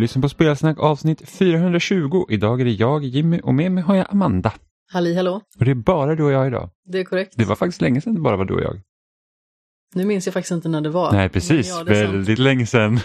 [0.00, 2.24] Lyssnar på Spelsnack avsnitt 420.
[2.28, 4.52] Idag är det jag, Jimmy och med mig har jag Amanda.
[4.92, 6.70] Halli hallå, Och det är bara du och jag idag.
[6.84, 7.32] det är korrekt.
[7.36, 8.80] Det var faktiskt länge sedan det bara var du och jag.
[9.94, 11.12] Nu minns jag faktiskt inte när det var.
[11.12, 11.68] Nej, precis.
[11.68, 11.82] Ja.
[11.84, 13.00] Väldigt länge sedan.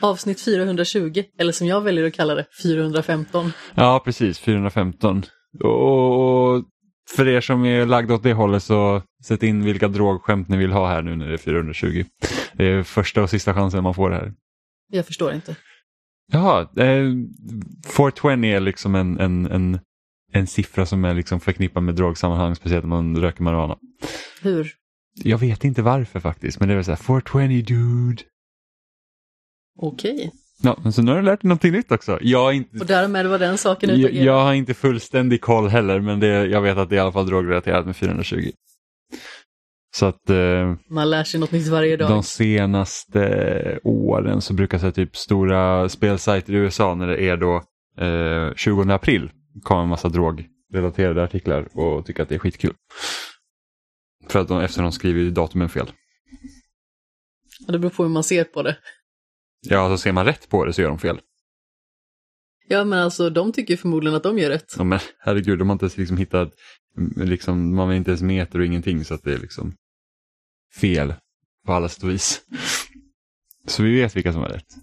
[0.00, 3.52] Avsnitt 420, eller som jag väljer att kalla det, 415.
[3.74, 4.38] ja, precis.
[4.38, 5.22] 415.
[5.64, 6.64] Och
[7.16, 10.72] för er som är lagda åt det hållet så sätt in vilka drogskämt ni vill
[10.72, 12.04] ha här nu när det är 420.
[12.52, 14.32] Det är första och sista chansen man får det här.
[14.92, 15.56] Jag förstår inte.
[16.32, 17.12] Jaha, eh,
[17.96, 19.78] 420 är liksom en, en, en,
[20.32, 23.78] en siffra som är liksom förknippad med drogsammanhang, speciellt när man röker marijuana.
[24.42, 24.74] Hur?
[25.24, 28.22] Jag vet inte varför faktiskt, men det är väl så här 420 dude.
[29.80, 30.32] Okej.
[30.62, 32.18] Ja, men så nu har du lärt dig någonting nytt också.
[32.22, 34.26] Jag, inte, Och därmed var den saken jag, utagerad.
[34.26, 37.12] jag har inte fullständig koll heller, men det, jag vet att det är i alla
[37.12, 38.50] fall drogrelaterat med 420.
[39.90, 42.10] Så att eh, Man lär sig något nytt varje dag.
[42.10, 47.62] de senaste åren så brukar så typ stora spelsajter i USA när det är då
[48.04, 49.30] eh, 20 april
[49.62, 52.74] komma en massa drogrelaterade artiklar och tycker att det är skitkul.
[54.28, 55.92] För att de, efter de skriver datumen fel.
[57.66, 58.76] Och det beror på hur man ser på det.
[59.60, 61.20] Ja, så ser man rätt på det så gör de fel.
[62.68, 64.74] Ja, men alltså de tycker förmodligen att de gör rätt.
[64.78, 66.52] Ja, men herregud, de har inte liksom hittat,
[67.16, 69.74] liksom, man har inte ens meter och ingenting så att det är liksom
[70.80, 71.14] fel
[71.66, 72.42] på alla sätt och vis.
[73.66, 74.74] Så vi vet vilka som har rätt.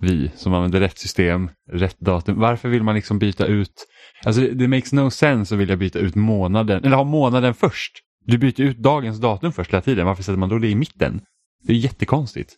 [0.00, 2.38] Vi som använder rätt system, rätt datum.
[2.38, 3.86] Varför vill man liksom byta ut,
[4.24, 7.92] alltså det, det makes no sense att vilja byta ut månaden, eller ha månaden först.
[8.24, 11.20] Du byter ut dagens datum först hela tiden, varför sätter man då det i mitten?
[11.62, 12.56] Det är jättekonstigt.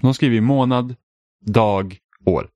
[0.00, 0.94] De skriver ju månad,
[1.46, 2.50] dag, år.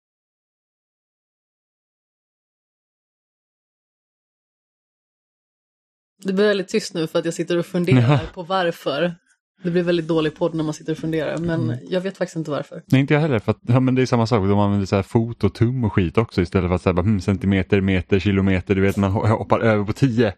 [6.24, 8.20] Det blir väldigt tyst nu för att jag sitter och funderar Ja.
[8.34, 9.14] på varför.
[9.62, 11.78] Det blir väldigt dålig podd när man sitter och funderar, men Mm.
[11.90, 12.82] jag vet faktiskt inte varför.
[12.86, 13.38] Nej, inte jag heller.
[13.38, 14.48] För att, ja, men det är samma sak.
[14.48, 17.20] De använder så här fot och tum och skit också istället för att säga hmm,
[17.20, 18.74] centimeter, meter, kilometer.
[18.74, 20.34] Du vet, man ho- hoppar över på tio.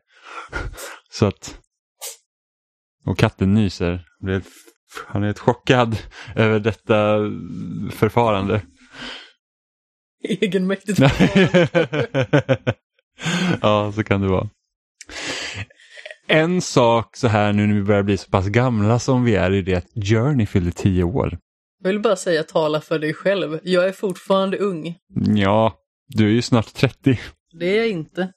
[1.13, 1.59] så att...
[3.07, 4.05] Och katten nyser.
[5.07, 5.97] Han är helt chockad
[6.37, 7.17] över detta
[7.91, 8.63] förfarande.
[10.29, 10.99] Egenmäktigt.
[13.63, 14.49] ja, så kan det vara.
[16.33, 19.51] En sak så här nu när vi börjar bli så pass gamla som vi är
[19.51, 21.39] är det att Journey fyllde tio år.
[21.83, 23.61] Jag vill bara säga tala för dig själv.
[23.63, 24.99] Jag är fortfarande ung.
[25.37, 25.75] Ja,
[26.09, 27.21] du är ju snart 30.
[27.53, 28.33] Det är jag inte.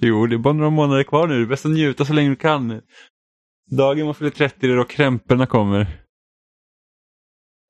[0.00, 1.34] Jo, det är bara några månader kvar nu.
[1.34, 2.80] Det är bäst att njuta så länge du kan.
[3.70, 6.04] Dagen man fyller 30 det är då krämporna kommer.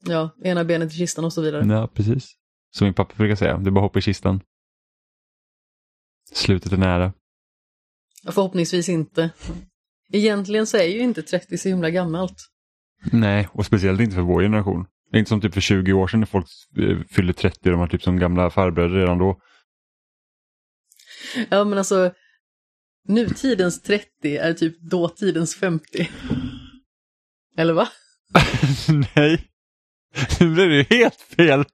[0.06, 1.66] Ja, ena benet i kistan och så vidare.
[1.74, 2.34] Ja, precis.
[2.70, 4.40] Som min pappa brukar säga, det är bara hopp i kistan.
[6.32, 7.12] Slutet är nära.
[8.24, 9.30] Förhoppningsvis inte.
[10.12, 12.36] Egentligen så är ju inte 30 så himla gammalt.
[13.12, 14.86] Nej, och speciellt inte för vår generation.
[15.10, 16.46] Det är inte som typ för 20 år sedan när folk
[16.78, 19.40] eh, fyllde 30 och de var typ som gamla farbröder redan då.
[21.48, 22.12] Ja, men alltså
[23.08, 26.10] nutidens 30 är typ dåtidens 50.
[27.56, 27.88] Eller va?
[29.16, 29.48] Nej,
[30.40, 31.64] nu blev det ju helt fel.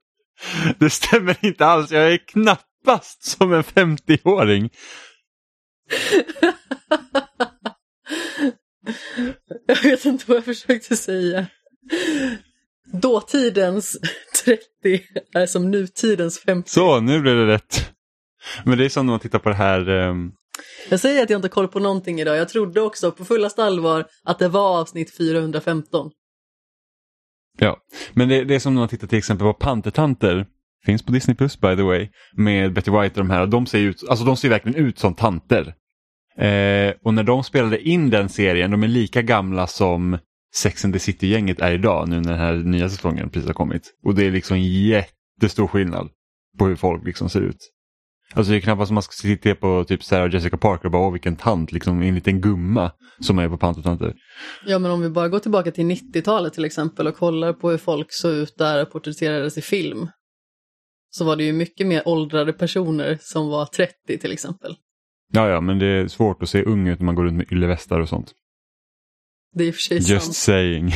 [0.79, 1.91] Det stämmer inte alls.
[1.91, 4.69] Jag är knappast som en 50-åring.
[9.65, 11.45] Jag vet inte vad jag försökte säga.
[12.93, 13.97] Dåtidens
[14.45, 16.69] 30 är som nutidens 50.
[16.69, 17.89] Så, nu blev det rätt.
[18.65, 19.89] Men det är som när man tittar på det här.
[19.89, 20.31] ehm,
[20.89, 22.37] Jag säger att jag inte har koll på någonting idag.
[22.37, 26.11] Jag trodde också på fullaste allvar att det var avsnitt 415.
[27.59, 27.77] ja,
[28.13, 30.45] men det, det är som när man tittar till exempel på Pantertanter.
[30.85, 32.09] Finns på Disney Plus by the way.
[32.37, 33.47] Med Betty White och de här.
[33.47, 35.75] De ser ut, alltså de ser verkligen ut som tanter.
[36.37, 40.17] Eh, och när de spelade in den serien, de är lika gamla som
[40.55, 43.93] Sex and the City-gänget är idag nu när den här nya säsongen precis har kommit.
[44.05, 46.09] Och det är liksom jättestor skillnad
[46.59, 47.69] på hur folk liksom ser ut.
[48.33, 51.07] Alltså det är knappast som man ska titta på typ Sarah Jessica Parker och bara
[51.07, 54.15] åh vilken tant, liksom en liten gumma som är på Pantotanter.
[54.65, 57.77] Ja, men om vi bara går tillbaka till 90-talet till exempel och kollar på hur
[57.77, 60.07] folk såg ut där och porträtterades i film.
[61.09, 64.75] Så var det ju mycket mer åldrade personer som var 30 till exempel.
[65.35, 67.51] Ja, ja, men det är svårt att se ung ut när man går runt med
[67.51, 68.31] yllevästar och sånt.
[69.53, 70.35] Det är i och för sig Just sant.
[70.35, 70.91] saying.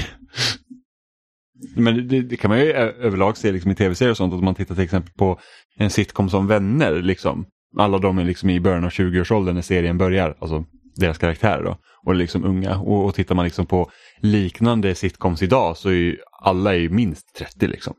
[1.76, 4.56] Men det, det kan man ju överlag se liksom i tv-serier och sånt, att man
[4.56, 5.40] tittar till exempel på
[5.76, 7.46] en sitcom som Vänner, liksom.
[7.78, 11.78] Alla de är liksom i början av 20-årsåldern när serien börjar, alltså deras karaktärer då,
[12.06, 12.78] och är liksom unga.
[12.80, 16.90] Och, och tittar man liksom på liknande sitcoms idag så är ju alla är ju
[16.90, 17.94] minst 30 liksom.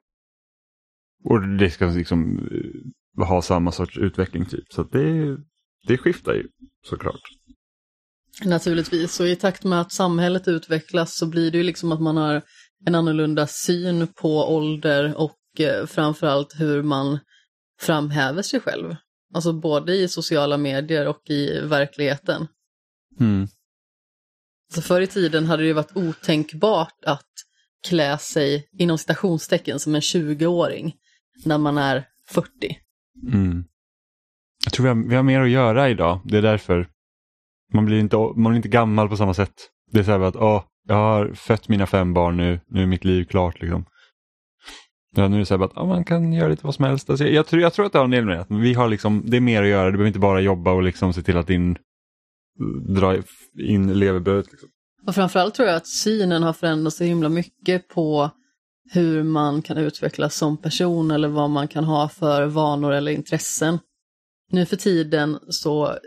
[1.25, 2.38] Och det ska liksom
[3.19, 5.37] eh, ha samma sorts utveckling typ, så det,
[5.88, 6.49] det skiftar ju
[6.87, 7.23] såklart.
[8.44, 12.17] Naturligtvis, och i takt med att samhället utvecklas så blir det ju liksom att man
[12.17, 12.43] har
[12.87, 17.19] en annorlunda syn på ålder och eh, framförallt hur man
[17.81, 18.96] framhäver sig själv.
[19.35, 22.46] Alltså både i sociala medier och i verkligheten.
[23.20, 23.49] Mm.
[24.75, 27.32] Så förr i tiden hade det ju varit otänkbart att
[27.88, 30.96] klä sig inom citationstecken som en 20-åring
[31.44, 32.79] när man är 40.
[33.32, 33.64] Mm.
[34.65, 36.21] Jag tror vi har, vi har mer att göra idag.
[36.25, 36.89] Det är därför.
[37.75, 39.55] Man blir inte, man blir inte gammal på samma sätt.
[39.93, 42.87] Det är så här att åh, jag har fött mina fem barn nu, nu är
[42.87, 43.61] mitt liv klart.
[43.61, 43.85] Liksom.
[45.17, 47.11] Ja, nu är det så här att ja, man kan göra lite vad som helst.
[47.11, 48.47] Alltså, jag, jag, tror, jag tror att det har en del med det.
[48.57, 51.13] Vi har liksom, det är mer att göra, du behöver inte bara jobba och liksom
[51.13, 51.77] se till att din,
[52.97, 53.17] dra
[53.59, 54.51] in levebrödet.
[54.51, 54.69] Liksom.
[55.07, 58.31] Och framförallt tror jag att synen har förändrats så himla mycket på
[58.91, 63.79] hur man kan utvecklas som person eller vad man kan ha för vanor eller intressen.
[64.50, 65.99] Nu för tiden så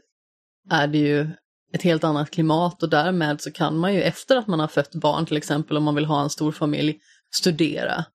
[0.70, 1.28] är det ju
[1.74, 4.96] ett helt annat klimat och därmed så kan man ju efter att man har fött
[4.96, 7.00] barn till exempel om man vill ha en stor familj
[7.34, 8.06] studera.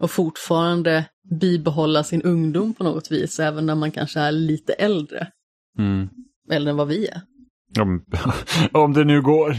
[0.00, 1.04] Och fortfarande
[1.40, 5.28] bibehålla sin ungdom på något vis även när man kanske är lite äldre.
[5.78, 6.08] Mm.
[6.50, 7.20] Äldre än vad vi är.
[7.80, 8.04] Om,
[8.72, 9.56] om det nu går.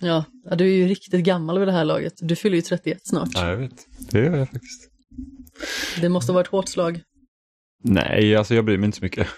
[0.00, 0.24] Ja,
[0.56, 2.14] du är ju riktigt gammal vid det här laget.
[2.18, 3.28] Du fyller ju 31 snart.
[3.34, 3.86] Ja, jag vet.
[4.10, 4.90] Det gör jag faktiskt.
[6.00, 7.02] Det måste varit ett hårt slag.
[7.84, 9.28] Nej, alltså jag bryr mig inte så mycket.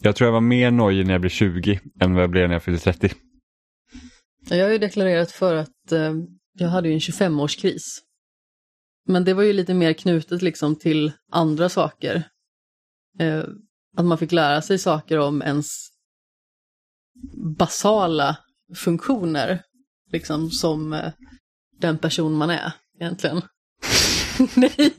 [0.00, 2.54] Jag tror jag var mer nojig när jag blev 20 än vad jag blev när
[2.54, 3.10] jag fyllde 30.
[4.48, 6.14] Jag har ju deklarerat för att eh,
[6.52, 7.82] jag hade ju en 25-årskris.
[9.06, 12.22] Men det var ju lite mer knutet liksom till andra saker.
[13.18, 13.44] Eh,
[13.96, 15.88] att man fick lära sig saker om ens
[17.58, 18.38] basala
[18.76, 19.62] funktioner.
[20.12, 21.12] Liksom som eh,
[21.78, 23.42] den person man är egentligen.
[24.54, 24.94] Nej,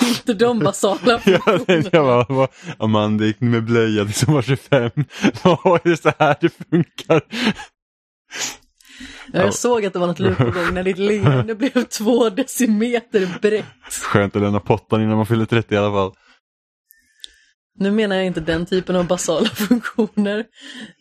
[0.00, 1.88] inte de basala funktionerna.
[1.92, 4.90] Jag bara, Amanda gick med blöja tills hon var 25.
[5.42, 7.22] Var det så här det funkar?
[9.32, 12.30] Ja, jag såg att det var något lurt på gång när ditt leende blev två
[12.30, 13.64] decimeter brett.
[14.02, 16.12] Skönt att lämna pottan innan man fyller 30 i alla fall.
[17.78, 20.46] Nu menar jag inte den typen av basala funktioner,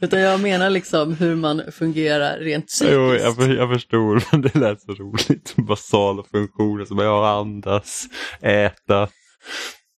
[0.02, 2.96] utan jag menar liksom hur man fungerar rent psykiskt.
[2.96, 5.56] Jo, jag, jag förstår, men det lät så roligt.
[5.56, 8.06] Basala funktioner som jag andas,
[8.42, 9.10] äta.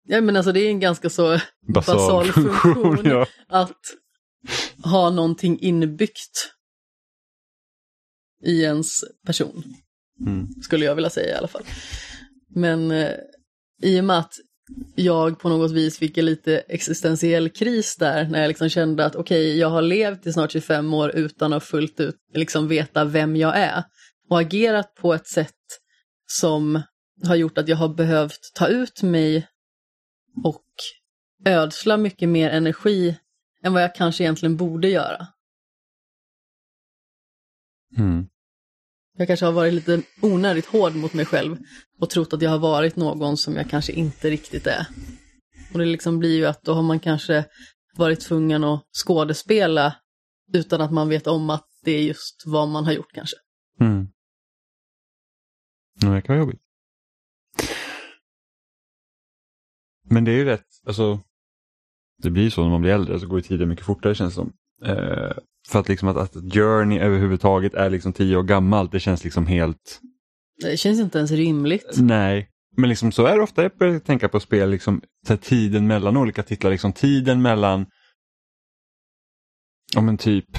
[0.07, 1.39] Ja, men alltså det är en ganska så
[1.73, 3.25] basal, basal funktion, funktion ja.
[3.49, 3.79] att
[4.83, 6.51] ha någonting inbyggt
[8.43, 9.63] i ens person.
[10.25, 10.47] Mm.
[10.61, 11.63] Skulle jag vilja säga i alla fall.
[12.55, 13.11] Men eh,
[13.83, 14.33] i och med att
[14.95, 19.15] jag på något vis fick en lite existentiell kris där när jag liksom kände att
[19.15, 23.05] okej, okay, jag har levt i snart 25 år utan att fullt ut liksom veta
[23.05, 23.83] vem jag är
[24.29, 25.55] och agerat på ett sätt
[26.25, 26.81] som
[27.27, 29.47] har gjort att jag har behövt ta ut mig
[30.43, 30.65] och
[31.45, 33.17] ödsla mycket mer energi
[33.63, 35.27] än vad jag kanske egentligen borde göra.
[37.97, 38.27] Mm.
[39.21, 41.57] Jag kanske har varit lite onödigt hård mot mig själv
[41.99, 44.87] och trott att jag har varit någon som jag kanske inte riktigt är.
[45.73, 47.45] Och det liksom blir ju att då har man kanske
[47.97, 49.95] varit tvungen att skådespela
[50.53, 53.37] utan att man vet om att det är just vad man har gjort kanske.
[53.79, 54.07] Mm.
[55.93, 56.61] Det kan vara jobbigt.
[60.03, 61.19] Men det är ju rätt, alltså
[62.17, 64.53] det blir så när man blir äldre så går tiden mycket fortare känns det som.
[64.85, 65.37] Eh,
[65.71, 69.47] för att liksom att, att Journey överhuvudtaget är liksom tio år gammalt, det känns liksom
[69.47, 69.99] helt...
[70.61, 71.95] Det känns inte ens rimligt.
[71.97, 73.63] Nej, men liksom så är det ofta.
[73.63, 77.85] Jag börjar tänka på spel, liksom, så tiden mellan olika titlar, liksom tiden mellan,
[79.97, 80.57] om en typ,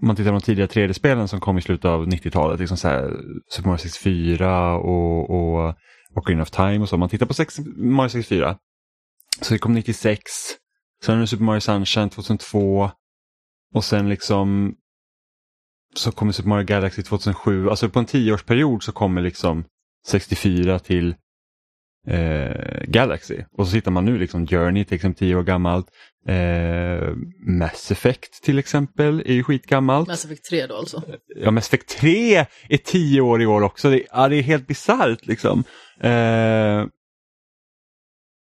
[0.00, 2.88] om man tittar på de tidiga 3D-spelen som kom i slutet av 90-talet, liksom så
[2.88, 3.16] här,
[3.50, 5.74] Super Mario 64 och, och
[6.14, 6.96] Ocarina of Time och så.
[6.96, 8.56] Om man tittar på sex, Mario 64,
[9.40, 10.22] så det kom 96,
[11.04, 12.90] sen är det Super Mario Sunshine 2002,
[13.74, 14.74] och sen liksom
[15.94, 17.68] så kommer Super Mario Galaxy 2007.
[17.68, 19.64] Alltså på en tioårsperiod så kommer liksom
[20.06, 21.14] 64 till
[22.06, 23.36] eh, Galaxy.
[23.52, 25.86] Och så sitter man nu liksom Journey till exempel tio år gammalt.
[26.26, 27.14] Eh,
[27.46, 30.08] Mass Effect till exempel är ju skitgammalt.
[30.08, 31.02] Mass Effect 3 då alltså?
[31.36, 33.90] Ja, Mass Effect 3 är tio år i år också.
[33.90, 35.64] Det, ja, det är helt bisarrt liksom.
[36.00, 36.86] Eh,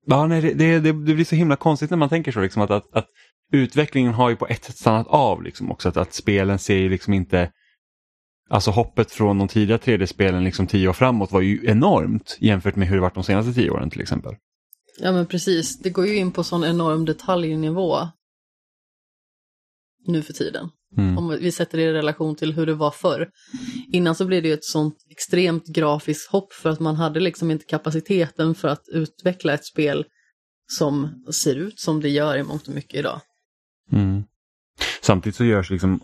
[0.05, 2.71] ja, nej, det, det, det, blir så himla konstigt när man tänker så liksom att,
[2.71, 3.07] att, att
[3.51, 5.89] utvecklingen har ju på ett sätt stannat av liksom också.
[5.89, 7.51] Att, att spelen ser ju liksom inte
[8.49, 12.87] Alltså hoppet från de tidiga 3D-spelen liksom tio år framåt var ju enormt jämfört med
[12.87, 14.35] hur det varit de senaste tio åren till exempel.
[14.99, 18.07] Ja men precis, det går ju in på sån enorm detaljnivå
[20.07, 20.69] nu för tiden.
[20.97, 21.17] Mm.
[21.17, 23.29] Om vi sätter det i relation till hur det var förr.
[23.91, 27.51] Innan så blev det ju ett sånt extremt grafiskt hopp för att man hade liksom
[27.51, 30.05] inte kapaciteten för att utveckla ett spel
[30.67, 33.21] som ser ut som det gör i mångt och mycket idag.
[33.91, 34.23] Mm.
[35.01, 35.99] Samtidigt så görs liksom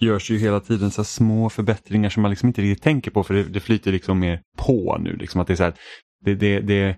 [0.00, 3.34] görs ju hela tiden så små förbättringar som man liksom inte riktigt tänker på för
[3.34, 5.16] det, det flyter liksom mer på nu.
[5.16, 5.74] Liksom att det är så här,
[6.24, 6.96] det, det, det,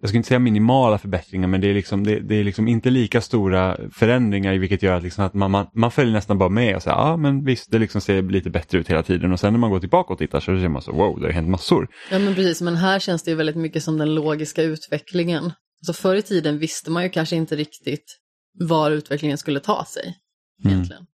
[0.00, 2.90] jag ska inte säga minimala förbättringar men det är liksom, det, det är liksom inte
[2.90, 6.76] lika stora förändringar vilket gör att, liksom att man, man, man följer nästan bara med
[6.76, 9.52] och säger ja men visst det liksom ser lite bättre ut hela tiden och sen
[9.52, 11.88] när man går tillbaka och tittar så ser man så wow det har hänt massor.
[12.10, 15.44] Ja men precis men här känns det ju väldigt mycket som den logiska utvecklingen.
[15.80, 18.21] Alltså förr i tiden visste man ju kanske inte riktigt
[18.58, 20.18] var utvecklingen skulle ta sig
[20.64, 20.72] mm.
[20.72, 21.02] egentligen.
[21.02, 21.12] Mm.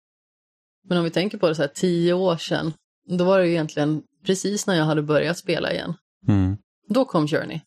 [0.88, 2.72] Men om vi tänker på det så här tio år sedan,
[3.08, 5.94] då var det ju egentligen precis när jag hade börjat spela igen.
[6.28, 6.56] Mm.
[6.88, 7.60] Då kom Journey.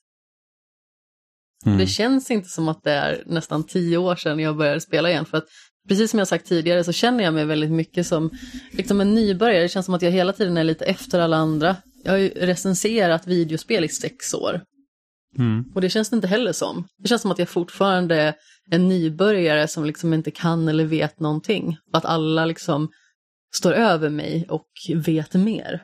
[1.66, 1.78] Mm.
[1.78, 5.26] Det känns inte som att det är nästan tio år sedan jag började spela igen.
[5.26, 5.48] För att
[5.88, 8.30] precis som jag sagt tidigare så känner jag mig väldigt mycket som
[8.72, 9.62] liksom en nybörjare.
[9.62, 11.76] Det känns som att jag hela tiden är lite efter alla andra.
[12.04, 14.62] Jag har ju recenserat videospel i sex år.
[15.38, 15.66] Mm.
[15.76, 16.88] Och det känns det inte heller som.
[16.98, 18.36] Det känns som att jag fortfarande är
[18.72, 21.78] en nybörjare som liksom inte kan eller vet någonting.
[21.92, 22.90] Och att alla liksom
[23.56, 25.84] står över mig och vet mer.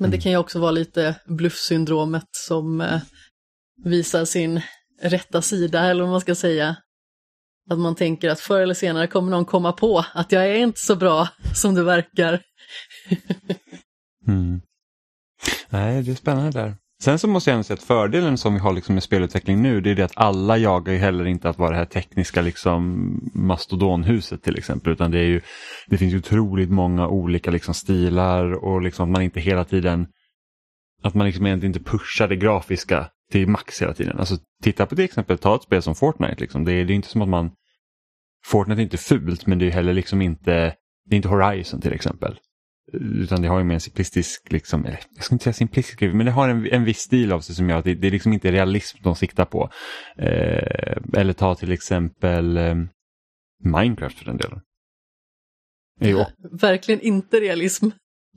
[0.00, 3.00] Men det kan ju också vara lite bluffsyndromet som eh,
[3.84, 4.60] visar sin
[5.02, 6.76] rätta sida, eller vad man ska säga.
[7.70, 10.80] Att man tänker att förr eller senare kommer någon komma på att jag är inte
[10.80, 12.42] så bra som det verkar.
[14.26, 14.60] mm.
[15.74, 16.74] Nej, det är spännande där.
[17.02, 19.80] Sen så måste jag ändå säga att fördelen som vi har liksom med spelutveckling nu
[19.80, 23.30] det är det att alla jagar ju heller inte att vara det här tekniska liksom
[23.34, 25.40] mastodonhuset till exempel utan det är ju
[25.86, 30.06] det finns ju otroligt många olika liksom stilar och liksom att man inte hela tiden
[31.02, 34.18] att man liksom egentligen inte pushar det grafiska till max hela tiden.
[34.18, 36.64] Alltså titta på till exempel, ta ett spel som Fortnite liksom.
[36.64, 37.50] Det är, det är inte som att man
[38.46, 40.74] Fortnite är inte fult men det är heller liksom inte
[41.06, 42.38] det är inte Horizon till exempel.
[42.92, 46.32] Utan det har ju mer en simplistisk, liksom, jag ska inte säga simplistisk, men det
[46.32, 48.52] har en, en viss stil av sig som gör att det, det är liksom inte
[48.52, 49.70] realism de siktar på.
[50.16, 52.74] Eh, eller ta till exempel eh,
[53.64, 54.60] Minecraft för den delen.
[56.00, 57.88] Ja, verkligen inte realism.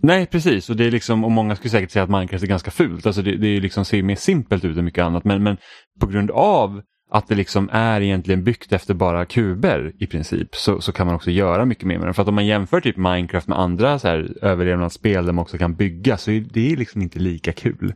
[0.01, 0.70] Nej, precis.
[0.70, 3.06] Och, det är liksom, och många skulle säkert säga att Minecraft är ganska fult.
[3.06, 5.24] Alltså det, det är liksom, ser mer simpelt ut än mycket annat.
[5.24, 5.58] Men, men
[6.00, 10.82] på grund av att det liksom är egentligen byggt efter bara kuber i princip så,
[10.82, 12.14] så kan man också göra mycket mer med den.
[12.14, 15.58] För att om man jämför typ Minecraft med andra så här överlevnadsspel där man också
[15.58, 17.94] kan bygga så är det liksom inte lika kul.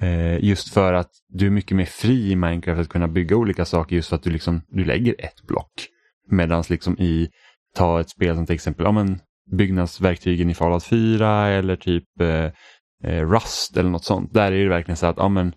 [0.00, 3.64] Eh, just för att du är mycket mer fri i Minecraft att kunna bygga olika
[3.64, 5.86] saker just för att du, liksom, du lägger ett block.
[6.30, 7.28] Medan liksom i,
[7.76, 9.18] ta ett spel som till exempel ja, men,
[9.50, 12.50] byggnadsverktygen i Fallout 4 eller typ eh,
[13.04, 14.34] eh, Rust eller något sånt.
[14.34, 15.52] Där är det verkligen så att ja, men,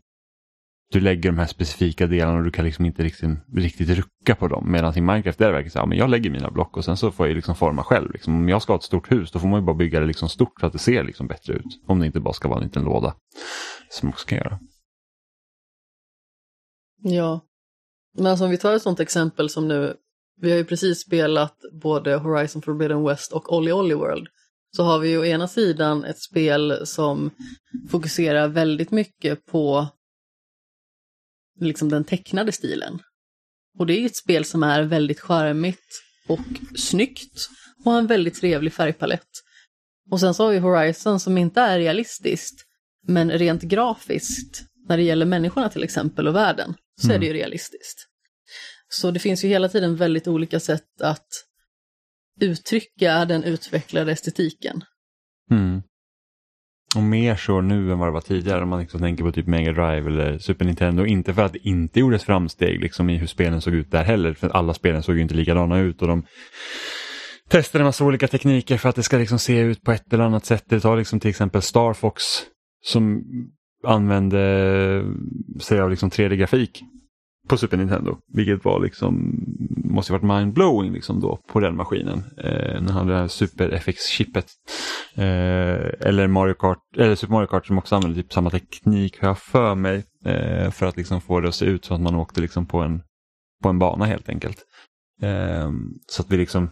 [0.94, 4.48] du lägger de här specifika delarna och du kan liksom inte riktigt, riktigt rucka på
[4.48, 4.72] dem.
[4.72, 6.98] Medan i Minecraft är det verkligen så här, men jag lägger mina block och sen
[6.98, 8.12] så får jag liksom forma själv.
[8.12, 8.36] Liksom.
[8.36, 10.30] Om jag ska ha ett stort hus då får man ju bara bygga det liksom
[10.30, 11.84] stort så att det ser liksom bättre ut.
[11.88, 13.16] Om det inte bara ska vara en liten låda.
[13.90, 14.60] Som också kan göra.
[17.02, 17.42] Ja,
[18.18, 19.96] men alltså om vi tar ett sånt exempel som nu,
[20.42, 24.28] vi har ju precis spelat både Horizon Forbidden West och Olly Olly World.
[24.76, 27.32] Så har vi ju å ena sidan ett spel som
[27.90, 29.88] fokuserar väldigt mycket på
[31.60, 33.00] liksom den tecknade stilen.
[33.80, 37.50] Och det är ett spel som är väldigt charmigt och snyggt
[37.86, 39.30] och har en väldigt trevlig färgpalett.
[40.12, 42.66] Och sen så har vi Horizon som inte är realistiskt,
[43.08, 47.16] men rent grafiskt, när det gäller människorna till exempel och världen, så mm.
[47.16, 48.08] är det ju realistiskt.
[48.90, 51.28] Så det finns ju hela tiden väldigt olika sätt att
[52.42, 54.84] uttrycka den utvecklade estetiken.
[55.52, 55.82] Mm.
[56.96, 59.48] Och mer så nu än vad det var tidigare om man liksom tänker på typ
[59.48, 61.06] Mega Drive eller Super Nintendo.
[61.06, 64.34] Inte för att det inte gjordes framsteg liksom i hur spelen såg ut där heller.
[64.34, 66.24] För alla spelen såg ju inte likadana ut och de
[67.50, 70.24] testade en massa olika tekniker för att det ska liksom se ut på ett eller
[70.24, 70.64] annat sätt.
[70.68, 72.24] Det tar liksom till exempel Star Fox
[72.84, 73.24] som
[73.84, 75.04] använde
[75.60, 76.84] sig av liksom 3D-grafik
[77.48, 78.18] på Super Nintendo.
[78.34, 79.36] Vilket var liksom,
[79.86, 82.24] måste varit mindblowing liksom då på den maskinen.
[82.38, 84.46] Eh, när han hade det här Super FX-chippet.
[85.16, 89.28] Eh, eller, Mario Kart, eller Super Mario Kart som också använde typ samma teknik har
[89.28, 90.04] jag för mig.
[90.26, 92.78] Eh, för att liksom få det att se ut så att man åkte liksom på
[92.80, 93.02] en,
[93.64, 94.58] på en bana helt enkelt.
[95.22, 95.72] Eh,
[96.08, 96.70] så att vi liksom,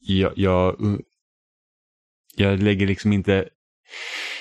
[0.00, 0.76] jag, jag,
[2.36, 3.48] jag lägger liksom inte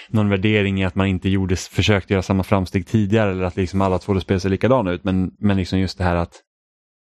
[0.10, 3.82] någon värdering i att man inte gjorde, försökte göra samma framsteg tidigare eller att liksom
[3.82, 5.04] alla två spel ser likadana ut.
[5.04, 6.42] Men, men liksom just det här att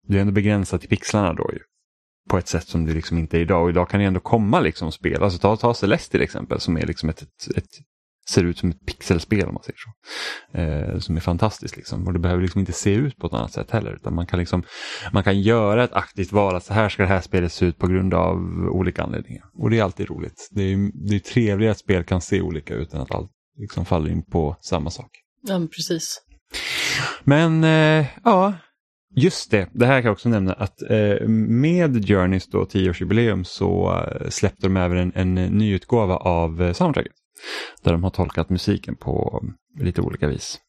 [0.06, 1.58] du är ändå begränsad till pixlarna då ju.
[2.28, 3.62] På ett sätt som det liksom inte är idag.
[3.62, 5.22] Och idag kan det ändå komma liksom spel.
[5.22, 7.68] Alltså ta, ta Celeste till exempel som är liksom ett, ett, ett
[8.30, 9.90] ser ut som ett pixelspel om man säger så.
[10.58, 12.06] Eh, som är fantastiskt liksom.
[12.06, 13.92] Och det behöver liksom inte se ut på ett annat sätt heller.
[13.92, 14.62] Utan man kan, liksom,
[15.12, 17.78] man kan göra ett aktivt val att så här ska det här spelet se ut
[17.78, 18.36] på grund av
[18.72, 19.44] olika anledningar.
[19.54, 20.48] Och det är alltid roligt.
[20.50, 23.84] Det är, det är trevligt att spel kan se olika ut än att allt liksom
[23.84, 25.10] faller in på samma sak.
[25.42, 26.22] Ja, precis.
[27.24, 28.54] Men eh, ja,
[29.16, 33.98] Just det, det här kan jag också nämna att eh, med Journeys då 10-årsjubileum så
[33.98, 37.12] eh, släppte de även en, en nyutgåva av eh, soundtracket.
[37.82, 39.44] Där de har tolkat musiken på
[39.78, 40.60] lite olika vis.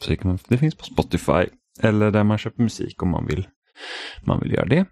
[0.00, 1.46] Så det, det finns på Spotify
[1.80, 3.48] eller där man köper musik om man vill,
[4.24, 4.86] man vill göra det.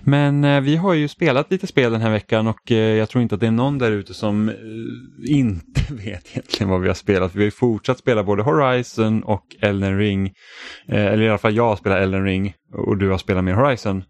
[0.00, 3.22] Men eh, vi har ju spelat lite spel den här veckan och eh, jag tror
[3.22, 4.54] inte att det är någon där ute som eh,
[5.26, 7.34] inte vet egentligen vad vi har spelat.
[7.34, 10.32] Vi har ju fortsatt spela både Horizon och Elden Ring.
[10.88, 14.04] Eller i alla fall jag spelar Elden Ring och du har spelat mer Horizon.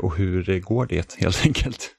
[0.00, 1.97] Och hur går det helt enkelt?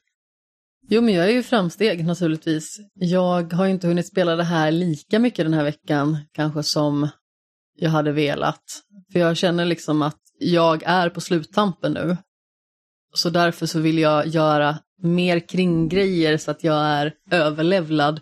[0.92, 2.80] Jo, men jag är ju framsteg naturligtvis.
[2.94, 7.08] Jag har inte hunnit spela det här lika mycket den här veckan, kanske som
[7.76, 8.62] jag hade velat.
[9.12, 12.16] För jag känner liksom att jag är på sluttampen nu.
[13.14, 18.20] Så därför så vill jag göra mer kringgrejer så att jag är överlevlad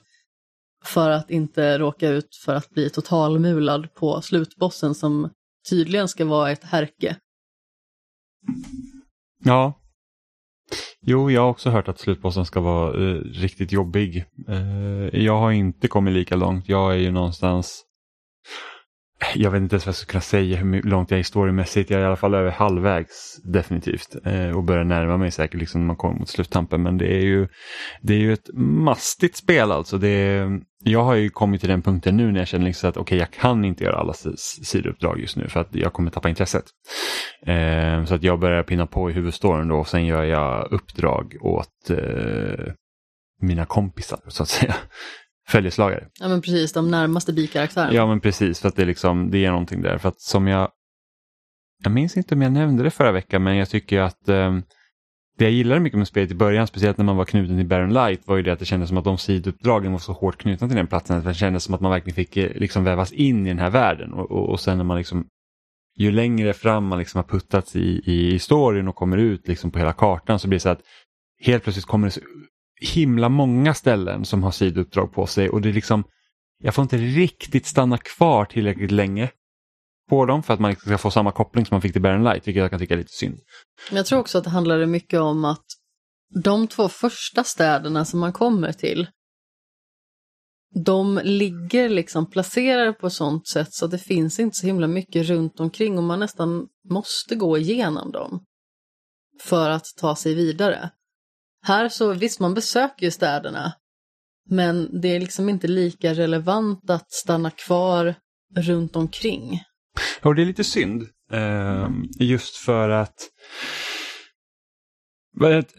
[0.84, 5.30] för att inte råka ut för att bli totalmulad på slutbossen som
[5.70, 7.16] tydligen ska vara ett härke.
[9.44, 9.77] Ja.
[11.00, 14.24] Jo, jag har också hört att slutbossen ska vara eh, riktigt jobbig.
[14.48, 16.68] Eh, jag har inte kommit lika långt.
[16.68, 17.84] Jag är ju någonstans
[19.34, 21.90] jag vet inte ens vad jag ska kunna säga hur långt jag är historiemässigt.
[21.90, 24.16] Jag är i alla fall över halvvägs definitivt.
[24.24, 26.82] Eh, och börjar närma mig säkert liksom när man kommer mot sluttampen.
[26.82, 27.48] Men det är ju,
[28.02, 29.98] det är ju ett mastigt spel alltså.
[29.98, 32.96] Det är, jag har ju kommit till den punkten nu när jag känner liksom att
[32.96, 34.14] okej okay, jag kan inte göra alla
[34.62, 36.64] sidouppdrag just nu för att jag kommer tappa intresset.
[37.46, 41.36] Eh, så att jag börjar pinna på i huvudstoryn då och sen gör jag uppdrag
[41.40, 42.72] åt eh,
[43.40, 44.74] mina kompisar så att säga
[45.48, 46.08] följeslagare.
[46.20, 47.94] Ja men precis, de närmaste bikaraktärerna.
[47.94, 49.98] Ja men precis, för att det, liksom, det är någonting där.
[49.98, 50.70] För att som jag,
[51.84, 54.62] jag minns inte om jag nämnde det förra veckan, men jag tycker att um,
[55.38, 57.92] det jag gillade mycket med spelet i början, speciellt när man var knuten till Baron
[57.92, 60.68] Light, var ju det att det kändes som att de sidouppdragen var så hårt knutna
[60.68, 61.18] till den platsen.
[61.18, 63.70] Att det kändes som att man verkligen fick eh, liksom vävas in i den här
[63.70, 64.12] världen.
[64.12, 65.26] Och, och, och sen när man liksom,
[65.96, 69.78] ju längre fram man liksom har puttats i, i historien och kommer ut liksom på
[69.78, 70.82] hela kartan så blir det så att
[71.40, 72.20] helt plötsligt kommer det
[72.80, 76.04] himla många ställen som har sidouppdrag på sig och det är liksom,
[76.58, 79.30] jag får inte riktigt stanna kvar tillräckligt länge
[80.08, 82.24] på dem för att man liksom ska få samma koppling som man fick till Baron
[82.24, 83.38] Light, vilket jag kan tycka är lite synd.
[83.90, 85.64] Jag tror också att det handlar mycket om att
[86.44, 89.06] de två första städerna som man kommer till,
[90.84, 95.26] de ligger liksom placerade på sånt sätt så att det finns inte så himla mycket
[95.26, 98.44] runt omkring och man nästan måste gå igenom dem
[99.40, 100.90] för att ta sig vidare.
[101.68, 103.72] Här så visst, man besöker ju städerna.
[104.50, 108.14] Men det är liksom inte lika relevant att stanna kvar
[108.56, 109.62] runt omkring.
[110.22, 111.02] Och det är lite synd.
[111.32, 113.14] Eh, just för att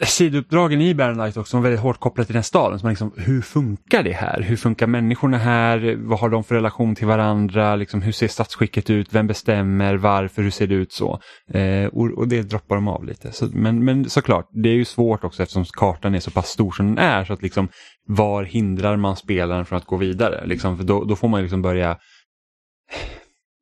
[0.02, 2.80] sidouppdragen i Baron också är väldigt hårt kopplade till den staden.
[2.80, 4.42] Så man liksom, hur funkar det här?
[4.42, 5.96] Hur funkar människorna här?
[6.00, 7.76] Vad har de för relation till varandra?
[7.76, 9.14] Liksom, hur ser statsskicket ut?
[9.14, 9.96] Vem bestämmer?
[9.96, 10.42] Varför?
[10.42, 11.20] Hur ser det ut så?
[11.54, 13.32] Eh, och, och, det droppar de av lite.
[13.32, 16.72] Så, men, men såklart, det är ju svårt också eftersom kartan är så pass stor
[16.72, 17.26] som den är.
[17.26, 17.70] Så att liksom,
[18.08, 20.46] var hindrar man spelaren från att gå vidare?
[20.46, 21.98] Liksom, för då, då får man liksom börja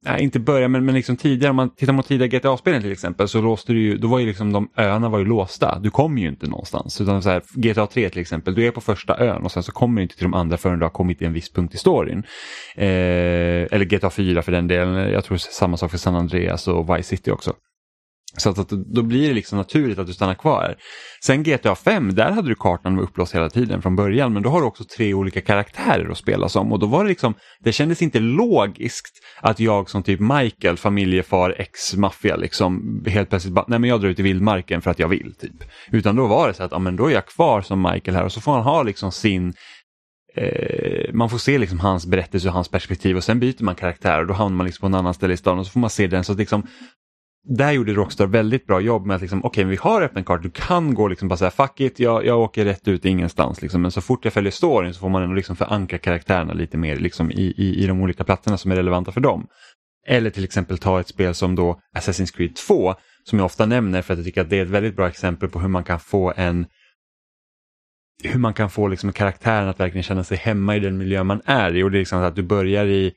[0.05, 3.27] nej, inte börja, men, men liksom tidigare, om man tittar mot tidigare GTA-spelen till exempel,
[3.27, 5.79] så låste du ju, då var ju liksom de öarna var ju låsta.
[5.79, 7.01] Du kommer ju inte någonstans.
[7.01, 9.71] Utan så här, GTA 3 till exempel, du är på första ön och sen så
[9.71, 11.77] kommer du inte till de andra förrän du har kommit till en viss punkt i
[11.77, 12.23] storyn.
[12.75, 12.85] Eh,
[13.71, 17.09] eller GTA 4 för den delen, jag tror samma sak för San Andreas och Vice
[17.09, 17.53] City också.
[18.37, 20.75] Så att, att, då blir det liksom naturligt att du stannar kvar.
[21.23, 24.61] Sen GTA 5, där hade du kartan upplåst hela tiden från början men då har
[24.61, 28.01] du också tre olika karaktärer att spela som och då var det liksom, det kändes
[28.01, 33.89] inte logiskt att jag som typ Michael, familjefar, ex-maffia liksom helt plötsligt bara, nej men
[33.89, 35.63] jag drar ut i vildmarken för att jag vill typ.
[35.91, 38.23] Utan då var det så att, ja men då är jag kvar som Michael här
[38.23, 39.53] och så får han ha liksom sin
[40.35, 44.21] eh, man får se liksom hans berättelse och hans perspektiv och sen byter man karaktär
[44.21, 45.89] och då hamnar man liksom på en annan ställe i stan och så får man
[45.89, 46.23] se den.
[46.23, 46.67] Så liksom,
[47.49, 50.43] där gjorde Rockstar väldigt bra jobb med att liksom, okej, okay, vi har öppen kart,
[50.43, 53.61] du kan gå liksom bara säga fuck it, jag, jag åker rätt ut ingenstans.
[53.61, 53.81] Liksom.
[53.81, 56.95] Men så fort jag följer storyn så får man ändå liksom förankra karaktärerna lite mer
[56.95, 59.47] liksom, i, i, i de olika platserna som är relevanta för dem.
[60.07, 64.01] Eller till exempel ta ett spel som då Assassin's Creed 2, som jag ofta nämner
[64.01, 65.99] för att jag tycker att det är ett väldigt bra exempel på hur man kan
[65.99, 66.65] få en
[68.23, 71.41] hur man kan få liksom karaktären att verkligen känna sig hemma i den miljö man
[71.45, 71.83] är i.
[71.83, 73.13] Och det är liksom att du börjar i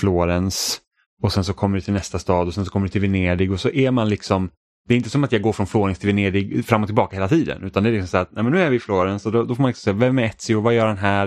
[0.00, 0.80] Florens
[1.24, 3.52] och sen så kommer du till nästa stad och sen så kommer du till Venedig
[3.52, 4.50] och så är man liksom
[4.88, 7.28] det är inte som att jag går från Florens till Venedig fram och tillbaka hela
[7.28, 9.32] tiden utan det är liksom så att nej, men nu är vi i Florens och
[9.32, 11.26] då, då får man liksom säga vem är Ezio, vad gör han här,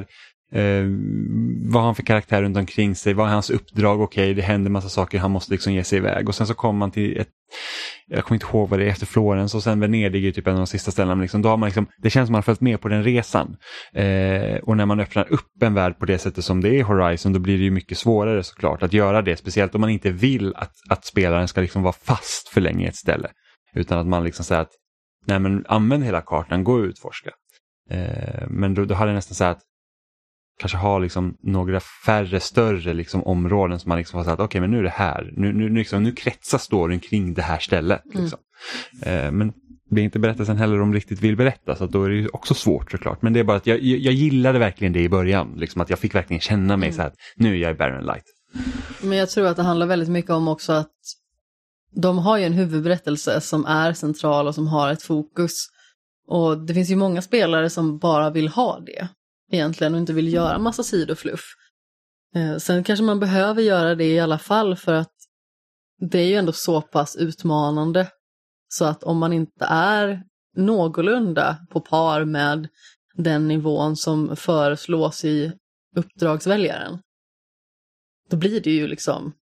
[0.51, 0.85] eh,
[1.65, 4.41] vad har han för karaktär runt omkring sig, vad är hans uppdrag, okej okay, det
[4.41, 6.29] händer massa saker, han måste liksom ge sig iväg.
[6.29, 7.29] Och sen så kommer man till ett
[8.07, 10.53] jag kommer inte ihåg vad det är efter Florens och sen Venedig är typ en
[10.53, 11.15] av de sista ställena.
[11.15, 13.03] Men liksom, då har man liksom, det känns som man har följt med på den
[13.03, 13.57] resan.
[13.93, 16.81] Eh, och när man öppnar upp en värld på det sättet som det är i
[16.81, 19.37] Horizon då blir det ju mycket svårare såklart att göra det.
[19.37, 22.87] Speciellt om man inte vill att, att spelaren ska liksom vara fast för länge i
[22.87, 23.29] ett ställe.
[23.73, 24.71] Utan att man liksom säger att
[25.25, 27.31] nej men använd hela kartan, gå och utforska.
[27.89, 29.63] Eh, men då, då hade jag nästan sagt att
[30.59, 34.61] kanske ha liksom några färre större liksom områden som man liksom har sagt okej okay,
[34.61, 38.05] men nu är det här, nu, nu, liksom, nu kretsar storyn kring det här stället.
[38.05, 38.21] Mm.
[38.21, 38.39] Liksom.
[39.01, 39.25] Mm.
[39.25, 39.53] Eh, men
[39.89, 42.91] det är inte berättelsen heller de riktigt vill berätta så då är det också svårt
[42.91, 43.21] såklart.
[43.21, 45.99] Men det är bara att jag, jag gillade verkligen det i början, liksom att jag
[45.99, 46.95] fick verkligen känna mig mm.
[46.95, 48.25] så här nu är jag i Barren Light.
[49.01, 50.91] Men jag tror att det handlar väldigt mycket om också att
[51.95, 55.67] de har ju en huvudberättelse som är central och som har ett fokus.
[56.27, 59.07] Och det finns ju många spelare som bara vill ha det
[59.51, 61.45] egentligen och inte vill göra massa sidofluff.
[62.35, 65.13] Eh, sen kanske man behöver göra det i alla fall för att
[65.99, 68.07] det är ju ändå så pass utmanande
[68.67, 70.23] så att om man inte är
[70.55, 72.67] någorlunda på par med
[73.13, 75.51] den nivån som föreslås i
[75.95, 76.99] uppdragsväljaren,
[78.29, 79.33] då blir det ju liksom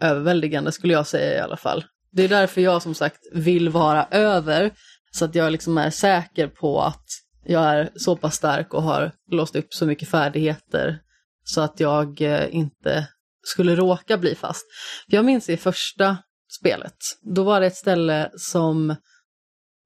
[0.00, 1.84] överväldigande skulle jag säga i alla fall.
[2.12, 4.72] Det är därför jag som sagt vill vara över
[5.10, 7.06] så att jag liksom är säker på att
[7.50, 11.02] jag är så pass stark och har låst upp så mycket färdigheter
[11.44, 13.08] så att jag eh, inte
[13.42, 14.66] skulle råka bli fast.
[15.06, 16.18] Jag minns i första
[16.60, 18.96] spelet, då var det ett ställe som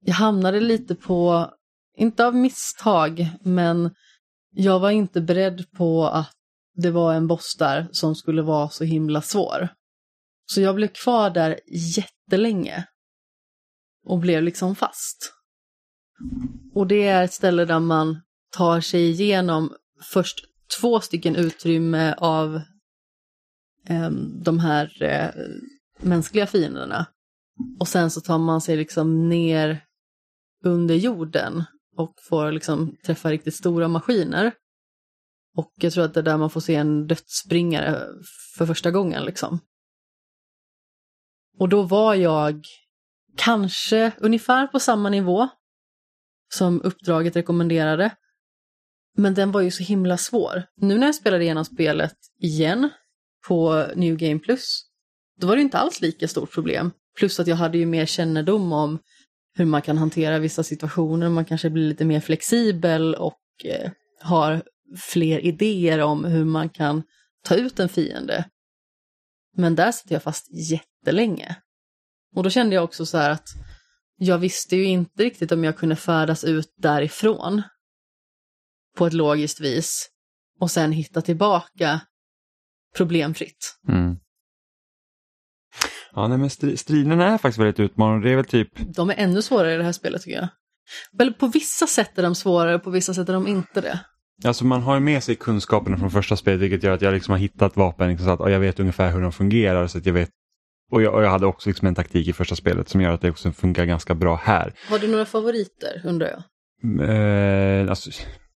[0.05, 1.49] jag hamnade lite på,
[1.97, 3.95] inte av misstag, men
[4.51, 6.33] jag var inte beredd på att
[6.75, 9.69] det var en boss där som skulle vara så himla svår.
[10.45, 11.59] Så jag blev kvar där
[11.97, 12.87] jättelänge
[14.05, 15.34] och blev liksom fast.
[16.73, 20.39] Och det är ett ställe där man tar sig igenom först
[20.79, 22.55] två stycken utrymme av
[23.87, 24.09] eh,
[24.43, 25.29] de här eh,
[25.99, 27.05] mänskliga fienderna.
[27.79, 29.83] Och sen så tar man sig liksom ner
[30.63, 31.63] under jorden
[31.97, 34.51] och får liksom träffa riktigt stora maskiner.
[35.57, 38.07] Och jag tror att det är där man får se en dödsspringare
[38.57, 39.59] för första gången liksom.
[41.59, 42.65] Och då var jag
[43.37, 45.49] kanske ungefär på samma nivå
[46.53, 48.11] som uppdraget rekommenderade.
[49.17, 50.65] Men den var ju så himla svår.
[50.81, 52.89] Nu när jag spelade igenom spelet igen
[53.47, 54.81] på New Game Plus,
[55.41, 56.91] då var det inte alls lika stort problem.
[57.17, 58.99] Plus att jag hade ju mer kännedom om
[59.57, 64.63] hur man kan hantera vissa situationer, man kanske blir lite mer flexibel och eh, har
[64.97, 67.03] fler idéer om hur man kan
[67.43, 68.45] ta ut en fiende.
[69.57, 71.55] Men där satt jag fast jättelänge.
[72.35, 73.47] Och då kände jag också så här att
[74.17, 77.61] jag visste ju inte riktigt om jag kunde färdas ut därifrån
[78.97, 80.09] på ett logiskt vis
[80.59, 82.01] och sen hitta tillbaka
[82.95, 83.77] problemfritt.
[83.87, 84.17] Mm.
[86.11, 88.27] Ja, nej, men striderna är faktiskt väldigt utmanande.
[88.27, 88.69] Det är väl typ...
[88.95, 90.47] De är ännu svårare i det här spelet tycker jag.
[91.17, 93.99] Väl på vissa sätt är de svårare, på vissa sätt är de inte det.
[94.43, 97.31] Alltså man har ju med sig kunskaperna från första spelet vilket gör att jag liksom
[97.31, 100.13] har hittat vapen liksom, så att jag vet ungefär hur de fungerar så att jag
[100.13, 100.29] vet
[100.91, 103.21] och jag, och jag, hade också liksom en taktik i första spelet som gör att
[103.21, 104.73] det också funkar ganska bra här.
[104.89, 106.43] Har du några favoriter undrar jag?
[107.09, 108.11] Eh, alltså,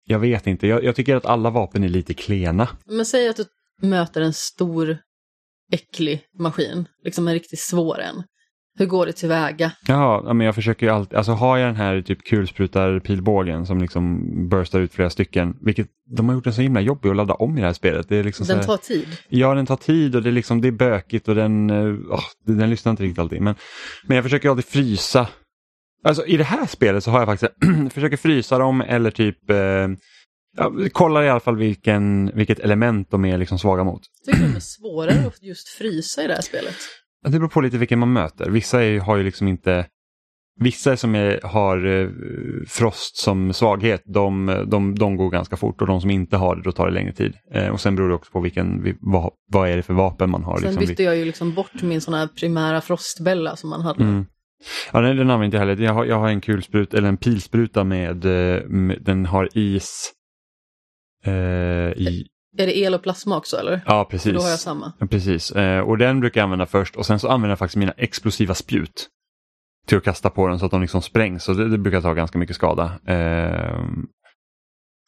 [0.05, 2.69] jag vet inte, jag, jag, tycker att alla vapen är lite klena.
[2.87, 3.45] Men säg att du
[3.87, 4.99] möter en stor
[5.73, 8.23] äcklig maskin, liksom en riktigt svår en.
[8.79, 9.73] Hur går det tillväga?
[9.87, 14.21] Ja, men jag försöker ju alltid, alltså har jag den här typ kulsprutar-pilbågen som liksom
[14.49, 15.87] burstar ut flera stycken, vilket
[16.17, 18.09] de har gjort den så himla jobbig att ladda om i det här spelet.
[18.09, 19.07] Det är liksom den här, tar tid?
[19.29, 21.71] Ja, den tar tid och det är, liksom, det är bökigt och den,
[22.11, 23.43] oh, den lyssnar inte riktigt alltid.
[23.43, 23.55] Men,
[24.07, 25.29] men jag försöker alltid frysa.
[26.05, 27.53] Alltså i det här spelet så har jag faktiskt,
[27.95, 29.57] försöker frysa dem eller typ eh,
[30.57, 34.03] ja, kollar i alla fall vilken, vilket element de är liksom svaga mot.
[34.27, 36.77] Tycker du det är svårare att just frysa i det här spelet?
[37.25, 38.51] Det beror på lite vilken man möter.
[38.51, 39.87] Vissa är, har ju liksom inte
[40.61, 42.09] Vissa som är, har eh,
[42.67, 46.63] frost som svaghet, de, de, de går ganska fort och de som inte har det,
[46.63, 47.35] då tar det längre tid.
[47.55, 50.45] Eh, och sen beror det också på vilken, vad, vad är det för vapen man
[50.45, 50.57] har.
[50.57, 50.87] Sen liksom.
[50.87, 54.05] bytte jag ju liksom bort min sån här primära frostbälla som man hade.
[54.05, 54.27] Mm.
[54.93, 55.85] Ja, den, den använder jag heller.
[55.85, 60.13] Jag har, jag har en kulsprut, eller en pilspruta med, eh, med den har is
[61.25, 62.27] eh, i,
[62.57, 63.81] är det el och plasma också eller?
[63.87, 64.25] Ja, precis.
[64.25, 64.93] För då har jag samma.
[64.99, 67.77] Ja, precis, eh, och den brukar jag använda först och sen så använder jag faktiskt
[67.77, 69.09] mina explosiva spjut
[69.87, 72.15] till att kasta på den så att de liksom sprängs och det, det brukar ta
[72.15, 72.93] ganska mycket skada.
[73.07, 73.83] Eh,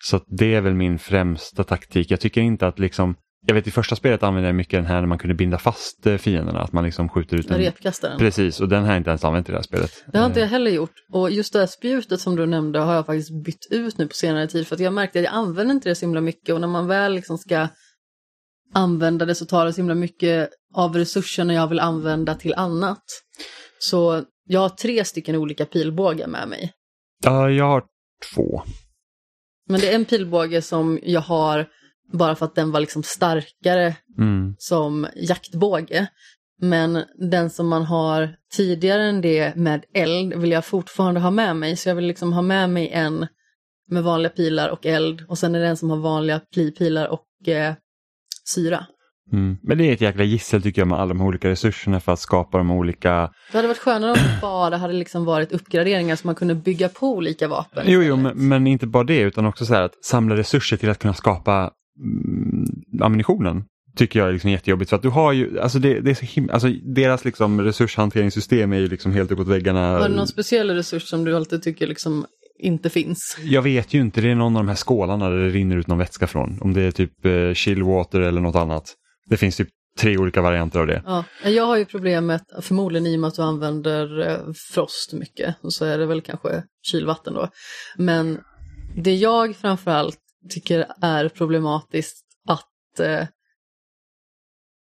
[0.04, 2.10] så det är väl min främsta taktik.
[2.10, 3.14] Jag tycker inte att liksom
[3.46, 6.06] jag vet i första spelet använde jag mycket den här när man kunde binda fast
[6.06, 7.58] eh, fienderna, att man liksom skjuter ut en...
[7.58, 8.18] Repkastaren.
[8.18, 10.04] Precis, och den har jag inte ens använt i det här spelet.
[10.12, 10.94] Det har inte jag heller gjort.
[11.12, 14.14] Och just det här spjutet som du nämnde har jag faktiskt bytt ut nu på
[14.14, 16.60] senare tid för att jag märkte att jag använder inte det så himla mycket och
[16.60, 17.68] när man väl liksom ska
[18.74, 23.04] använda det så tar det så himla mycket av resurserna jag vill använda till annat.
[23.78, 26.72] Så jag har tre stycken olika pilbågar med mig.
[27.24, 27.84] Ja, jag har
[28.34, 28.62] två.
[29.68, 31.66] Men det är en pilbåge som jag har
[32.12, 34.54] bara för att den var liksom starkare Mm.
[34.58, 36.06] som jaktbåge.
[36.62, 41.56] Men den som man har tidigare än det med eld vill jag fortfarande ha med
[41.56, 41.76] mig.
[41.76, 43.26] Så jag vill liksom ha med mig en
[43.90, 47.48] med vanliga pilar och eld och sen är det en som har vanliga pli- och
[47.48, 47.74] eh,
[48.54, 48.86] syra.
[49.32, 49.58] Mm.
[49.62, 52.18] Men det är ett jäkla gissel tycker jag med alla de olika resurserna för att
[52.18, 53.30] skapa de olika...
[53.52, 56.88] Det hade varit skönare om det bara hade liksom varit uppgraderingar så man kunde bygga
[56.88, 57.84] på olika vapen.
[57.86, 60.90] Jo, jo, men, men inte bara det utan också så här att samla resurser till
[60.90, 61.70] att kunna skapa
[63.02, 63.64] ammunitionen.
[63.96, 64.90] Tycker jag är liksom jättejobbigt.
[64.90, 68.78] För att du har ju, alltså det, det är så alltså deras liksom resurshanteringssystem är
[68.78, 69.98] ju liksom helt uppåt väggarna.
[69.98, 72.26] Var det någon speciell resurs som du alltid tycker liksom
[72.58, 73.38] inte finns?
[73.42, 75.86] Jag vet ju inte, det är någon av de här skålarna där det rinner ut
[75.86, 76.58] någon vätska från.
[76.60, 78.94] Om det är typ eh, chillwater eller något annat.
[79.26, 81.02] Det finns typ tre olika varianter av det.
[81.06, 85.56] Ja, jag har ju problemet, förmodligen i och med att du använder eh, frost mycket,
[85.62, 87.48] och så är det väl kanske kylvatten då.
[87.96, 88.38] Men
[88.96, 93.26] det jag framförallt tycker är problematiskt att eh,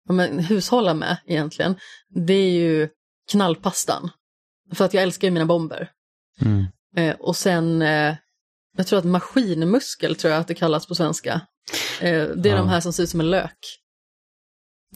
[0.08, 1.76] ja, men, hushålla med egentligen,
[2.10, 2.90] det är ju
[3.32, 4.10] knallpastan.
[4.74, 5.92] För att jag älskar ju mina bomber.
[6.42, 6.66] Mm.
[6.96, 8.16] Eh, och sen, eh,
[8.78, 11.42] jag tror att maskinmuskel tror jag att det kallas på svenska.
[12.02, 12.58] Eh, det är Ja.
[12.58, 13.58] de här som ser ut som en lök.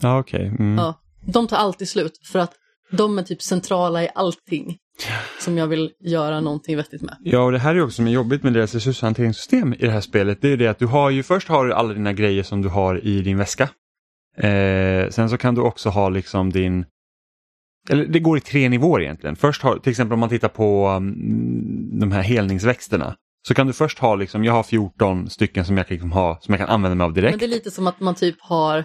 [0.00, 0.46] Ja, okej.
[0.46, 0.78] Mm.
[0.78, 2.54] Ja, de tar alltid slut för att
[2.90, 4.78] de är typ centrala i allting
[5.38, 7.16] som jag vill göra någonting vettigt med.
[7.20, 10.00] Ja, och det här är också som är jobbigt med deras resurshanteringssystem i det här
[10.00, 10.38] spelet.
[10.40, 12.68] Det är det att du har ju först har du alla dina grejer som du
[12.68, 13.68] har i din väska.
[14.36, 16.84] Eh, sen så kan du också ha liksom din
[17.88, 19.36] eller det går i tre nivåer egentligen.
[19.36, 23.16] Först har, till exempel om man tittar på um, de här helningsväxterna.
[23.48, 26.38] Så kan du först ha, liksom, jag har 14 stycken som jag kan, liksom ha,
[26.40, 27.32] som jag kan använda mig av direkt.
[27.32, 28.84] Men det är lite som att man typ har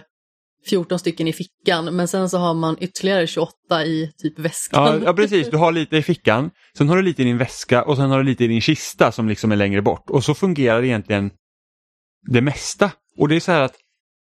[0.66, 4.84] 14 stycken i fickan men sen så har man ytterligare 28 i typ väskan.
[4.84, 5.50] Ja, ja, precis.
[5.50, 8.18] Du har lite i fickan, sen har du lite i din väska och sen har
[8.18, 10.10] du lite i din kista som liksom är längre bort.
[10.10, 11.30] Och så fungerar egentligen
[12.26, 12.90] det mesta.
[13.18, 13.76] Och det är så här att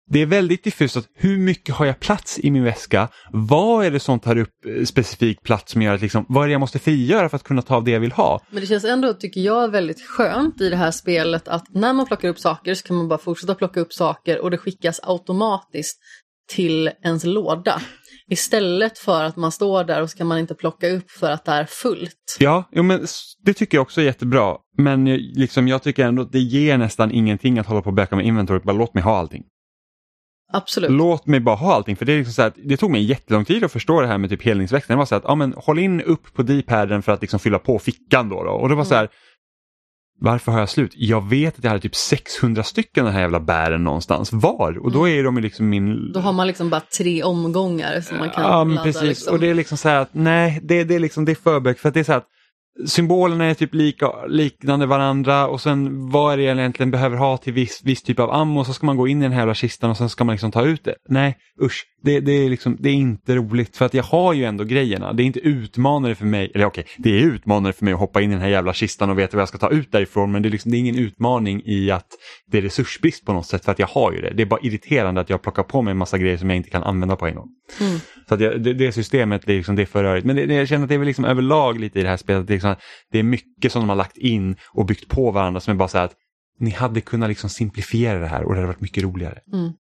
[0.10, 3.10] det är väldigt diffust att hur mycket har jag plats i min väska?
[3.32, 6.48] Vad är det som tar upp eh, specifik plats som gör att liksom, vad är
[6.48, 8.42] det jag måste frigöra för att kunna ta av det jag vill ha?
[8.50, 12.06] Men det känns ändå, tycker jag, väldigt skönt i det här spelet att när man
[12.06, 15.98] plockar upp saker så kan man bara fortsätta plocka upp saker och det skickas automatiskt
[16.50, 17.82] till ens låda.
[18.30, 21.46] Istället för att man står där och så kan man inte plocka upp för att
[21.46, 22.38] det är fullt.
[22.40, 23.06] Ja, jo, men
[23.46, 24.56] det tycker jag också är jättebra.
[24.78, 27.96] Men eh, liksom, jag tycker ändå att det ger nästan ingenting att hålla på och
[27.96, 28.60] böka med inventory.
[28.60, 29.44] Bara låt mig ha allting.
[30.54, 30.92] Absolut.
[30.92, 31.96] Låt mig bara ha allting.
[31.96, 34.18] För det, är liksom så här, det tog mig jättelång tid att förstå det här
[34.18, 34.94] med typ helningsväxten.
[34.94, 37.40] Det var så här att ja, men, håll in upp på D-paden för att liksom
[37.40, 38.30] fylla på fickan.
[38.30, 38.52] Då, då.
[38.52, 39.10] Och det var så här,
[40.20, 40.92] varför har jag slut?
[40.96, 44.34] Jag vet att jag hade typ 600 stycken den här jävla bären någonstans.
[44.34, 44.78] Var?
[44.78, 46.12] Och då är de liksom min...
[46.12, 48.84] Då har man liksom bara tre omgångar som man kan Ja, ladda.
[48.84, 49.04] precis.
[49.04, 49.34] Liksom.
[49.34, 51.80] Och det är liksom så här att nej, det, det är liksom det är förbökt
[51.80, 52.28] för att det är så här att
[52.86, 57.38] symbolerna är typ lika, liknande varandra och sen vad är det jag egentligen behöver ha
[57.38, 59.54] till viss, viss typ av ammo så ska man gå in i den här jävla
[59.54, 60.96] kistan och sen ska man liksom ta ut det.
[61.10, 64.46] Nej, usch, det, det, är liksom, det är inte roligt för att jag har ju
[64.46, 65.14] ändå grejerna.
[65.14, 68.22] Det är inte utmanare för mig, eller okej, det är utmanare för mig att hoppa
[68.22, 70.42] in i den här jävla kistan och veta vad jag ska ta ut därifrån men
[70.42, 72.08] det är, liksom, det är ingen utmaning i att
[72.52, 74.34] det är resursbrist på något sätt för att jag har ju det.
[74.36, 76.70] Det är bara irriterande att jag plockar på mig en massa grejer som jag inte
[76.70, 77.50] kan använda på en gång.
[77.82, 78.00] Mm.
[78.28, 80.26] Så att jag, det, systemet det är, liksom, det är för rörigt.
[80.26, 82.18] Men det, det, jag känner att det är väl liksom överlag lite i det här
[82.18, 82.48] spelet.
[82.48, 82.67] Det är, liksom,
[83.12, 85.88] det är mycket som de har lagt in och byggt på varandra som är bara
[85.88, 86.16] så här att
[86.60, 89.40] ni hade kunnat liksom simplifiera det här och det hade varit mycket roligare.
[89.54, 89.72] Mm.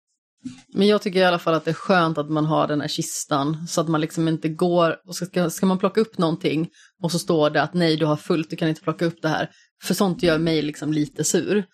[0.74, 2.88] Men jag tycker i alla fall att det är skönt att man har den här
[2.88, 6.68] kistan så att man liksom inte går och ska, ska man plocka upp någonting
[7.02, 9.28] och så står det att nej du har fullt, du kan inte plocka upp det
[9.28, 9.50] här.
[9.82, 11.64] För sånt gör mig liksom lite sur.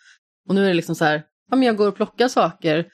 [0.49, 2.87] Och nu är det liksom så här, ja men jag går och plockar saker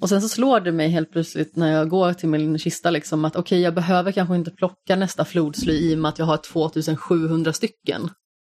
[0.00, 3.24] och sen så slår det mig helt plötsligt när jag går till min kista liksom
[3.24, 6.36] att okej jag behöver kanske inte plocka nästa flodsly i och med att jag har
[6.36, 8.10] 2700 stycken.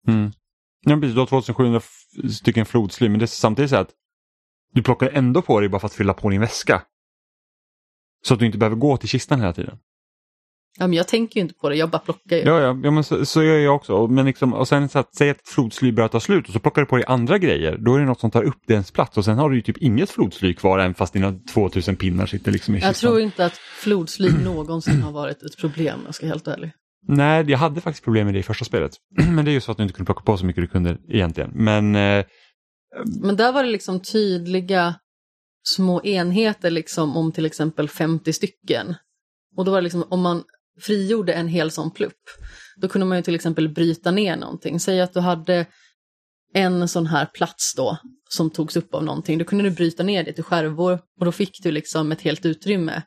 [0.08, 0.32] Mm.
[0.80, 1.80] Ja, precis, du har 2700
[2.30, 3.90] stycken flodsly men det är samtidigt så att
[4.72, 6.82] du plockar ändå på dig bara för att fylla på din väska.
[8.24, 9.78] Så att du inte behöver gå till kistan hela tiden.
[10.78, 12.42] Ja men jag tänker ju inte på det, jag bara plockar ju.
[12.42, 14.06] Ja, ja, ja men så, så gör jag också.
[14.06, 16.60] Men liksom, och sen så att säga att ett flodsly börjar ta slut och så
[16.60, 17.78] plockar du på dig andra grejer.
[17.78, 19.78] Då är det något som tar upp dens plats och sen har du ju typ
[19.78, 22.88] inget flodsly kvar även fast dina 2000 pinnar sitter liksom i kistan.
[22.88, 26.70] Jag tror inte att flodsly någonsin har varit ett problem, jag ska vara helt ärlig.
[27.08, 28.92] Nej, jag hade faktiskt problem med det i första spelet.
[29.30, 30.98] Men det är ju så att du inte kunde plocka på så mycket du kunde
[31.08, 31.50] egentligen.
[31.54, 32.24] Men eh,
[33.22, 34.94] Men där var det liksom tydliga
[35.68, 38.94] små enheter liksom om till exempel 50 stycken.
[39.56, 40.42] Och då var det liksom om man
[40.80, 42.22] frigjorde en hel sån plupp,
[42.76, 44.80] då kunde man ju till exempel bryta ner någonting.
[44.80, 45.66] Säg att du hade
[46.54, 50.24] en sån här plats då som togs upp av någonting, då kunde du bryta ner
[50.24, 53.02] det till skärvor och då fick du liksom ett helt utrymme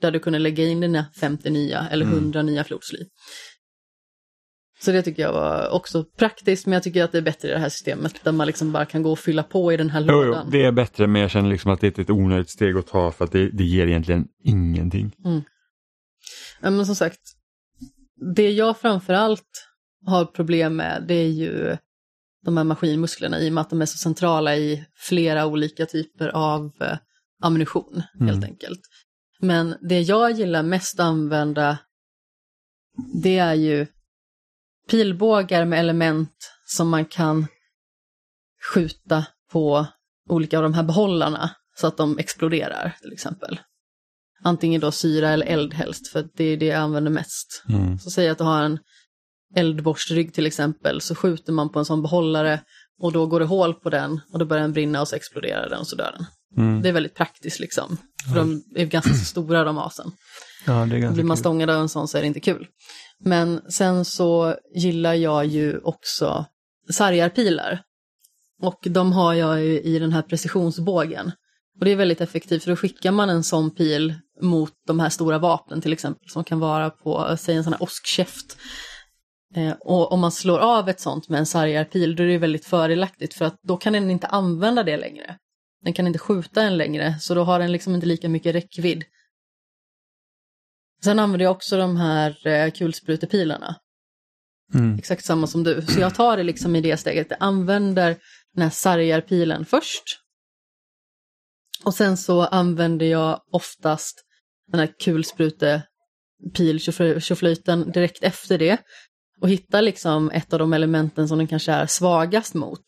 [0.00, 2.98] där du kunde lägga in dina 50 nya eller 100 nya flodsly.
[4.80, 7.50] Så det tycker jag var också praktiskt, men jag tycker att det är bättre i
[7.50, 10.00] det här systemet där man liksom bara kan gå och fylla på i den här
[10.00, 10.50] Jo, jo, lådan.
[10.50, 13.12] det är bättre men jag känner liksom att det är ett onödigt steg att ta
[13.12, 15.12] för att det, det ger egentligen ingenting.
[15.24, 15.40] Ja,
[16.60, 17.20] men som sagt,
[18.34, 19.68] det jag framförallt
[20.06, 21.76] har problem med det är ju
[22.44, 26.28] de här maskinmusklerna i och med att de är så centrala i flera olika typer
[26.28, 26.98] av eh,
[27.42, 28.80] ammunition helt enkelt.
[29.40, 31.78] Men det jag gillar mest att använda
[33.22, 33.86] det är ju
[34.90, 37.46] pilbågar med element som man kan
[38.74, 39.86] skjuta på
[40.28, 43.60] olika av de här behållarna så att de exploderar till exempel.
[44.42, 47.64] Antingen då syra eller eld helst, för det är det jag använder mest.
[47.68, 47.98] Mm.
[47.98, 48.78] Så säg att du har en
[49.54, 52.60] eldborstrygg till exempel, så skjuter man på en sån behållare
[53.00, 55.68] och då går det hål på den och då börjar den brinna och så exploderar
[55.68, 56.26] den och så dör den.
[56.56, 56.82] Mm.
[56.82, 57.96] Det är väldigt praktiskt liksom,
[58.28, 60.12] för de är ganska stora de asen.
[60.66, 62.66] Ja, Blir man stångad av en sån så är det inte kul.
[63.20, 66.46] Men sen så gillar jag ju också
[66.90, 67.82] sargarpilar.
[68.62, 71.32] Och de har jag ju i den här precisionsbågen.
[71.78, 75.08] Och det är väldigt effektivt för då skickar man en sån pil mot de här
[75.08, 78.56] stora vapnen till exempel som kan vara på, säg en sån här åskkäft.
[79.54, 82.64] Eh, och om man slår av ett sånt med en sargarpil då är det väldigt
[82.64, 85.38] fördelaktigt för att då kan den inte använda det längre.
[85.84, 89.04] Den kan inte skjuta en längre så då har den liksom inte lika mycket räckvidd.
[91.04, 93.76] Sen använder jag också de här eh, kulsprutepilarna.
[94.74, 94.98] Mm.
[94.98, 95.82] Exakt samma som du.
[95.82, 97.26] Så jag tar det liksom i det steget.
[97.30, 98.16] Jag använder
[98.54, 100.20] den här sargarpilen först.
[101.84, 104.24] Och sen så använder jag oftast
[104.68, 108.78] den här kulsprutepil-tjoflöjten direkt efter det.
[109.40, 112.84] Och hittar liksom ett av de elementen som den kanske är svagast mot.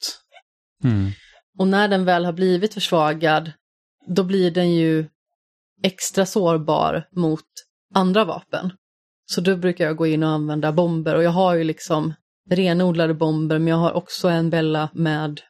[0.84, 1.10] Mm.
[1.58, 3.52] Och när den väl har blivit försvagad,
[4.06, 5.06] då blir den ju
[5.82, 7.44] extra sårbar mot
[7.94, 8.72] andra vapen.
[9.26, 12.14] Så då brukar jag gå in och använda bomber och jag har ju liksom
[12.50, 15.40] renodlade bomber men jag har också en Bella med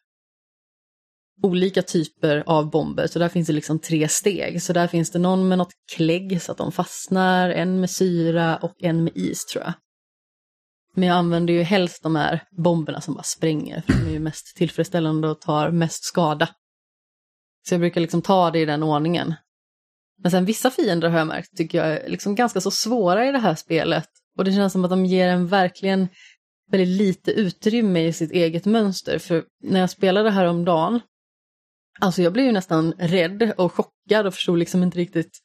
[1.43, 3.07] olika typer av bomber.
[3.07, 4.63] Så där finns det liksom tre steg.
[4.63, 8.57] Så där finns det någon med något klägg så att de fastnar, en med syra
[8.57, 9.73] och en med is tror jag.
[10.95, 14.19] Men jag använder ju helst de här bomberna som bara spränger, för de är ju
[14.19, 16.49] mest tillfredsställande och tar mest skada.
[17.69, 19.35] Så jag brukar liksom ta det i den ordningen.
[20.23, 23.33] Men sen vissa fiender har jag märkt tycker jag är liksom ganska så svåra i
[23.33, 24.09] det här spelet.
[24.39, 26.09] Och det känns som att de ger en verkligen
[26.71, 29.19] väldigt lite utrymme i sitt eget mönster.
[29.19, 31.01] För när jag spelade här om dagen,
[32.01, 35.39] alltså jag blev ju nästan rädd och chockad och förstod liksom inte riktigt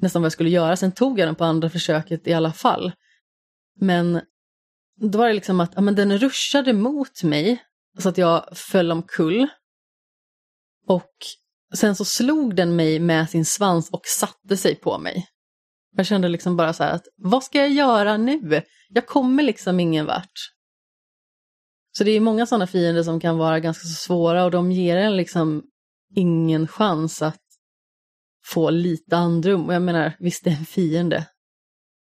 [0.00, 0.76] nästan vad jag skulle göra.
[0.76, 2.92] Sen tog jag den på andra försöket i alla fall.
[3.80, 4.20] Men
[5.00, 7.62] då var det liksom att ja, men den ruschade mot mig
[7.98, 9.48] så att jag föll omkull.
[10.86, 11.12] Och
[11.74, 15.26] sen så slog den mig med sin svans och satte sig på mig.
[15.96, 18.62] Jag kände liksom bara så här att vad ska jag göra nu?
[18.88, 20.52] Jag kommer liksom ingen vart.
[21.92, 24.96] Så det är många sådana fiender som kan vara ganska så svåra och de ger
[24.96, 25.62] en liksom
[26.14, 27.40] ingen chans att
[28.46, 29.66] få lite andrum.
[29.66, 31.26] Och jag menar, visst det är en fiende.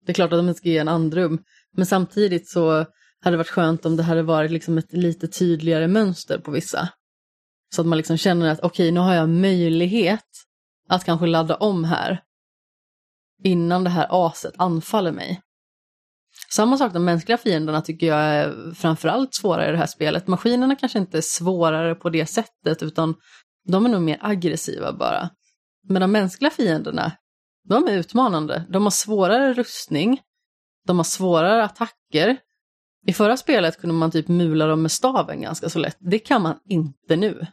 [0.06, 1.44] Det är klart att de inte ska ge en andrum.
[1.72, 2.86] Men samtidigt så
[3.22, 6.90] hade det varit skönt om det hade varit liksom ett lite tydligare mönster på vissa.
[7.76, 10.26] Så att man liksom känner att okej, nu har jag möjlighet
[10.90, 12.24] att kanske ladda om här
[13.44, 15.42] innan det här aset anfaller mig.
[16.56, 20.28] Samma sak, de mänskliga fienderna tycker jag är framförallt svårare i det här spelet.
[20.28, 23.16] Maskinerna kanske inte är svårare på det sättet, utan
[23.68, 25.30] de är nog mer aggressiva bara.
[25.90, 27.12] Men de mänskliga fienderna,
[27.64, 28.66] de är utmanande.
[28.70, 30.22] De har svårare rustning,
[30.88, 32.38] de har svårare attacker.
[33.08, 35.98] I förra spelet kunde man typ mula dem med staven ganska så lätt.
[36.00, 37.48] Det kan man inte nu.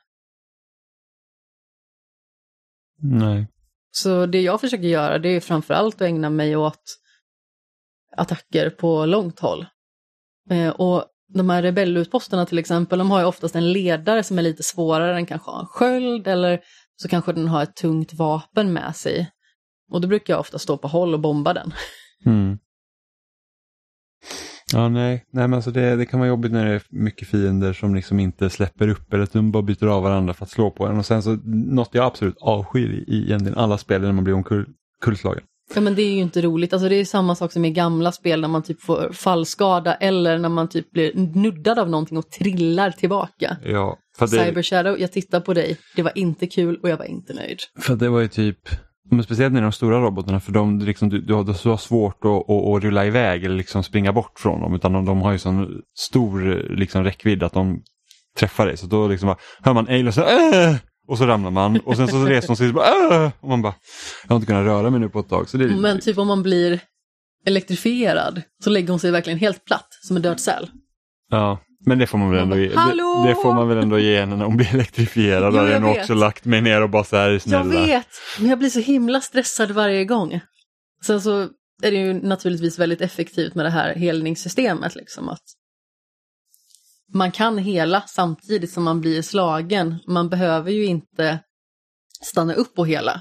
[3.03, 3.47] Nej.
[3.91, 7.01] Så det jag försöker göra det är framförallt att ägna mig åt
[8.17, 9.67] attacker på långt håll.
[10.51, 11.05] Eh, och
[11.35, 15.15] de här rebellutposterna till exempel, de har ju oftast en ledare som är lite svårare.
[15.15, 16.61] Den kanske har en sköld eller
[16.97, 19.31] så kanske den har ett tungt vapen med sig.
[19.91, 21.73] Och då brukar jag ofta stå på håll och bomba den.
[22.27, 22.59] Mm.
[24.73, 27.73] Ja, nej, nej men alltså det, det kan vara jobbigt när det är mycket fiender
[27.73, 30.71] som liksom inte släpper upp eller att de bara byter av varandra för att slå
[30.71, 30.99] på en.
[30.99, 34.25] Och sen så något jag absolut avskyr i, i egentligen alla spel är när man
[34.25, 35.45] blir omkullslagen.
[35.75, 38.13] Ja men det är ju inte roligt, alltså det är samma sak som i gamla
[38.13, 42.31] spel när man typ får fallskada eller när man typ blir nuddad av någonting och
[42.31, 43.57] trillar tillbaka.
[43.65, 46.97] Ja, för det, Cyber Shadow, jag tittar på dig, det var inte kul och jag
[46.97, 47.59] var inte nöjd.
[47.81, 48.59] för det var ju typ
[49.11, 52.25] men speciellt när de stora robotarna för de, liksom, du, du, har, du har svårt
[52.25, 55.33] att, att, att rulla iväg eller liksom springa bort från dem utan de, de har
[55.33, 57.83] ju sån stor liksom, räckvidd att de
[58.39, 58.77] träffar dig.
[58.77, 60.77] Så då liksom bara, hör man Aloy så äh!
[61.11, 63.75] Och så ramlar man och sen så reser hon sig och bara och man bara
[64.23, 65.49] jag har inte kunnat röra mig nu på ett tag.
[65.49, 66.81] Så det är Men typ om man blir
[67.47, 70.71] elektrifierad så lägger hon sig verkligen helt platt som en död säl.
[71.31, 74.21] Ja, men det får man väl ändå ge, det, det får man väl ändå ge
[74.21, 75.55] henne när hon blir elektrifierad.
[75.55, 76.01] Jo, har jag jag vet.
[76.01, 77.87] också lagt mig ner och bara så här Jag snälla.
[77.87, 78.07] vet,
[78.39, 80.41] men jag blir så himla stressad varje gång.
[81.07, 81.41] Sen så
[81.83, 84.95] är det ju naturligtvis väldigt effektivt med det här helningssystemet.
[84.95, 85.43] Liksom, att
[87.15, 89.95] man kan hela samtidigt som man blir slagen.
[90.07, 91.39] Man behöver ju inte
[92.23, 93.21] stanna upp och hela.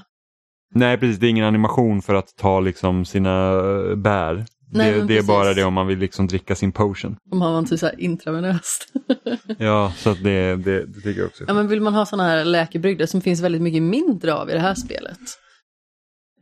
[0.74, 4.46] Nej precis, det är ingen animation för att ta liksom sina eh, bär.
[4.72, 7.16] Nej, det, det är bara det om man vill liksom dricka sin potion.
[7.30, 8.92] Om har man typ så här intravenöst.
[9.58, 11.44] Ja, så det, det, det tycker jag också.
[11.48, 14.52] ja, men vill man ha sådana här läkebrygder som finns väldigt mycket mindre av i
[14.52, 15.18] det här spelet.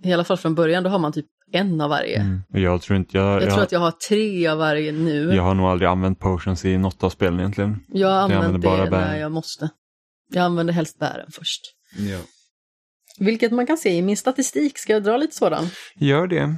[0.05, 2.21] I alla fall från början, då har man typ en av varje.
[2.21, 2.43] Mm.
[2.49, 5.35] Jag tror inte jag, Jag jag, tror att jag har tre av varje nu.
[5.35, 7.77] jag har nog aldrig använt potions i något av spelen egentligen.
[7.89, 9.01] Jag har använder använt bara det bär.
[9.01, 9.71] när jag måste.
[10.33, 11.61] Jag använder helst bären först.
[11.97, 12.19] Ja.
[13.19, 14.79] Vilket man kan se i min statistik.
[14.79, 15.67] Ska jag dra lite sådan?
[15.97, 16.57] Gör det.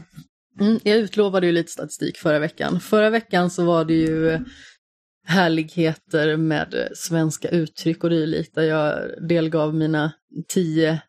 [0.60, 2.80] Mm, jag utlovade ju lite statistik förra veckan.
[2.80, 4.38] Förra veckan så var det ju
[5.26, 10.12] härligheter med svenska uttryck och dylikt där jag delgav mina
[10.48, 11.00] tio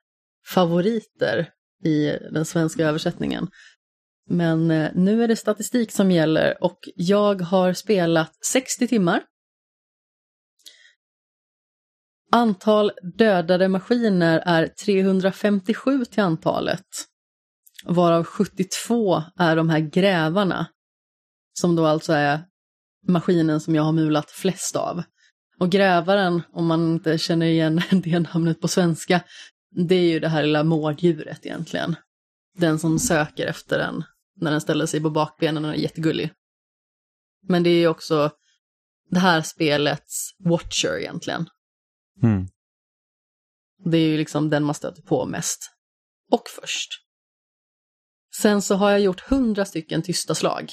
[0.48, 1.50] favoriter
[1.86, 3.48] i den svenska översättningen.
[4.30, 9.24] Men eh, nu är det statistik som gäller och jag har spelat 60 timmar.
[12.32, 16.86] Antal dödade maskiner är 357 till antalet.
[17.86, 20.68] Varav 72 är de här grävarna.
[21.54, 22.44] Som då alltså är
[23.08, 25.04] maskinen som jag har mulat flest av.
[25.60, 29.24] Och grävaren, om man inte känner igen det namnet på svenska,
[29.76, 31.96] det är ju det här lilla mårddjuret egentligen.
[32.54, 34.04] Den som söker efter den
[34.36, 36.32] när den ställer sig på bakbenen och är jättegullig.
[37.48, 38.32] Men det är ju också
[39.10, 41.50] det här spelets Watcher egentligen.
[42.24, 42.48] Mm.
[43.86, 45.72] Det är ju liksom den man stöter på mest.
[46.32, 46.90] Och först.
[48.36, 50.72] Sen så har jag gjort hundra stycken tysta slag.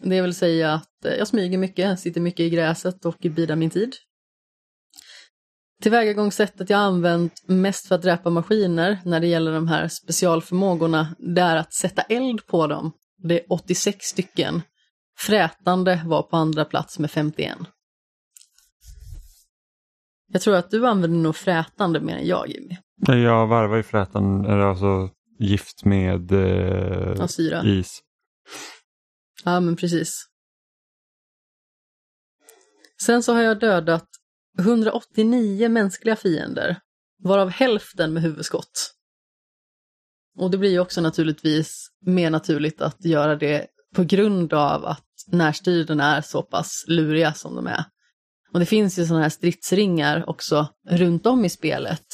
[0.00, 3.70] Det vill säga att eh, jag smyger mycket, sitter mycket i gräset och bidar min
[3.70, 3.96] tid.
[5.80, 11.40] Tillvägagångssättet jag använt mest för att dräpa maskiner när det gäller de här specialförmågorna, det
[11.40, 12.92] är att sätta eld på dem.
[13.22, 14.62] Det är 86 stycken.
[15.18, 17.58] Frätande var på andra plats med 51.
[20.32, 22.76] Jag tror att du använder nog frätande mer än jag, Jimmy.
[23.22, 27.62] Jag varvar ju flätan, eller alltså gift med eh, syra.
[27.64, 28.00] is.
[29.44, 30.26] Ja, men precis.
[33.02, 34.08] Sen så har jag dödat
[34.58, 36.80] 189 mänskliga fiender,
[37.22, 38.94] varav hälften med huvudskott.
[40.38, 45.06] Och det blir ju också naturligtvis mer naturligt att göra det på grund av att
[45.26, 47.84] närstyrden är så pass luriga som de är.
[48.52, 52.06] Och det finns ju sådana här stridsringar också runt om i spelet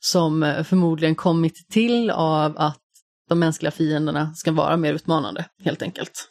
[0.00, 2.82] som eh, förmodligen kommit till av att
[3.28, 6.28] de mänskliga fienderna ska vara mer utmanande, helt enkelt.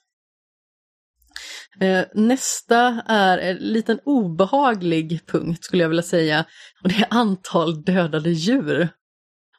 [1.82, 6.46] Eh, Nästa är en liten obehaglig punkt skulle jag vilja säga.
[6.84, 8.90] Och det är antal dödade djur.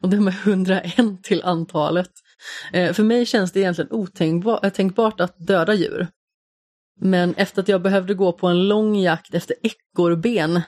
[0.00, 2.10] Och de är 101 till antalet.
[2.72, 6.08] Eh, För mig känns det egentligen otänkbart att döda djur.
[7.00, 10.60] Men efter att jag behövde gå på en lång jakt efter ekorrben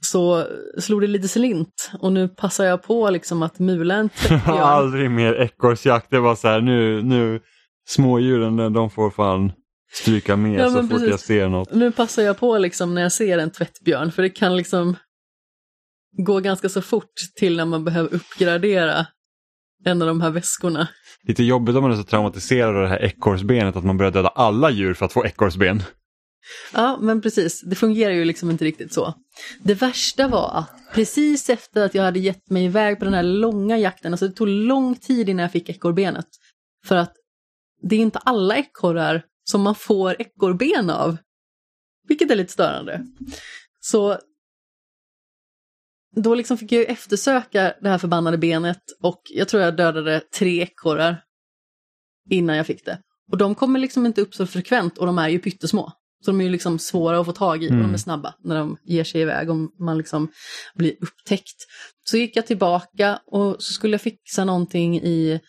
[0.00, 0.46] så
[0.78, 1.90] slog det lite slint.
[2.00, 4.58] Och nu passar jag på liksom att mula en tvättbjörn.
[4.58, 6.10] Aldrig mer ekorrsjakt.
[6.10, 7.40] Det var så här nu, nu
[7.88, 9.52] smådjuren de får fan
[9.94, 11.08] stryka med Ja, så fort precis.
[11.08, 11.72] jag ser något.
[11.72, 14.96] Nu passar jag på liksom när jag ser en tvättbjörn, för det kan liksom
[16.16, 19.06] gå ganska så fort till när man behöver uppgradera
[19.84, 20.88] en av de här väskorna.
[21.22, 24.28] Lite jobbigt om man är så traumatiserad av det här ekorrsbenet att man börjar döda
[24.28, 25.82] alla djur för att få ekorrsben.
[26.72, 27.60] Ja, men precis.
[27.60, 29.14] Det fungerar ju liksom inte riktigt så.
[29.62, 33.22] Det värsta var att precis efter att jag hade gett mig iväg på den här
[33.22, 36.26] långa jakten, alltså det tog lång tid innan jag fick ekorrbenet.
[36.86, 37.12] För att
[37.82, 41.16] det är inte alla ekorrar som man får ekorrben av.
[42.08, 43.06] Vilket är lite störande.
[43.80, 44.18] Så
[46.16, 50.20] då liksom fick jag ju eftersöka det här förbannade benet och jag tror jag dödade
[50.20, 51.24] tre ekorrar
[52.30, 52.98] innan jag fick det.
[53.32, 55.92] Och de kommer liksom inte upp så frekvent och de är ju pyttesmå.
[56.24, 58.58] Så de är ju liksom svåra att få tag i och de är snabba när
[58.58, 60.32] de ger sig iväg om man liksom
[60.74, 61.66] blir upptäckt.
[62.04, 65.40] Så gick jag tillbaka och så skulle jag fixa någonting i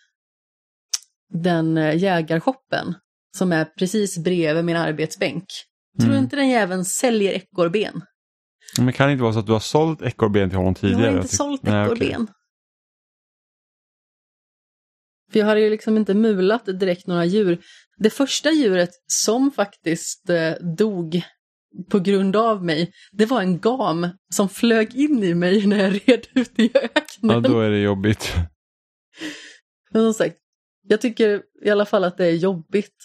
[1.34, 2.96] den eh, jägarshoppen
[3.36, 5.46] som är precis bredvid min arbetsbänk.
[6.00, 8.02] Tror du inte den jäveln säljer ekorrben?
[8.80, 11.12] Men kan det inte vara så att du har sålt ekorrben till honom Jag tidigare?
[11.12, 12.08] har inte sålt Nej, okej.
[12.08, 12.28] ekorrben.
[15.32, 17.64] För jag hade ju liksom inte mulat direkt några djur.
[17.98, 21.22] Det första djuret som faktiskt eh, dog
[21.90, 22.92] på grund av mig.
[23.12, 27.32] Det var en gam som flög in i mig när jag red ut i öknen.
[27.32, 28.34] Ja, då är det jobbigt.
[29.92, 30.36] Men som sagt,
[30.88, 32.96] jag tycker i alla fall att det är jobbigt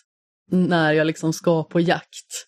[0.50, 2.46] när jag liksom ska på jakt.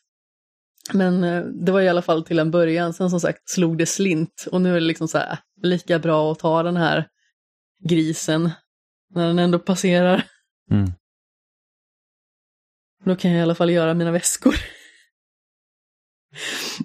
[0.92, 3.86] Men eh, det var i alla fall till en början, sen som sagt slog det
[3.86, 7.08] slint och nu är det liksom så här, lika bra att ta den här
[7.88, 8.50] grisen
[9.14, 10.22] när den ändå passerar.
[10.70, 10.92] Mm.
[13.04, 14.54] Då kan jag i alla fall göra mina väskor.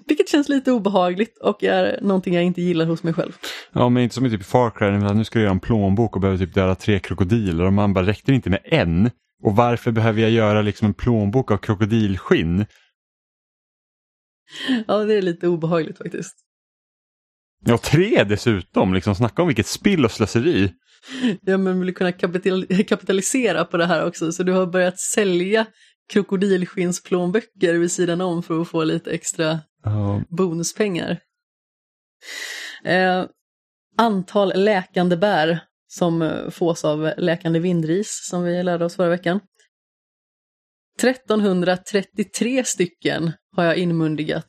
[0.06, 3.32] Vilket känns lite obehagligt och är någonting jag inte gillar hos mig själv.
[3.72, 6.20] Ja, men inte som i typ Far Cry, nu ska jag göra en plånbok och
[6.20, 9.10] behöver typ döda tre krokodiler och man bara räckte inte med en?
[9.42, 12.66] Och varför behöver jag göra liksom en plånbok av krokodilskinn?
[14.86, 16.34] Ja, det är lite obehagligt faktiskt.
[17.64, 20.72] Ja, tre dessutom, liksom snacka om vilket spill och slöseri.
[21.40, 25.66] Ja, men vill kunna kapital kapitalisera på det här också, så du har börjat sälja
[26.12, 31.20] krokodilskinnsplånböcker vid sidan om för att få lite extra Ja, bonuspengar.
[32.84, 33.24] Eh,
[33.96, 39.40] antal läkande bär som eh, fås av läkande vindris som vi lärde oss förra veckan.
[41.02, 44.48] 1333 stycken har jag inmundigat.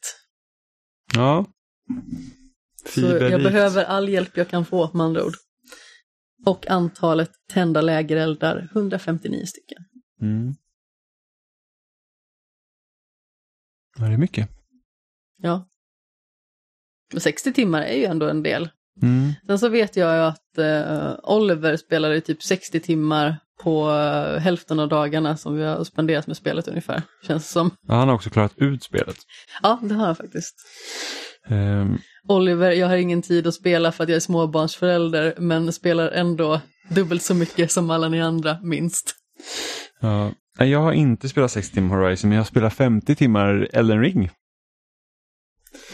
[1.16, 1.46] ja.
[2.86, 5.34] Så jag behöver all hjälp jag kan få med andra ord.
[6.46, 9.86] Och antalet tända lägereldar 159 stycken.
[10.22, 10.56] Mm.
[13.98, 14.50] Ja, det är mycket.
[15.38, 15.70] Ja.
[17.14, 18.70] Men 60 timmar är ju ändå en del.
[19.02, 19.34] Mm.
[19.48, 24.80] Sen så vet jag ju att eh, Oliver spelade typ 60 timmar på eh, hälften
[24.80, 27.02] av dagarna som vi har spenderat med spelet ungefär.
[27.28, 27.72] Känns som.
[27.88, 29.18] Ja, han har också klarat ut spelet.
[29.64, 30.56] Ja, det har han faktiskt.
[31.48, 31.98] Ehm,
[32.28, 36.62] Oliver, jag har ingen tid att spela för att jag är småbarnsförälder men spelar ändå
[36.90, 39.16] dubbelt så mycket som alla ni andra, minst.
[40.02, 40.32] ja.
[40.66, 44.30] Jag har inte spelat 60 timmar Horizon, men jag har spelat 50 timmar Elden Ring.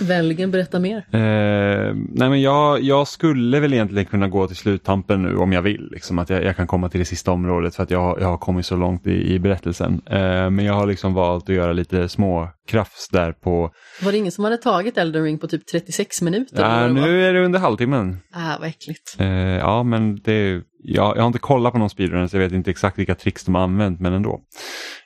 [0.01, 0.97] Vänligen berätta mer.
[1.11, 5.61] Eh, nej men jag, jag skulle väl egentligen kunna gå till sluttampen nu om jag
[5.61, 5.89] vill.
[5.91, 8.27] Liksom, att jag, jag kan komma till det sista området för att jag, har- jag
[8.27, 10.01] har kommit så långt i, i berättelsen.
[10.05, 13.71] Eh, men jag har liksom valt att göra lite små krafts där på...
[14.01, 16.61] Var det ingen som hade tagit Elden Ring på typ 36 minuter?
[16.61, 18.17] Ja, nu är det under halvtimmen.
[18.33, 19.15] Ah, vad äckligt.
[19.19, 22.51] Eh, ja men det, jag, jag har inte kollat på någon speedrun så jag vet
[22.51, 24.41] inte exakt vilka tricks de har använt men ändå.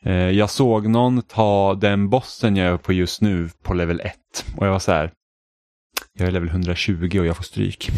[0.03, 4.14] Eh, jag såg någon ta den bossen jag är på just nu på level 1
[4.57, 5.12] och jag var så här.
[6.20, 7.89] Jag är level 120 och jag får stryk.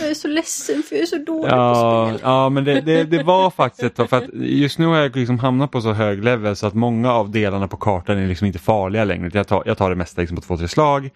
[0.00, 2.20] Jag är så ledsen för jag är så dålig Ja, på spel.
[2.24, 5.16] ja men det, det, det var faktiskt ett tag, för att just nu har jag
[5.16, 8.46] liksom hamnat på så hög level så att många av delarna på kartan är liksom
[8.46, 9.30] inte farliga längre.
[9.34, 11.10] Jag tar, jag tar det mesta liksom på två, tre slag.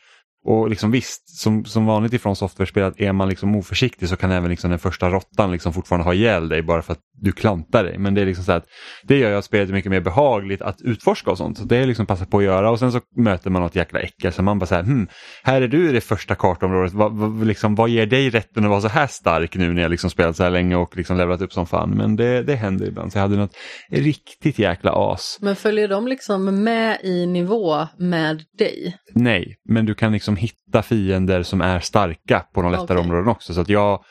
[0.44, 4.30] Och liksom visst, som, som vanligt ifrån software-spel, att är man liksom oförsiktig så kan
[4.30, 7.84] även liksom den första råttan liksom fortfarande ha ihjäl dig bara för att du klantar
[7.84, 7.98] dig.
[7.98, 8.64] Men det är liksom så att
[9.02, 11.58] det gör att spelet mycket mer behagligt att utforska och sånt.
[11.58, 14.00] Så det är liksom passa på att göra och sen så möter man något jäkla
[14.00, 15.08] äckel så man bara så här, hmm,
[15.42, 18.70] här är du i det första kartområdet, vad, vad, liksom, vad ger dig rätten att
[18.70, 21.40] vara så här stark nu när jag liksom spelat så här länge och liksom levlat
[21.40, 21.90] upp som fan.
[21.90, 23.56] Men det, det händer ibland så jag hade något
[23.90, 25.38] riktigt jäkla as.
[25.40, 28.96] Men följer de liksom med i nivå med dig?
[29.14, 33.04] Nej, men du kan liksom hitta fiender som är starka på de lättare Okej.
[33.04, 33.54] områden också.
[33.54, 34.04] Så att jag,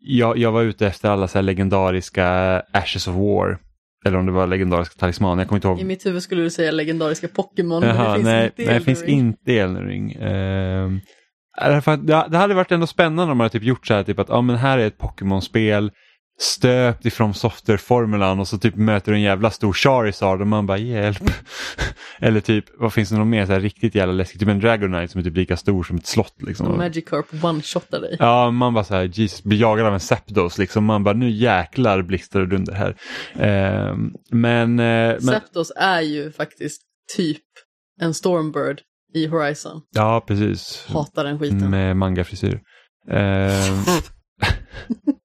[0.00, 2.26] jag, jag var ute efter alla så legendariska
[2.72, 3.58] Ashes of War.
[4.06, 5.80] Eller om det var legendariska talismaner, jag kommer inte ihåg.
[5.80, 8.80] I mitt huvud skulle du säga legendariska Pokémon, men det finns nej, inte nej, det
[8.80, 10.16] finns inte i Elden Ring.
[11.60, 14.18] Därför att det, hade varit ändå spännande om man hade typ gjort så här typ
[14.18, 15.90] att ja, men här är ett Pokémon-spel
[16.40, 20.78] stöpt ifrån software-formulan och så typ möter du en jävla stor Charizard och man bara
[20.78, 21.30] hjälp.
[22.18, 24.40] Eller typ, vad finns det något mer så här riktigt jävla läskigt?
[24.40, 26.42] Typ en Dragonite som är typ lika stor som ett slott.
[26.42, 26.76] Liksom.
[26.76, 28.16] Magikarp one-shotar dig.
[28.18, 30.84] Ja, man bara så här, Jesus, blir jagad av en Zapdos liksom.
[30.84, 32.96] Man bara, nu jäklar blixtrar det under här.
[33.38, 36.82] Ehm, men, eh, men Zapdos är ju faktiskt
[37.16, 37.42] typ
[38.00, 38.80] en Stormbird
[39.14, 39.80] i Horizon.
[39.90, 40.86] ja, precis.
[40.88, 41.70] Hatar den skiten.
[41.70, 42.60] Med mangafrisyr.
[43.10, 43.84] Ehm,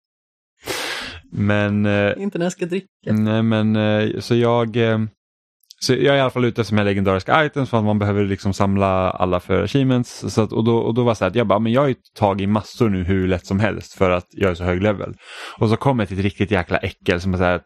[1.33, 2.87] men, eh, Inte när jag ska dricka.
[3.05, 4.99] nej men, eh, så jag, eh,
[5.79, 7.99] så jag är i alla fall ute efter de här legendariska items för att man
[7.99, 10.33] behöver liksom samla alla för achievements.
[10.33, 11.81] Så att, och, då, och då var det så här att jag bara, men jag
[11.81, 14.83] har ju tagit massor nu hur lätt som helst för att jag är så hög
[14.83, 15.13] level.
[15.57, 17.65] Och så kommer jag till ett riktigt jäkla äckel som är så här att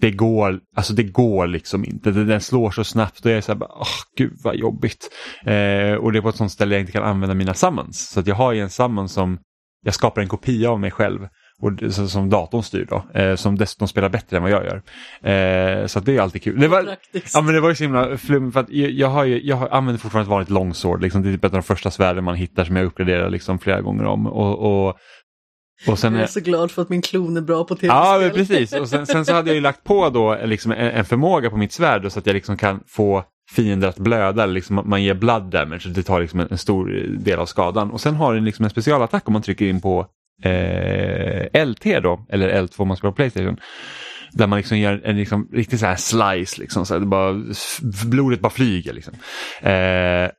[0.00, 2.10] det går, alltså det går liksom inte.
[2.10, 3.86] Den slår så snabbt och jag är så här, bara, åh
[4.16, 5.10] gud vad jobbigt.
[5.44, 8.10] Eh, och det är på ett sånt ställe jag inte kan använda mina summons.
[8.10, 9.38] Så att jag har ju en summon som,
[9.84, 11.28] jag skapar en kopia av mig själv.
[11.60, 14.82] Och, som datorn styr då, eh, som dessutom spelar bättre än vad jag gör.
[15.32, 16.60] Eh, så att det är alltid kul.
[16.60, 17.34] Det var, Praktiskt.
[17.34, 19.56] Ja men det var ju så himla flummigt för att jag, jag, har ju, jag
[19.56, 21.02] har, använder fortfarande ett vanligt longsword.
[21.02, 23.58] Liksom, det är typ ett av de första svärden man hittar som jag uppgraderar liksom,
[23.58, 24.26] flera gånger om.
[24.26, 24.96] Och, och,
[25.86, 28.22] och sen, Jag är så glad för att min klon är bra på tv-spel.
[28.22, 28.72] Ja, precis.
[28.72, 31.56] Och sen, sen så hade jag ju lagt på då liksom en, en förmåga på
[31.56, 35.42] mitt svärd så att jag liksom kan få fiender att blöda, liksom, man ger blood
[35.42, 36.86] damage, det tar liksom en, en stor
[37.18, 37.90] del av skadan.
[37.90, 40.06] Och sen har den liksom en specialattack om man trycker in på
[40.42, 43.56] eh, LT då, eller L2 om man spelar på Playstation.
[44.32, 47.44] Där man liksom gör en liksom, riktig så här slice, liksom, så här, det bara,
[48.04, 48.92] blodet bara flyger.
[48.92, 49.14] Liksom.
[49.62, 50.30] Eh,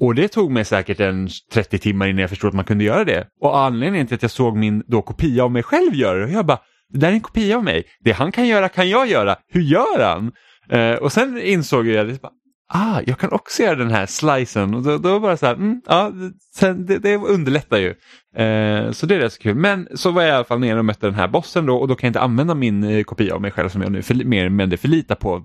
[0.00, 3.04] och det tog mig säkert en 30 timmar innan jag förstod att man kunde göra
[3.04, 3.26] det.
[3.40, 6.30] Och anledningen till att jag såg min då kopia av mig själv göra det, och
[6.30, 7.84] jag bara, det där är en kopia av mig.
[8.00, 9.36] Det han kan göra kan jag göra.
[9.48, 10.32] Hur gör han?
[10.70, 12.32] Eh, och sen insåg jag, det, bara,
[12.68, 14.74] ah, jag kan också göra den här slicen.
[14.74, 16.12] Och då, då var det så här, mm, ja,
[16.54, 17.88] sen, det, det underlättar ju.
[18.36, 19.54] Eh, så det är rätt så kul.
[19.54, 21.88] Men så var jag i alla fall nere och mötte den här bossen då och
[21.88, 24.14] då kan jag inte använda min eh, kopia av mig själv som jag nu för,
[24.14, 25.42] mer men det förlitar på,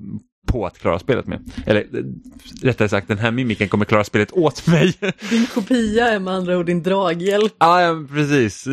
[0.47, 1.51] på att klara spelet med.
[1.65, 2.03] Eller eh,
[2.61, 4.93] rättare sagt, den här mimiken kommer klara spelet åt mig.
[5.29, 7.53] Din kopia är med andra ord din draghjälp.
[7.59, 8.67] Ja, ja precis.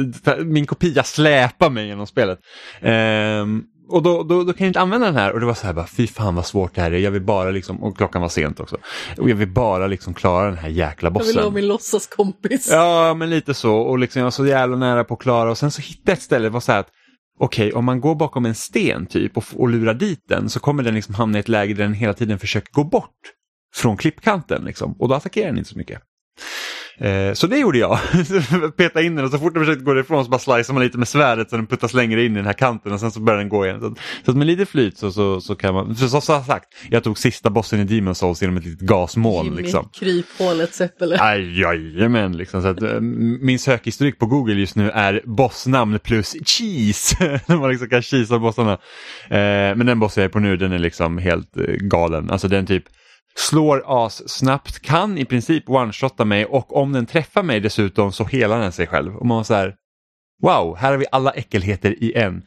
[0.44, 2.38] Min kopia släpar mig genom spelet.
[2.82, 5.66] Um, och då, då, då, kan jag inte använda den här och det var så
[5.66, 6.98] här bara, fy fan vad svårt det här är.
[6.98, 8.76] Jag vill bara liksom, och klockan var sent också.
[9.18, 11.26] Och jag vill bara liksom klara den här jäkla bossen.
[11.28, 12.68] Jag vill ha min låtsaskompis.
[12.70, 13.76] Ja, men lite så.
[13.76, 16.16] Och liksom jag var så jävla nära på att klara och sen så hittade jag
[16.16, 16.90] ett ställe, det var så här att
[17.38, 20.60] okej, okay, om man går bakom en sten typ och, och lurar dit den så
[20.60, 23.10] kommer den liksom hamna i ett läge där den hela tiden försöker gå bort
[23.74, 24.92] från klippkanten liksom.
[24.98, 26.02] och då attackerar den inte så mycket.
[26.98, 27.98] Eh, så det gjorde jag.
[28.76, 30.98] Peta in den och så fort den försökte gå ifrån så bara slicear man lite
[30.98, 33.38] med svärdet så den puttas längre in i den här kanten och sen så börjar
[33.38, 33.80] den gå igen.
[33.80, 33.94] Så,
[34.24, 37.18] så att med lite flyt så, så, så kan man, för så sagt, jag tog
[37.18, 39.46] sista bossen i Demon Souls genom ett litet gasmoln.
[39.46, 39.88] Jimmy, liksom.
[39.92, 41.36] kryphålet Seppele.
[41.38, 42.62] Jajamän, liksom.
[42.62, 43.00] Så att, eh,
[43.40, 47.16] min sökhistorik på Google just nu är bossnamn plus cheese.
[47.46, 48.72] När man liksom kan cheesa bossarna.
[49.28, 52.30] Eh, men den bossen jag är på nu den är liksom helt eh, galen.
[52.30, 52.84] Alltså den typ
[53.36, 58.24] slår as snabbt, kan i princip one-shotta mig och om den träffar mig dessutom så
[58.24, 59.16] helar den sig själv.
[59.16, 59.74] Och man var så här,
[60.42, 62.42] wow, här har vi alla äckelheter i en.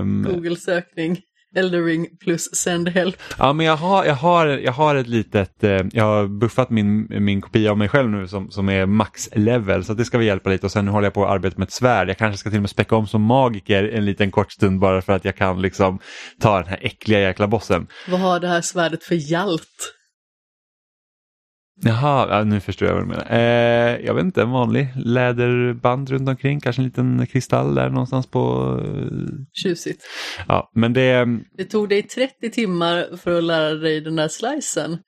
[0.00, 1.20] Um, Google-sökning.
[1.54, 3.16] Eldering plus send help.
[3.38, 7.06] Ja, men jag har, jag har, jag har ett litet, eh, jag har buffat min,
[7.24, 10.26] min kopia av mig själv nu som, som är max level så det ska vi
[10.26, 12.08] hjälpa lite och sen håller jag på att arbeta med ett svärd.
[12.08, 15.02] Jag kanske ska till och med späcka om som magiker en liten kort stund bara
[15.02, 15.98] för att jag kan liksom
[16.40, 17.86] ta den här äckliga jäkla bossen.
[18.08, 19.93] Vad har det här svärdet för hjält?
[21.82, 23.26] Jaha, ja, nu förstår jag vad du menar.
[23.30, 28.26] Eh, jag vet inte, en vanlig läderband runt omkring, kanske en liten kristall där någonstans
[28.26, 28.74] på...
[28.84, 29.44] Eh...
[29.52, 30.04] Tjusigt.
[30.48, 31.26] Ja, men det...
[31.56, 34.98] Det tog dig 30 timmar för att lära dig den där slicen.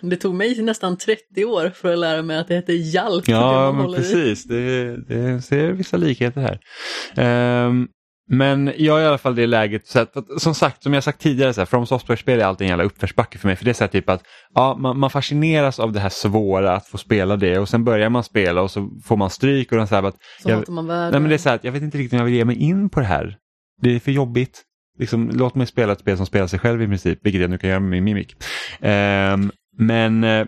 [0.00, 3.28] Det tog mig nästan 30 år för att lära mig att det heter hjälp.
[3.28, 4.44] Ja, men precis.
[4.44, 7.66] Det, det ser vissa likheter här.
[7.66, 7.88] Um,
[8.30, 11.20] men jag är i alla fall det läget, så att, som sagt, som jag sagt
[11.20, 13.56] tidigare, så här, From Software-spel är alltid en jävla uppförsbacke för mig.
[13.56, 14.22] För det är så här, typ att
[14.54, 18.08] ja, man, man, fascineras av det här svåra att få spela det och sen börjar
[18.08, 21.12] man spela och så får man stryk och så här, att, så jag, man nej,
[21.12, 22.56] men det är så här, att jag vet inte riktigt om jag vill ge mig
[22.56, 23.36] in på det här.
[23.82, 24.62] Det är för jobbigt.
[24.98, 27.58] Liksom, låt mig spela ett spel som spelar sig själv i princip, vilket jag nu
[27.58, 28.36] kan göra med min mimik.
[28.80, 30.46] Um, men uh,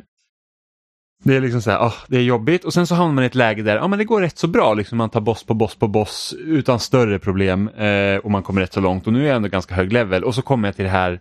[1.25, 3.27] det är liksom så här, oh, det är jobbigt och sen så hamnar man i
[3.27, 4.75] ett läge där oh, men det går rätt så bra.
[4.75, 8.61] Liksom man tar boss på boss på boss utan större problem eh, och man kommer
[8.61, 10.77] rätt så långt och nu är jag ändå ganska hög level och så kommer jag
[10.77, 11.21] till det här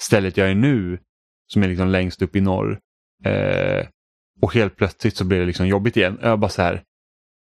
[0.00, 0.98] stället jag är nu
[1.46, 2.78] som är liksom längst upp i norr.
[3.24, 3.86] Eh,
[4.40, 6.18] och helt plötsligt så blir det liksom jobbigt igen.
[6.22, 6.82] Jag bara så här,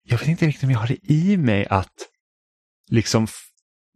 [0.09, 1.95] jag vet inte riktigt om jag har det i mig att
[2.91, 3.27] liksom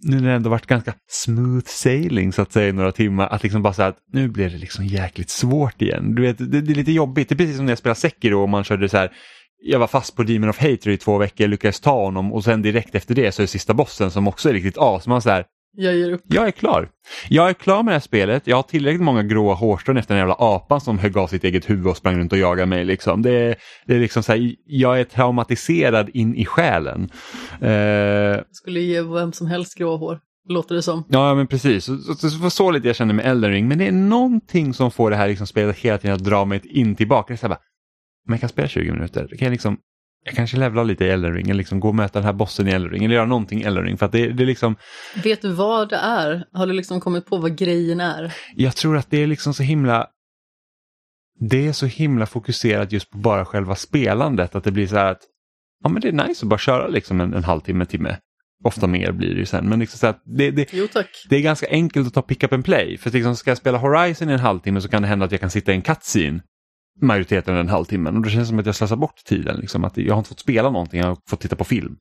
[0.05, 3.43] nu när det ändå varit ganska smooth sailing så att säga i några timmar, att
[3.43, 6.15] liksom bara säga att nu blir det liksom jäkligt svårt igen.
[6.15, 8.43] Du vet, det, det, är lite jobbigt, det är precis som när jag spelade Sekiro
[8.43, 9.13] och man körde så här,
[9.63, 12.63] jag var fast på Demon of Hatred i två veckor, lyckades ta honom och sen
[12.63, 15.07] direkt efter det så är det sista bossen som också är riktigt as.
[15.07, 15.45] Man så här,
[15.77, 16.23] jag ger upp.
[16.27, 16.89] Jag är klar.
[17.29, 18.47] Jag är klar med det här spelet.
[18.47, 21.71] Jag har tillräckligt många gråa hårstrån efter den jävla apan som högg av sitt eget
[21.71, 22.85] huvud och sprang runt och jagade mig.
[22.85, 23.23] Liksom.
[23.23, 23.55] Det,
[23.87, 27.11] det är liksom så här, jag är traumatiserad in i själen.
[27.63, 30.21] Uh, Skulle ge vem som helst gråa hår.
[30.49, 31.05] Låter det som.
[31.09, 31.85] Ja, men precis.
[31.85, 33.69] Så, så, så, lite jag känner med Elden Ring.
[33.69, 36.61] Men det är någonting som får det här liksom spelet hela tiden att dra mig
[36.65, 37.27] in tillbaka.
[37.29, 37.61] Det är så här bara,
[38.27, 39.29] men jag kan spela 20 minuter.
[39.29, 39.79] Kan jag liksom
[40.25, 42.69] jag kanske levlar lite i Elden Ring, eller liksom gå och möta den här bossen
[42.69, 43.99] i Elden Ring, eller göra någonting i Elden Ring.
[43.99, 44.77] För att det, det är liksom...
[45.25, 46.45] Vet du vad det är?
[46.53, 48.35] Har du liksom kommit på vad grejen är?
[48.55, 50.07] Jag tror att det är liksom så himla...
[51.41, 55.11] Det är så himla fokuserat just på bara själva spelandet, att det blir så här
[55.11, 55.23] att
[55.83, 58.17] ja men det är nice att bara köra liksom en, en halvtimme, timme.
[58.65, 59.69] Ofta mer blir det ju sen.
[59.69, 60.89] Men liksom så att det, det, jo,
[61.29, 62.99] det är ganska enkelt att ta pick up and play.
[62.99, 65.41] För liksom ska jag spela Horizon i en halvtimme så kan det hända att jag
[65.41, 66.41] kan sitta i en cutscene
[67.03, 69.57] majoriteten den halvtimmen och det känns som att jag slösar bort tiden.
[69.57, 71.97] Liksom, att jag har inte fått spela någonting, jag har fått titta på film.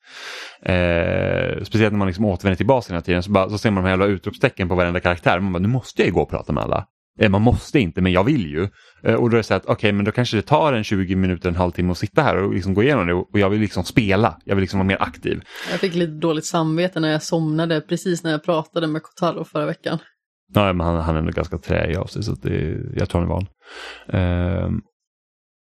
[0.61, 3.83] Eh, speciellt när man liksom återvänder till basen hela tiden så, bara, så ser man
[3.83, 5.39] de här jävla utropstecken på varenda karaktär.
[5.39, 6.87] Man bara, nu måste jag ju gå och prata med alla.
[7.19, 8.69] Eh, man måste inte, men jag vill ju.
[9.03, 10.83] Eh, och då är det så att, okej, okay, men då kanske det tar en
[10.83, 13.59] 20 minuter, en halvtimme att sitta här och liksom gå igenom det och jag vill
[13.59, 14.37] liksom spela.
[14.45, 15.41] Jag vill liksom vara mer aktiv.
[15.71, 19.65] Jag fick lite dåligt samvete när jag somnade precis när jag pratade med Kotaro förra
[19.65, 19.99] veckan.
[20.55, 23.29] Nej, men han, han är ändå ganska träig av sig så det, jag tror han
[23.29, 23.47] är van.
[24.13, 24.79] Uh,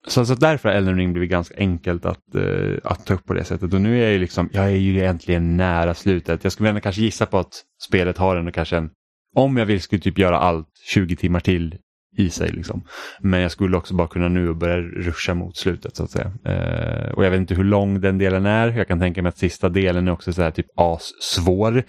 [0.06, 3.34] så, så därför har Elden Ring blivit ganska enkelt att, uh, att ta upp på
[3.34, 3.74] det sättet.
[3.74, 6.44] Och nu är jag ju liksom, jag är ju egentligen nära slutet.
[6.44, 8.90] Jag skulle ändå kanske gissa på att spelet har ändå kanske en,
[9.36, 11.78] om jag vill skulle typ göra allt 20 timmar till
[12.16, 12.48] i sig.
[12.48, 12.84] Liksom.
[13.20, 16.32] Men jag skulle också bara kunna nu börja ruscha mot slutet så att säga.
[16.44, 18.68] Eh, och jag vet inte hur lång den delen är.
[18.68, 21.82] Jag kan tänka mig att sista delen är också så här typ assvår.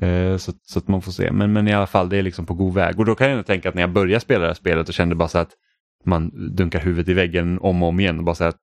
[0.00, 1.32] Eh, så, så att man får se.
[1.32, 2.98] Men, men i alla fall det är liksom på god väg.
[2.98, 5.14] Och då kan jag tänka att när jag började spela det här spelet och kände
[5.14, 5.50] bara så att
[6.04, 8.56] man dunkar huvudet i väggen om och om igen och bara så att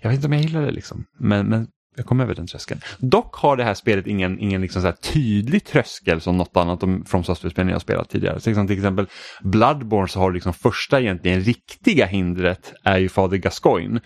[0.00, 1.04] jag vet inte om jag gillar det liksom.
[1.18, 1.66] Men, men
[1.96, 2.80] jag kom över den tröskeln.
[2.98, 7.24] Dock har det här spelet ingen, ingen liksom så tydlig tröskel som något annat från
[7.24, 8.40] software-spel jag spelat tidigare.
[8.40, 9.06] Så liksom till exempel
[9.42, 14.00] Bloodborne så har liksom första egentligen riktiga hindret är ju Fader Gascoigne.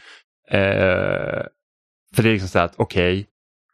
[0.51, 1.43] Eh,
[2.15, 3.30] för det är liksom så att okej, okay,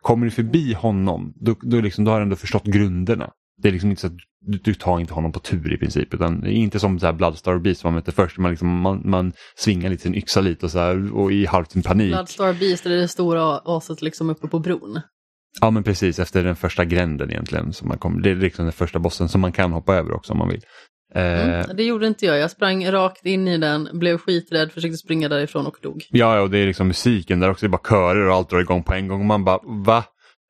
[0.07, 3.31] kommer du förbi honom då, då, liksom, då har du ändå förstått grunderna.
[3.63, 6.15] Det är liksom inte så att du, du, tar inte honom på tur i princip.
[6.15, 8.39] Utan inte som så här Bloodstar Beast som man möter först.
[8.39, 11.73] Man, liksom, man, man svingar lite sin yxa lite och, så här, och i halvt
[11.73, 12.13] sin panik.
[12.13, 15.01] Bloodstar Beast är det stora aset liksom uppe på bron.
[15.61, 17.73] Ja men precis, efter den första gränden egentligen.
[17.73, 20.33] Som man kom, det är liksom den första bossen som man kan hoppa över också
[20.33, 20.63] om man vill.
[21.15, 22.39] Mm, eh, det gjorde inte jag.
[22.39, 26.03] Jag sprang rakt in i den, blev skiträdd, försökte springa därifrån och dog.
[26.11, 27.67] Ja, och det är liksom musiken där också.
[27.67, 29.21] Det är bara körer och allt drar igång på en gång.
[29.21, 30.05] Och man bara, va?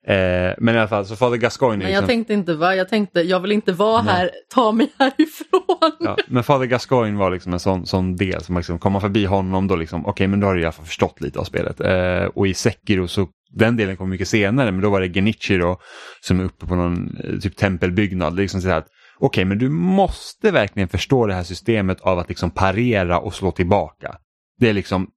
[0.09, 1.85] Eh, men i alla fall, så Fader Gascoigne...
[1.85, 2.09] Men jag liksom...
[2.09, 4.15] tänkte inte va, jag tänkte jag vill inte vara Nej.
[4.15, 5.93] här, ta mig härifrån.
[6.01, 9.69] Ja, men Fader Gascoigne var liksom en sån, sån del som liksom, kommer förbi honom
[9.69, 11.81] då liksom, okej okay, men då har du i alla fall förstått lite av spelet.
[11.81, 15.57] Eh, och i Sekiro så, den delen kom mycket senare, men då var det Genichi
[15.57, 15.81] då
[16.21, 18.37] som är uppe på någon eh, typ tempelbyggnad.
[18.37, 18.89] Liksom så här att,
[19.19, 23.35] okej okay, men du måste verkligen förstå det här systemet av att liksom parera och
[23.35, 24.17] slå tillbaka.
[24.59, 25.11] Det är liksom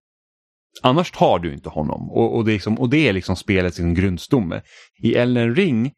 [0.82, 3.78] Annars tar du inte honom och, och, det, är liksom, och det är liksom spelets
[3.78, 4.62] liksom grundstomme.
[5.04, 5.92] I Elden Ring,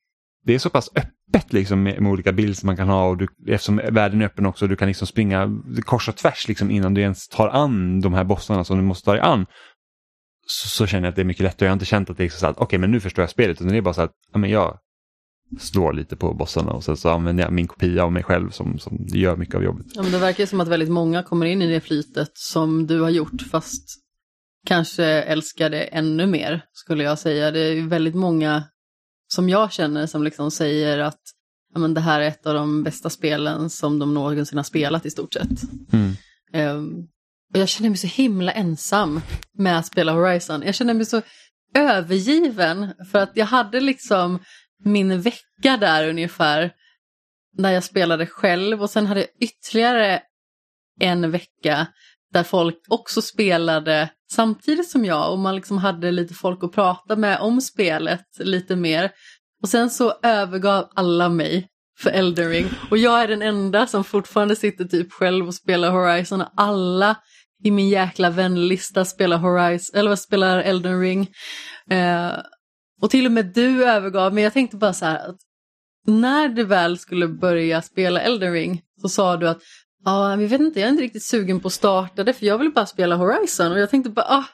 [0.46, 3.18] det är så pass öppet liksom med, med olika bilder som man kan ha och
[3.18, 5.50] du, eftersom världen är öppen också, du kan liksom springa
[5.86, 9.06] kors och tvärs liksom innan du ens tar an de här bossarna som du måste
[9.06, 9.46] ta dig an.
[10.48, 11.66] Så, så känner jag att det är mycket lättare.
[11.68, 13.30] Jag har inte känt att det är så att okej okay, men nu förstår jag
[13.30, 14.78] spelet utan det är bara så att ja, men jag
[15.60, 18.80] slår lite på bossarna och sen så använder jag min kopia av mig själv som,
[18.80, 19.86] som gör mycket av jobbet.
[19.94, 23.00] Ja, men det verkar som att väldigt många kommer in i det flytet som du
[23.00, 24.02] har gjort fast
[24.68, 27.52] kanske älskar det ännu mer, skulle jag säga.
[27.52, 28.64] Det är väldigt många
[29.34, 31.20] som jag känner som liksom säger att
[31.74, 35.06] ja, men det här är ett av de bästa spelen som de någonsin har spelat
[35.06, 35.50] i stort sett.
[35.94, 36.16] Mm.
[36.78, 37.08] Um,
[37.54, 39.22] och jag känner mig så himla ensam
[39.58, 40.62] med att spela Horizon.
[40.66, 41.22] Jag känner mig så
[41.76, 44.40] övergiven för att jag hade liksom
[44.84, 46.72] min vecka där ungefär
[47.58, 50.22] när jag spelade själv och sen hade jag ytterligare
[51.00, 51.88] en vecka
[52.34, 57.16] där folk också spelade samtidigt som jag och man liksom hade lite folk att prata
[57.16, 59.12] med om spelet lite mer.
[59.62, 61.68] Och sen så övergav alla mig
[62.00, 65.92] för Elden Ring och jag är den enda som fortfarande sitter typ själv och spelar
[65.92, 67.16] Horizon och alla
[67.64, 71.22] i min jäkla vänlista spelar Horizon, eller vad spelar Elden Ring.
[71.90, 72.32] Eh,
[73.02, 75.38] och till och med du övergav men Jag tänkte bara så här att
[76.08, 79.62] när du väl skulle börja spela Elden Ring så sa du att
[80.04, 82.58] Ja, jag vet inte, jag är inte riktigt sugen på att starta det för jag
[82.58, 84.46] vill bara spela Horizon och jag tänkte bara, ah,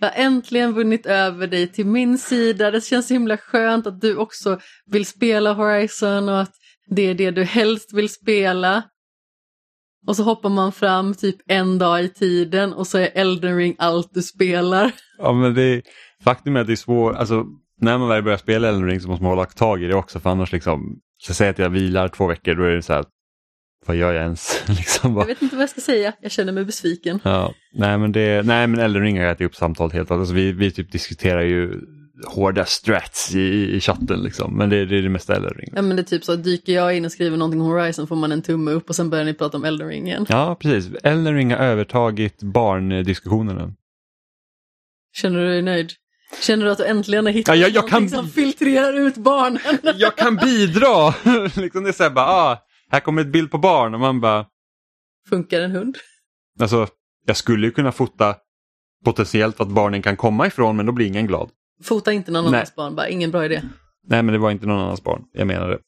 [0.00, 2.70] jag har äntligen vunnit över dig till min sida.
[2.70, 6.52] Det känns himla skönt att du också vill spela Horizon och att
[6.86, 8.82] det är det du helst vill spela.
[10.06, 13.76] Och så hoppar man fram typ en dag i tiden och så är Elden Ring
[13.78, 14.92] allt du spelar.
[15.18, 15.82] Ja men det
[16.24, 17.44] faktum är att det är svårt, alltså
[17.80, 20.20] när man väl börjar spela Elden Ring så måste man hålla tag i det också
[20.20, 23.04] för annars liksom, så säg att jag vilar två veckor då är det så här
[23.86, 24.62] vad gör jag ens?
[24.68, 25.22] liksom bara...
[25.22, 27.20] Jag vet inte vad jag ska säga, jag känner mig besviken.
[27.22, 30.52] Ja, nej men, det, nej, men Elden Ring har ätit upp samtalet helt alltså, vi,
[30.52, 31.80] vi typ diskuterar ju
[32.26, 34.56] hårda strats i, i chatten liksom.
[34.56, 35.72] Men det, det är det mesta Elden Ring.
[35.76, 38.16] Ja men det är typ så, dyker jag in och skriver någonting om Horizon får
[38.16, 40.26] man en tumme upp och sen börjar ni prata om Elden Ring igen.
[40.28, 43.74] Ja precis, Elden Ring har övertagit barndiskussionerna.
[45.12, 45.92] Känner du dig nöjd?
[46.40, 48.08] Känner du att du äntligen har hittat ja, jag, jag kan...
[48.08, 49.78] som filtrerar ut barnen?
[49.96, 51.08] jag kan bidra!
[51.62, 52.58] liksom det är så här bara, ah,
[52.90, 54.46] här kommer ett bild på barn och man bara...
[55.28, 55.96] Funkar en hund?
[56.60, 56.86] Alltså,
[57.26, 58.36] jag skulle ju kunna fota
[59.04, 61.50] potentiellt vart barnen kan komma ifrån men då blir ingen glad.
[61.82, 62.54] Fota inte någon Nej.
[62.54, 63.62] annans barn bara, ingen bra idé.
[64.06, 65.78] Nej men det var inte någon annans barn, jag menar det.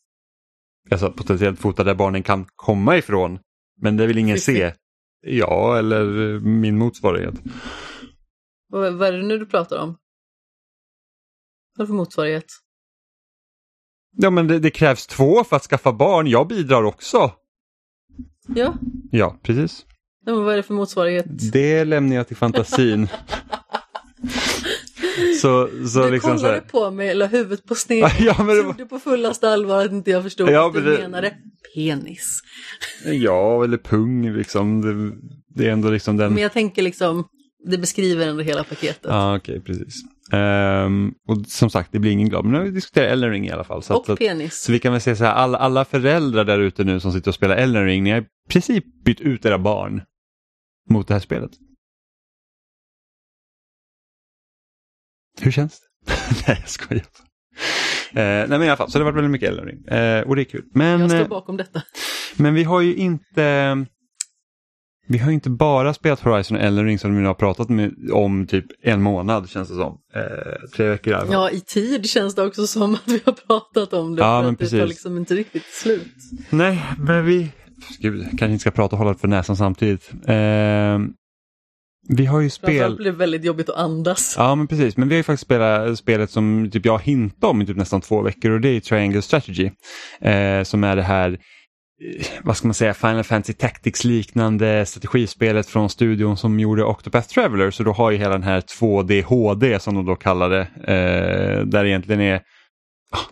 [0.89, 3.39] Jag sa potentiellt fota där barnen kan komma ifrån.
[3.81, 4.73] Men det vill ingen se.
[5.21, 6.05] Ja, eller
[6.41, 7.35] min motsvarighet.
[8.69, 9.97] Vad, vad är det nu du pratar om?
[11.77, 12.45] Vad är för motsvarighet?
[14.17, 16.27] Ja men det, det, krävs två för att skaffa barn.
[16.27, 17.33] Jag bidrar också.
[18.55, 18.75] Ja.
[19.11, 19.87] Ja, precis.
[20.27, 21.27] Ja, men vad är det för motsvarighet?
[21.53, 23.09] Det lämnar jag till fantasin.
[25.43, 28.63] Så, så du liksom så kollade på mig, la huvudet på sned, Ja, men var-
[28.63, 31.37] trodde på fullaste allvar att inte jag förstod Ja, att du men det- menade
[31.75, 32.41] penis.
[33.05, 34.81] ja, eller pung liksom.
[34.83, 35.17] Det,
[35.49, 36.33] det är ändå liksom den...
[36.35, 37.25] Men jag tänker liksom,
[37.67, 39.01] det beskriver ändå hela paketet.
[39.05, 39.95] Ja, okej, precis.
[40.33, 42.45] Ehm, och som sagt, det blir ingen glad.
[42.45, 43.83] Men nu har vi diskuterat Elden Ring i alla fall.
[43.83, 44.63] Så, och att, penis.
[44.63, 47.31] så vi kan väl säga så här, alla, alla föräldrar där ute nu som sitter
[47.31, 50.03] och spelar Elden Ring, ni har i princip bytt ut era barn
[50.91, 51.51] mot det här spelet.
[55.41, 56.13] Hur känns det?
[56.47, 57.05] nej, jag skojar.
[58.11, 59.85] Eh, nej men i alla fall, så det har varit väldigt mycket Elden Ring.
[59.85, 60.65] Eh, och det är kul.
[60.75, 61.83] Men, Jag står eh, bakom detta.
[62.37, 63.87] men vi har ju inte
[65.09, 67.69] vi har ju inte bara spelat Horizon och Elden Ring som vi nu har pratat
[67.69, 69.99] med, om typ en månad känns det som.
[70.15, 71.33] Eh, tre veckor i alla fall.
[71.33, 74.23] Ja, i tid känns det också som att vi har pratat om det.
[74.23, 74.89] Ja, men att det tar precis.
[74.89, 76.15] liksom inte riktigt slut.
[76.51, 77.49] Nej, men vi...
[77.99, 80.11] Gud, kanske inte ska prata och hålla för näsan samtidigt.
[80.27, 80.99] Eh,
[82.09, 82.97] vi har ju spel...
[82.97, 84.35] blir det väldigt jobbigt att andas.
[84.39, 84.97] Ja, men precis.
[84.97, 88.01] Men vi har ju faktiskt spelat spelet som typ jag hintade om i typ nästan
[88.01, 89.71] två veckor och det är Triangle Strategy.
[90.21, 91.39] Eh, som är det här,
[92.43, 97.71] vad ska man säga, Final Fantasy Tactics-liknande strategispelet från studion som gjorde Octopath Traveler.
[97.71, 100.61] Så då har ju hela den här 2D HD som de då kallar det.
[100.61, 102.41] Eh, där det egentligen är,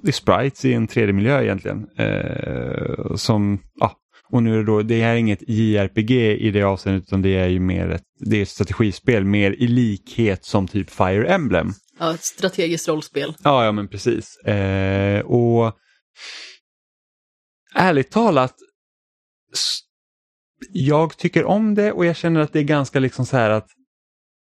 [0.01, 1.87] det är sprites i en 3D-miljö egentligen.
[1.99, 3.93] Eh, som, ja,
[4.29, 6.11] och nu är det då, det är inget JRPG
[6.41, 9.67] i det avseendet utan det är ju mer ett, det är ett strategispel mer i
[9.67, 11.73] likhet som typ Fire Emblem.
[11.99, 13.35] Ja, ett strategiskt rollspel.
[13.45, 14.37] Ja, ja men precis.
[14.37, 15.77] Eh, och
[17.75, 18.55] ärligt talat,
[20.73, 23.69] jag tycker om det och jag känner att det är ganska liksom så här att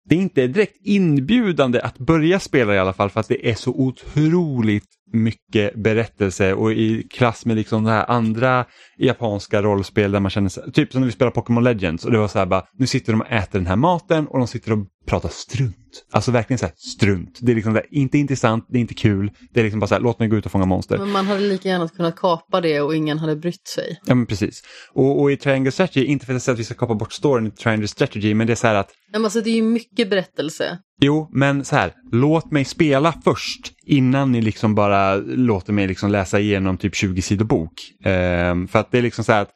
[0.04, 3.54] det inte är direkt inbjudande att börja spela i alla fall för att det är
[3.54, 8.64] så otroligt mycket berättelse och i klass med liksom det här andra
[8.98, 12.18] japanska rollspel där man känner sig, typ som när vi spelar Pokémon Legends och det
[12.18, 14.72] var så här bara, nu sitter de och äter den här maten och de sitter
[14.72, 15.76] och pratar strunt.
[16.12, 17.38] Alltså verkligen så här strunt.
[17.42, 19.94] Det är liksom där, inte intressant, det är inte kul, det är liksom bara så
[19.94, 20.98] här, låt mig gå ut och fånga monster.
[20.98, 24.00] Men man hade lika gärna kunnat kapa det och ingen hade brytt sig.
[24.06, 24.62] Ja men precis.
[24.92, 27.46] Och, och i Triangle Strategy, inte för att säga att vi ska kapa bort storyn
[27.46, 30.10] i Triangle Strategy, men det är så här att Men alltså det är ju mycket
[30.10, 30.78] berättelse.
[31.02, 36.10] Jo, men så här, låt mig spela först innan ni liksom bara låter mig liksom
[36.10, 37.72] läsa igenom typ 20 sidor bok.
[38.04, 39.50] Ehm, för att det är liksom så här att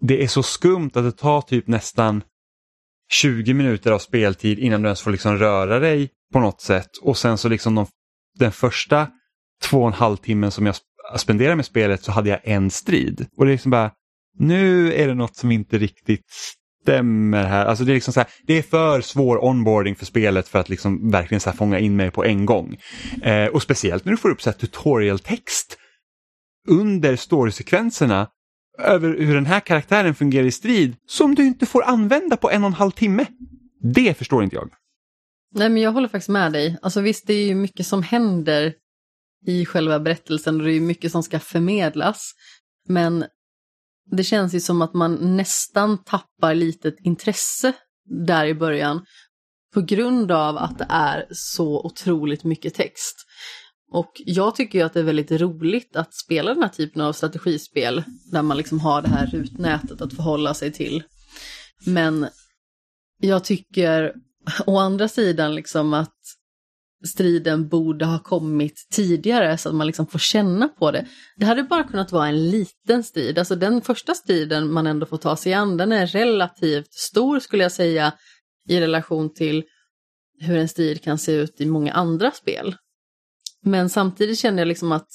[0.00, 2.22] det är så skumt att det tar typ nästan
[3.12, 7.16] 20 minuter av speltid innan du ens får liksom röra dig på något sätt och
[7.18, 7.86] sen så liksom de,
[8.38, 9.08] den första
[9.62, 10.76] två och en halv timmen som jag
[11.16, 13.26] spenderade med spelet så hade jag en strid.
[13.36, 13.90] Och det är liksom bara,
[14.38, 16.26] nu är det något som inte riktigt
[16.84, 17.66] stämmer här.
[17.66, 20.68] Alltså det är liksom så här, det är för svår onboarding för spelet för att
[20.68, 22.76] liksom verkligen så här fånga in mig på en gång.
[23.22, 25.78] Eh, och speciellt när du får upp så tutorial-text
[26.68, 28.28] under storysekvenserna
[28.78, 32.64] över hur den här karaktären fungerar i strid som du inte får använda på en
[32.64, 33.26] och en halv timme.
[33.94, 34.70] Det förstår inte jag.
[35.54, 36.78] Nej men jag håller faktiskt med dig.
[36.82, 38.74] Alltså visst det är ju mycket som händer
[39.46, 42.32] i själva berättelsen och det är ju mycket som ska förmedlas.
[42.88, 43.24] Men
[44.10, 47.72] det känns ju som att man nästan tappar lite intresse
[48.26, 49.04] där i början
[49.74, 53.16] på grund av att det är så otroligt mycket text.
[53.90, 57.12] Och jag tycker ju att det är väldigt roligt att spela den här typen av
[57.12, 61.02] strategispel där man liksom har det här rutnätet att förhålla sig till.
[61.86, 62.26] Men
[63.20, 64.14] jag tycker
[64.66, 66.16] å andra sidan liksom att
[67.06, 71.06] striden borde ha kommit tidigare så att man liksom får känna på det.
[71.36, 75.16] Det hade bara kunnat vara en liten strid, alltså den första striden man ändå får
[75.16, 78.12] ta sig an, den är relativt stor skulle jag säga
[78.68, 79.64] i relation till
[80.40, 82.76] hur en strid kan se ut i många andra spel.
[83.62, 85.08] Men samtidigt kände jag liksom att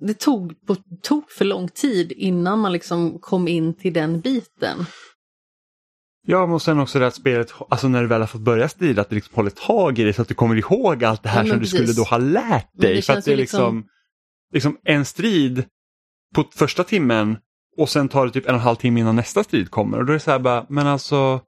[0.00, 4.86] det tog, på, tog för lång tid innan man liksom kom in till den biten.
[6.26, 9.02] Ja, men sen också det att spelet, alltså när du väl har fått börja strida,
[9.02, 11.44] att det liksom håller tag i dig så att du kommer ihåg allt det här
[11.44, 11.72] Ja, som precis.
[11.80, 12.94] du skulle då ha lärt dig.
[12.94, 13.84] det för att det är liksom- liksom,
[14.52, 15.64] liksom en strid
[16.34, 17.36] på första timmen
[17.78, 19.98] och sen tar det typ en och en halv timme innan nästa strid kommer.
[19.98, 21.40] Och då är det så här bara, men alltså,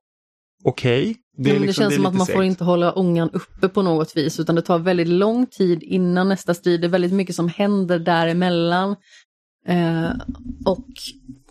[0.65, 1.17] okej.
[1.37, 2.45] Det, är ja, men det liksom- känns är som att man får segt.
[2.45, 6.55] inte hålla ångan uppe på något vis, utan det tar väldigt lång tid innan nästa
[6.55, 6.81] strid.
[6.81, 8.97] Det är väldigt mycket som händer däremellan.
[9.67, 10.11] Eh,
[10.67, 10.87] och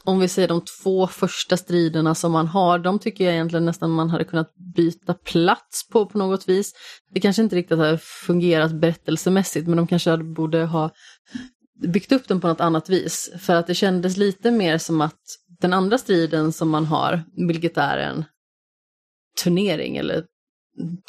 [0.05, 3.91] om vi säger de två första striderna som man har, de tycker jag egentligen nästan
[3.91, 6.73] man hade kunnat byta plats på på något vis.
[7.13, 10.89] Det kanske inte riktigt har fungerat berättelsemässigt, men de kanske hade- borde ha
[11.81, 13.31] byggt upp den på något annat vis.
[13.39, 15.19] För att det kändes lite mer som att
[15.59, 18.25] den andra striden som man har, vilket är en
[19.43, 20.25] turnering eller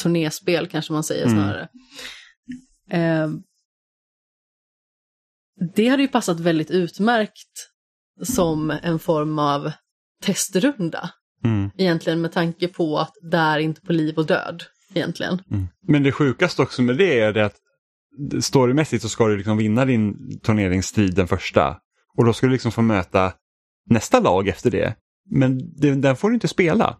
[0.02, 1.36] turnéspel kanske man säger Mm.
[1.38, 1.68] snarare.
[2.90, 3.30] Eh,
[5.74, 7.70] det hade ju passat väldigt utmärkt
[8.22, 9.72] som en form av
[10.22, 11.10] testrunda.
[11.44, 11.70] Mm.
[11.78, 14.62] Egentligen med tanke på att det är inte på liv och död.
[14.94, 15.42] egentligen.
[15.50, 15.66] Mm.
[15.88, 17.56] Men det sjukaste också med det är det att
[18.40, 21.76] storymässigt så ska du liksom vinna din turneringsstrid den första
[22.16, 23.32] och då ska du liksom få möta
[23.90, 24.96] nästa lag efter det.
[25.30, 25.60] Men
[26.00, 26.98] den får du inte spela.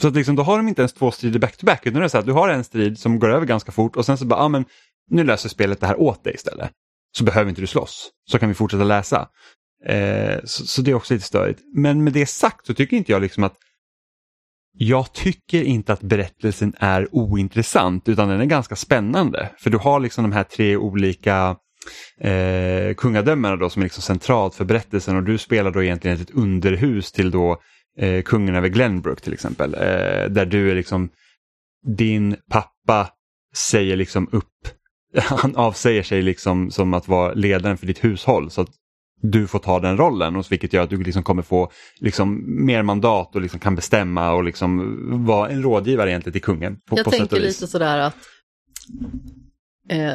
[0.00, 2.18] Så att liksom, då har de inte ens två strider back-to-back utan det är så
[2.18, 4.48] att du har en strid som går över ganska fort och sen så bara, ah,
[4.48, 4.64] men
[5.10, 6.70] nu löser spelet det här åt dig istället.
[7.16, 9.28] Så behöver inte du slåss, så kan vi fortsätta läsa.
[9.86, 11.60] Eh, så, så, det är också lite störigt.
[11.74, 13.56] Men med det sagt så tycker inte jag liksom att
[14.72, 19.50] jag tycker inte att berättelsen är ointressant utan den är ganska spännande.
[19.58, 21.56] För du har liksom de här tre olika
[22.20, 26.30] eh, kungadömena då som är liksom centralt för berättelsen och du spelar då egentligen ett
[26.30, 27.60] underhus till då
[27.98, 29.74] eh, kungen över Glenbrook till exempel.
[29.74, 31.10] Eh, där du är liksom,
[31.96, 33.08] din pappa
[33.54, 34.68] säger liksom upp,
[35.18, 38.50] han avsäger sig liksom som att vara ledaren för ditt hushåll.
[38.50, 38.70] Så att
[39.20, 42.82] du får ta den rollen och vilket gör att du liksom kommer få liksom mer
[42.82, 46.76] mandat och liksom kan bestämma och liksom vara en rådgivare egentligen till kungen.
[46.76, 48.16] På, Jag på tänker lite sådär att
[49.88, 50.14] eh,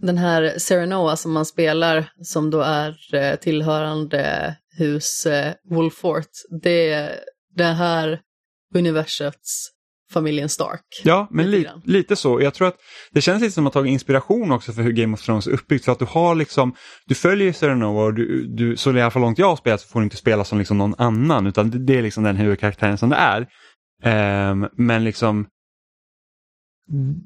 [0.00, 6.30] den här Serenoa som man spelar som då är eh, tillhörande hus eh, Wolfort,
[6.62, 7.20] det är
[7.56, 8.20] det här
[8.74, 9.68] universets
[10.12, 10.80] familjen Stark.
[11.04, 12.42] Ja, men li lite så.
[12.42, 12.76] Jag tror att
[13.12, 15.50] det känns lite som att ha tagit inspiration också för hur Game of Thrones är
[15.50, 15.84] uppbyggt.
[15.84, 16.74] För att du har liksom,
[17.06, 19.88] du följer Serenova och du, du, så i alla fall långt jag har spelat så
[19.88, 22.98] får du inte spela som liksom någon annan utan det, det är liksom den huvudkaraktären
[22.98, 23.46] som det är.
[24.50, 25.46] Um, men liksom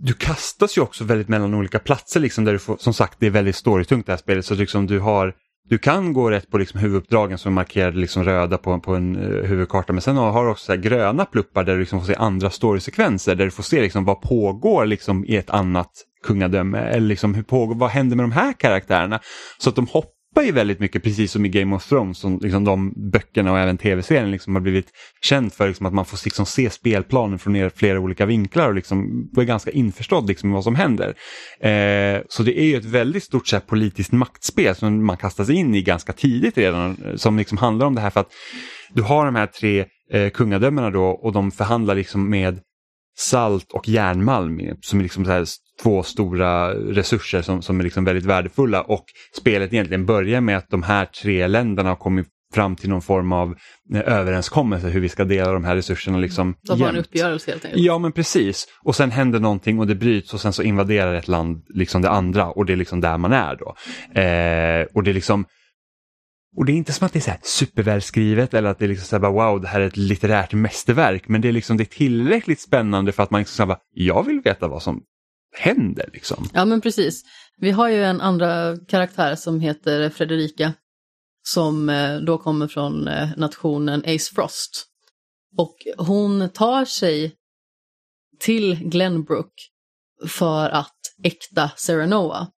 [0.03, 3.27] du kastas ju också väldigt mellan olika platser liksom där du får, som sagt det
[3.27, 5.35] är väldigt storytungt det här spelet så liksom du har
[5.69, 9.17] du kan gå rätt på liksom huvuduppdragen som är markerade liksom röda på, på en
[9.17, 12.15] uh, huvudkarta men sen har du också så gröna pluppar där du liksom får se
[12.15, 15.91] andra storysekvenser där du får se liksom vad pågår liksom i ett annat
[16.27, 19.21] kungadöme eller liksom hur pågår, vad händer med de här karaktärerna.
[19.59, 22.65] Så att de hoppar ju väldigt mycket, precis som i Game of Thrones, som liksom
[22.65, 24.87] de böckerna och även tv-serien liksom har blivit
[25.23, 29.29] känd för liksom att man får liksom se spelplanen från flera olika vinklar och liksom
[29.37, 31.09] är ganska införstådd liksom med vad som händer.
[31.61, 35.51] Eh, så det är ju ett väldigt stort så här, politiskt maktspel som man kastas
[35.51, 38.33] in i ganska tidigt redan, eh, som liksom handlar om det här för att
[38.95, 42.61] du har de här tre eh, kungadömena då och de förhandlar liksom med
[43.19, 45.47] salt och järnmalm som är liksom så här
[45.83, 49.05] två stora resurser som, som är liksom väldigt värdefulla och
[49.37, 53.33] spelet egentligen börjar med att de här tre länderna har kommit fram till någon form
[53.33, 53.55] av
[53.95, 56.19] eh, överenskommelse hur vi ska dela de här resurserna.
[56.19, 57.83] Liksom det var en uppgörelse helt enkelt.
[57.83, 58.67] Ja men precis.
[58.83, 62.11] Och sen händer någonting och det bryts och sen så invaderar ett land liksom det
[62.11, 63.75] andra och det är liksom där man är då.
[64.21, 65.45] Eh, och det är liksom
[66.57, 68.89] och det är inte som att det är så här supervälskrivet eller att det är
[68.89, 71.29] liksom så här, wow, det här är ett litterärt mästerverk.
[71.29, 74.41] Men det är liksom det är tillräckligt spännande för att man liksom bara, jag vill
[74.41, 75.03] veta vad som
[75.55, 76.11] händer.
[76.13, 76.49] Liksom.
[76.53, 77.23] Ja men precis.
[77.57, 80.73] Vi har ju en andra karaktär som heter Fredrika.
[81.43, 84.87] Som eh, då kommer från eh, nationen Ace Frost.
[85.57, 85.77] Och
[86.07, 87.35] hon tar sig
[88.41, 89.53] till Glenbrook
[90.29, 92.49] för att äkta Serenoa.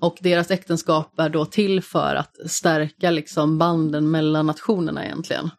[0.00, 5.50] Och deras äktenskap är då till för att stärka liksom banden mellan nationerna egentligen.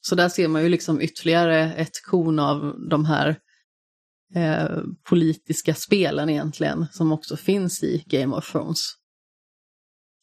[0.00, 3.36] Så där ser man ju liksom ytterligare ett kon av de här
[4.34, 8.78] eh, politiska spelen egentligen som också finns i Game of Thrones.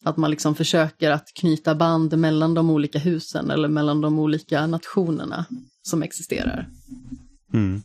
[0.03, 4.67] Att man liksom försöker att knyta band mellan de olika husen eller mellan de olika
[4.67, 5.45] nationerna
[5.81, 6.69] som existerar.
[7.53, 7.81] Mm.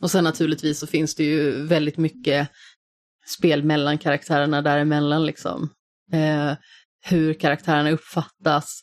[0.00, 2.48] Och sen naturligtvis så finns det ju väldigt mycket
[3.38, 5.70] spel mellan karaktärerna däremellan liksom.
[6.12, 6.52] Eh,
[7.04, 8.80] hur karaktärerna uppfattas,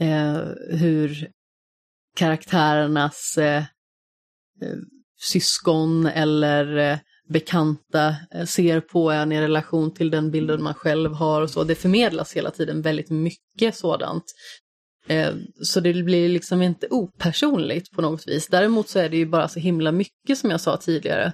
[0.00, 0.38] eh,
[0.70, 1.30] hur
[2.16, 3.62] karaktärernas eh,
[4.62, 4.76] eh
[5.20, 6.98] syskon eller eh,
[7.28, 11.64] bekanta eh, ser på en i relation till den bilden man själv har och så.
[11.64, 14.24] Det förmedlas hela tiden väldigt mycket sådant.
[15.08, 18.48] Eh, så det blir liksom inte opersonligt på något vis.
[18.48, 21.32] Däremot så är det ju bara så himla mycket som jag sa tidigare.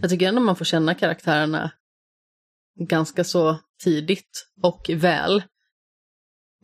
[0.00, 1.70] Jag tycker ändå man får känna karaktärerna
[2.88, 5.42] ganska så tidigt och väl.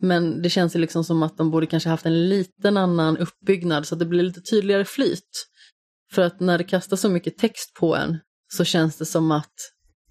[0.01, 3.87] Men det känns ju liksom som att de borde kanske haft en liten annan uppbyggnad
[3.87, 5.47] så att det blir lite tydligare flyt.
[6.11, 8.17] För att när det kastas så mycket text på en
[8.53, 9.53] så känns det som att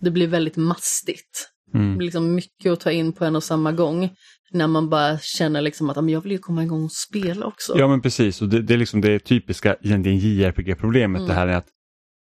[0.01, 1.51] det blir väldigt mastigt.
[1.75, 1.91] Mm.
[1.91, 4.17] Det blir liksom mycket att ta in på en och samma gång.
[4.51, 7.79] När man bara känner liksom att jag vill ju komma igång och spela också.
[7.79, 11.29] Ja men precis, och det, det är liksom det typiska egentligen JRPG-problemet mm.
[11.29, 11.67] det här är att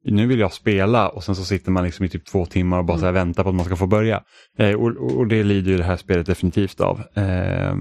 [0.04, 2.84] nu vill jag spela och sen så sitter man liksom i typ två timmar och
[2.84, 3.14] bara mm.
[3.14, 4.22] väntar på att man ska få börja.
[4.58, 7.02] Eh, och, och, det lider ju det här spelet definitivt av.
[7.14, 7.74] Eh,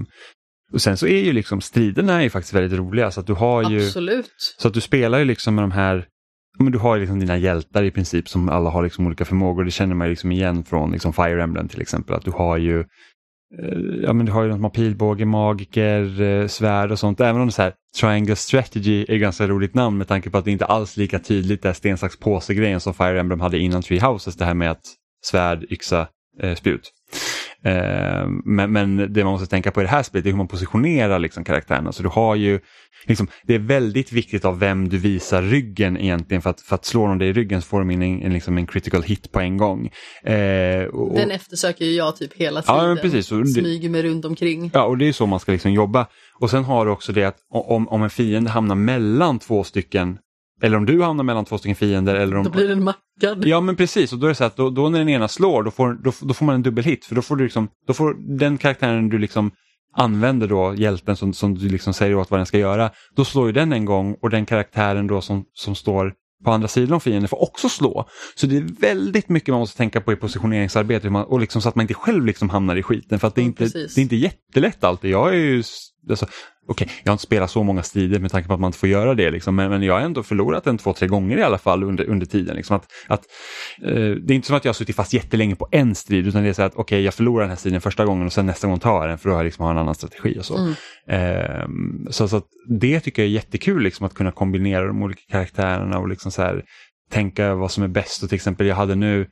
[0.72, 3.32] och sen så är ju liksom striderna är ju faktiskt väldigt roliga så att du
[3.32, 3.86] har ju...
[3.86, 4.54] Absolut.
[4.58, 6.06] Så att du spelar ju liksom med de här
[6.58, 9.64] men du har liksom dina hjältar i princip som alla har liksom olika förmågor.
[9.64, 12.14] Det känner man liksom igen från liksom Fire Emblem till exempel.
[12.14, 12.84] Att du har ju
[13.58, 17.20] Eh, ja men du har ju någon som har pilbåge, magiker, eh, svärd och sånt.
[17.20, 20.30] Även om det är så här, Triangle Strategy är ett ganska roligt namn med tanke
[20.30, 23.58] på att det inte alls lika tydligt är sten, sax, påse-grejen som Fire Emblem hade
[23.58, 24.36] innan Tree Houses.
[24.36, 24.82] Det här med att
[25.24, 26.08] svärd, yxa,
[26.40, 26.92] eh, spjut.
[27.64, 30.48] Eh, men, men, det man måste tänka på i det här spelet är hur man
[30.48, 31.92] positionerar liksom karaktärerna.
[31.92, 32.60] Så du har ju,
[33.06, 36.84] liksom, det är väldigt viktigt av vem du visar ryggen egentligen för att, för att
[36.84, 39.32] slå någon dig i ryggen så får de in en, en, liksom en critical hit
[39.32, 39.90] på en gång.
[40.24, 42.88] Eh, och, Den eftersöker ju jag typ hela tiden.
[42.88, 43.32] Ja, precis.
[43.32, 44.70] Och Smyger mig runt omkring.
[44.74, 46.06] Ja, och det är så man ska liksom jobba.
[46.40, 50.18] Och sen har du också det att om, om en fiende hamnar mellan två stycken
[50.62, 52.14] eller om du hamnar mellan två stycken fiender.
[52.14, 52.44] Eller om...
[52.44, 53.44] Då blir den mackad.
[53.44, 55.62] Ja men precis och då är det så att då, då när den ena slår
[55.62, 58.36] då får, då, då får man en dubbelhit för då får du liksom, då får
[58.38, 59.50] den karaktären du liksom
[59.96, 62.90] använder då hjälten som, som du liksom säger åt vad den ska göra.
[63.16, 66.68] Då slår ju den en gång och den karaktären då som, som står på andra
[66.68, 68.08] sidan av fienden får också slå.
[68.34, 71.68] Så det är väldigt mycket man måste tänka på i positioneringsarbete man, och liksom så
[71.68, 73.18] att man inte själv liksom hamnar i skiten.
[73.18, 75.10] För att det är, inte, det är inte jättelätt alltid.
[75.10, 75.62] Jag är ju
[76.10, 76.26] Alltså,
[76.66, 78.78] Okej, okay, jag har inte spelat så många strider med tanke på att man inte
[78.78, 81.42] får göra det, liksom, men, men jag har ändå förlorat en två, tre gånger i
[81.42, 82.56] alla fall under, under tiden.
[82.56, 83.26] Liksom, att, att,
[83.82, 86.42] eh, det är inte som att jag har suttit fast jättelänge på en strid, utan
[86.42, 88.46] det är så att okej, okay, jag förlorar den här striden första gången och sen
[88.46, 90.56] nästa gång tar jag den för då har jag liksom en annan strategi och så.
[90.56, 90.74] Mm.
[91.08, 92.42] Eh, så, så
[92.80, 96.42] det tycker jag är jättekul, liksom, att kunna kombinera de olika karaktärerna och liksom så
[96.42, 96.62] här,
[97.10, 98.22] tänka vad som är bäst.
[98.22, 99.26] Och till exempel, jag hade nu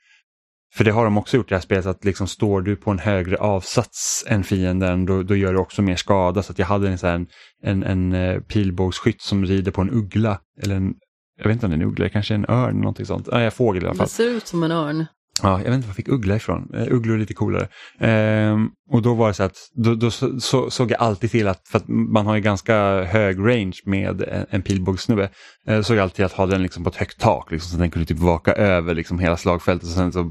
[0.75, 2.91] för det har de också gjort i det här spelet, att liksom står du på
[2.91, 6.43] en högre avsats än fienden då, då gör du också mer skada.
[6.43, 7.27] Så att jag hade en, en,
[7.63, 10.41] en, en eh, pilbågsskytt som rider på en uggla.
[10.63, 10.95] Eller en,
[11.39, 13.29] jag vet inte om det är en uggla, kanske en örn eller någonting sånt.
[13.33, 14.07] Nej, en fågel i alla fall.
[14.07, 15.07] Det ser ut som en örn.
[15.43, 16.75] Ja, jag vet inte var jag fick uggla ifrån.
[16.75, 17.69] Uh, ugglor är lite coolare.
[18.03, 21.49] Uh, och då var det så att då, då så, så, såg jag alltid till
[21.49, 25.31] att, för att man har ju ganska hög range med en, en pilbågssnubbe,
[25.71, 27.91] uh, såg jag alltid att ha den liksom på ett högt tak så att den
[27.91, 30.31] kunde typ vaka över liksom hela slagfältet och sen så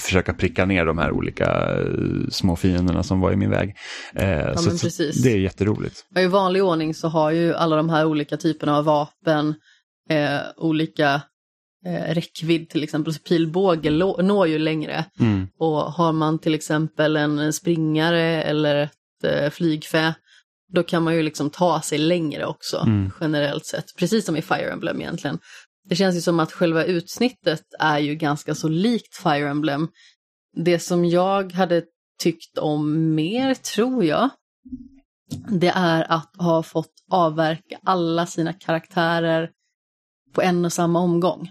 [0.00, 3.76] försöka pricka ner de här olika uh, små fienderna som var i min väg.
[4.12, 6.04] Ja, så, så, det är jätteroligt.
[6.16, 9.54] I vanlig ordning så har ju alla de här olika typerna av vapen
[10.56, 11.22] olika
[11.84, 13.14] eh, räckvidd till exempel.
[13.14, 13.90] Så pilbåge
[14.22, 15.04] når ju längre.
[15.20, 15.48] Mm.
[15.58, 20.14] Och har man till exempel en springare eller ett eh, flygfä
[20.74, 23.12] då kan man ju liksom ta sig längre också mm.
[23.20, 23.84] generellt sett.
[23.98, 25.38] Precis som i Fire Emblem egentligen.
[25.88, 29.88] Det känns ju som att själva utsnittet är ju ganska så likt Fire Emblem.
[30.56, 31.82] Det som jag hade
[32.18, 34.30] tyckt om mer, tror jag,
[35.48, 39.50] det är att ha fått avverka alla sina karaktärer
[40.32, 41.50] på en och samma omgång.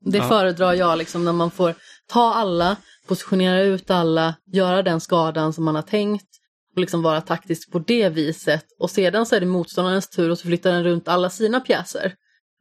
[0.00, 0.28] Det ja.
[0.28, 1.74] föredrar jag liksom när man får
[2.06, 2.76] ta alla,
[3.06, 6.28] positionera ut alla, göra den skadan som man har tänkt
[6.74, 8.64] och liksom vara taktisk på det viset.
[8.78, 12.14] Och sedan så är det motståndarens tur och så flyttar den runt alla sina pjäser.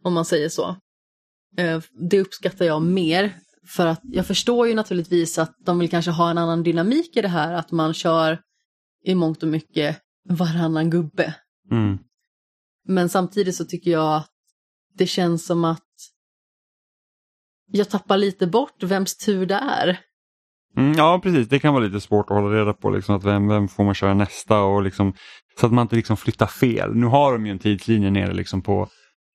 [0.04, 0.76] Om man säger så.
[1.58, 3.36] Eh, det uppskattar jag mer.
[3.68, 7.22] För att jag förstår ju naturligtvis att de vill kanske ha en annan dynamik i
[7.22, 7.54] det här.
[7.54, 8.40] Att man kör
[9.04, 11.36] i mångt och mycket varannan gubbe.
[11.72, 11.98] Mm.
[12.88, 14.30] Men samtidigt så tycker jag att
[14.94, 15.87] det känns som att
[17.72, 20.00] jag tappar lite bort vems tur det är.
[20.78, 21.48] Mm, ja, precis.
[21.48, 23.94] Det kan vara lite svårt att hålla reda på liksom, att vem, vem får man
[23.94, 25.14] köra nästa och liksom,
[25.60, 26.96] så att man inte liksom flyttar fel.
[26.96, 28.88] Nu har de ju en tidslinje nere liksom på,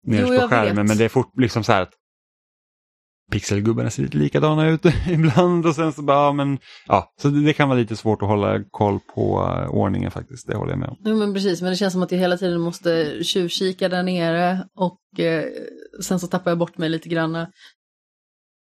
[0.06, 0.86] nere på skärmen vet.
[0.86, 1.92] men det är fort, liksom så här att
[3.32, 4.80] pixelgubbarna ser lite likadana ut
[5.10, 8.22] ibland och sen så bara, ja, men ja, så det, det, kan vara lite svårt
[8.22, 10.96] att hålla koll på uh, ordningen faktiskt, det håller jag med om.
[11.04, 14.66] Jo men precis, men det känns som att jag hela tiden måste tjuvkika där nere
[14.76, 15.44] och eh,
[16.02, 17.46] sen så tappar jag bort mig lite grann.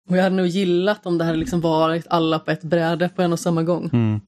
[0.09, 3.21] Och jag hade nog gillat om det hade liksom varit alla på ett bräde på
[3.21, 3.89] en och samma gång.
[3.93, 4.21] Mm.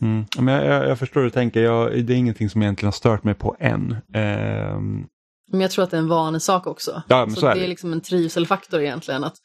[0.00, 0.26] Mm.
[0.38, 2.92] Men jag, jag, jag, förstår hur du tänker, jag, det är ingenting som egentligen har
[2.92, 3.96] stört mig på än.
[4.14, 5.06] Um...
[5.50, 7.02] Men jag tror att det är en vanesak också.
[7.08, 7.60] Ja, så, så är det.
[7.60, 9.24] det är liksom en trivselfaktor egentligen.
[9.24, 9.36] Att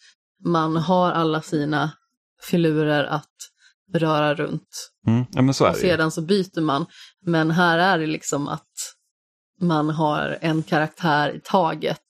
[0.46, 1.92] man har alla sina
[2.50, 3.32] filurer att
[3.94, 4.92] röra runt.
[5.08, 5.26] Mm.
[5.32, 6.86] Ja, så och sedan så byter man.
[7.26, 8.68] Men här är det liksom att
[9.62, 12.02] man har en karaktär i taget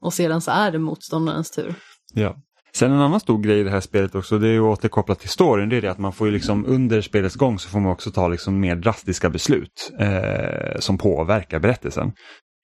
[0.00, 1.74] och sedan så är det motståndarens tur.
[2.12, 2.36] Ja.
[2.74, 5.28] Sen en annan stor grej i det här spelet också, det är ju återkopplat till
[5.28, 7.92] storyn, det är det att man får ju liksom under spelets gång så får man
[7.92, 12.12] också ta liksom mer drastiska beslut eh, som påverkar berättelsen.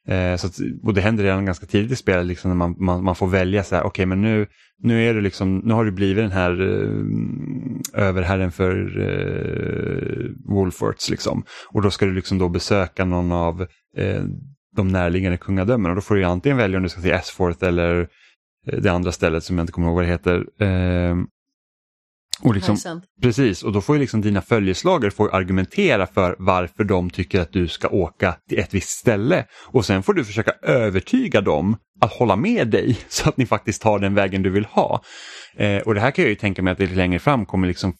[0.08, 3.04] Eh, så att, och det händer redan ganska tidigt i spelet liksom när man, man,
[3.04, 4.46] man får välja så här, okej okay, men nu,
[4.82, 11.10] nu är du liksom, nu har du blivit den här eh, överherren för eh, Wolforts
[11.10, 11.44] liksom.
[11.68, 13.66] Och då ska du liksom då besöka någon av
[13.96, 14.22] eh,
[14.76, 18.08] de närliggande kungadömena och då får du antingen välja om du ska till Esforth eller
[18.66, 20.44] det andra stället som jag inte kommer ihåg vad det heter.
[20.62, 21.16] Eh,
[22.42, 27.10] och liksom, precis, och då får ju liksom dina följeslagare får argumentera för varför de
[27.10, 29.44] tycker att du ska åka till ett visst ställe.
[29.66, 33.82] Och sen får du försöka övertyga dem att hålla med dig så att ni faktiskt
[33.82, 35.02] tar den vägen du vill ha.
[35.56, 37.94] Eh, och det här kan jag ju tänka mig att det längre fram kommer liksom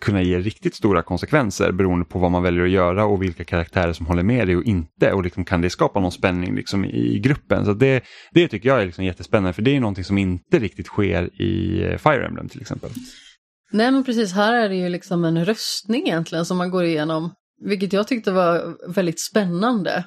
[0.00, 3.92] kunna ge riktigt stora konsekvenser beroende på vad man väljer att göra och vilka karaktärer
[3.92, 5.12] som håller med dig och inte.
[5.12, 7.64] Och liksom kan det skapa någon spänning liksom i gruppen.
[7.64, 10.86] Så det, det tycker jag är liksom jättespännande för det är någonting som inte riktigt
[10.86, 12.90] sker i eh, Fire Emblem till exempel.
[13.72, 17.30] Nej men precis, här är det ju liksom en röstning egentligen som man går igenom.
[17.64, 20.04] Vilket jag tyckte var väldigt spännande.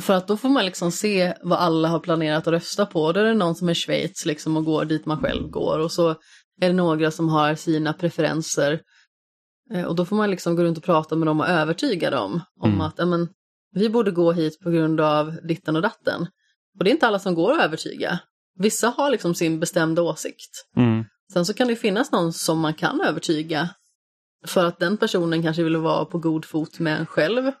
[0.00, 3.12] För att då får man liksom se vad alla har planerat att rösta på.
[3.12, 5.78] Då är det någon som är Schweiz liksom och går dit man själv går.
[5.78, 6.16] Och så
[6.62, 8.80] är det några som har sina preferenser.
[9.74, 12.40] Eh, och då får man liksom gå runt och prata med dem och övertyga dem
[12.60, 12.80] om Mm.
[12.80, 13.28] att men,
[13.74, 16.26] vi borde gå hit på grund av ditten och datten.
[16.78, 18.18] Och det är inte alla som går att övertyga.
[18.58, 20.66] Vissa har liksom sin bestämda åsikt.
[20.76, 21.04] Mm.
[21.32, 23.68] Sen så kan det finnas någon som man kan övertyga
[24.46, 27.52] för att den personen kanske vill vara på god fot med en själv.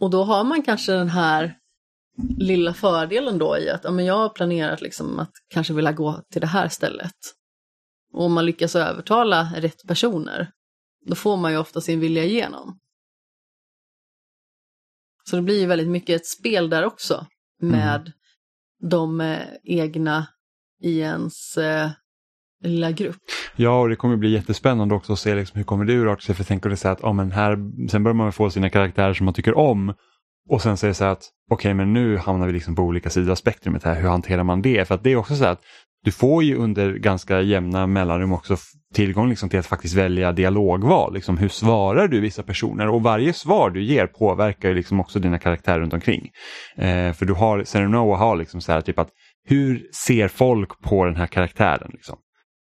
[0.00, 1.56] Och då har man kanske den här
[2.38, 6.22] lilla fördelen då i att ja, men jag har planerat liksom att kanske vilja gå
[6.32, 7.14] till det här stället.
[8.12, 10.50] Och om man lyckas övertala rätt personer,
[11.06, 12.78] då får man ju ofta sin vilja igenom.
[15.24, 17.26] Så det blir ju väldigt mycket ett spel där också
[17.60, 18.12] med
[18.82, 20.26] de eh, egna
[20.80, 21.90] i ens eh,
[22.60, 23.22] lilla grupp.
[23.56, 26.34] Ja, och det kommer bli jättespännande också att se liksom hur kommer det urarta sig.
[26.34, 27.56] För tänker så här att ja, men här,
[27.88, 29.94] sen börjar man få sina karaktärer som man tycker om.
[30.48, 33.10] Och sen säger det så här att okej, men nu hamnar vi liksom på olika
[33.10, 34.00] sidor av spektrumet här.
[34.00, 34.88] Hur hanterar man det?
[34.88, 35.62] För att det är också så här att
[36.04, 38.56] du får ju under ganska jämna mellanrum också
[38.94, 41.14] tillgång liksom till att faktiskt välja dialogval.
[41.14, 42.88] Liksom hur svarar du vissa personer?
[42.88, 46.30] Och varje svar du ger påverkar ju liksom också dina karaktärer runt omkring.
[46.76, 49.08] Eh, för du har, Serenoa har liksom så här typ att
[49.48, 51.90] hur ser folk på den här karaktären?
[51.92, 52.16] Liksom?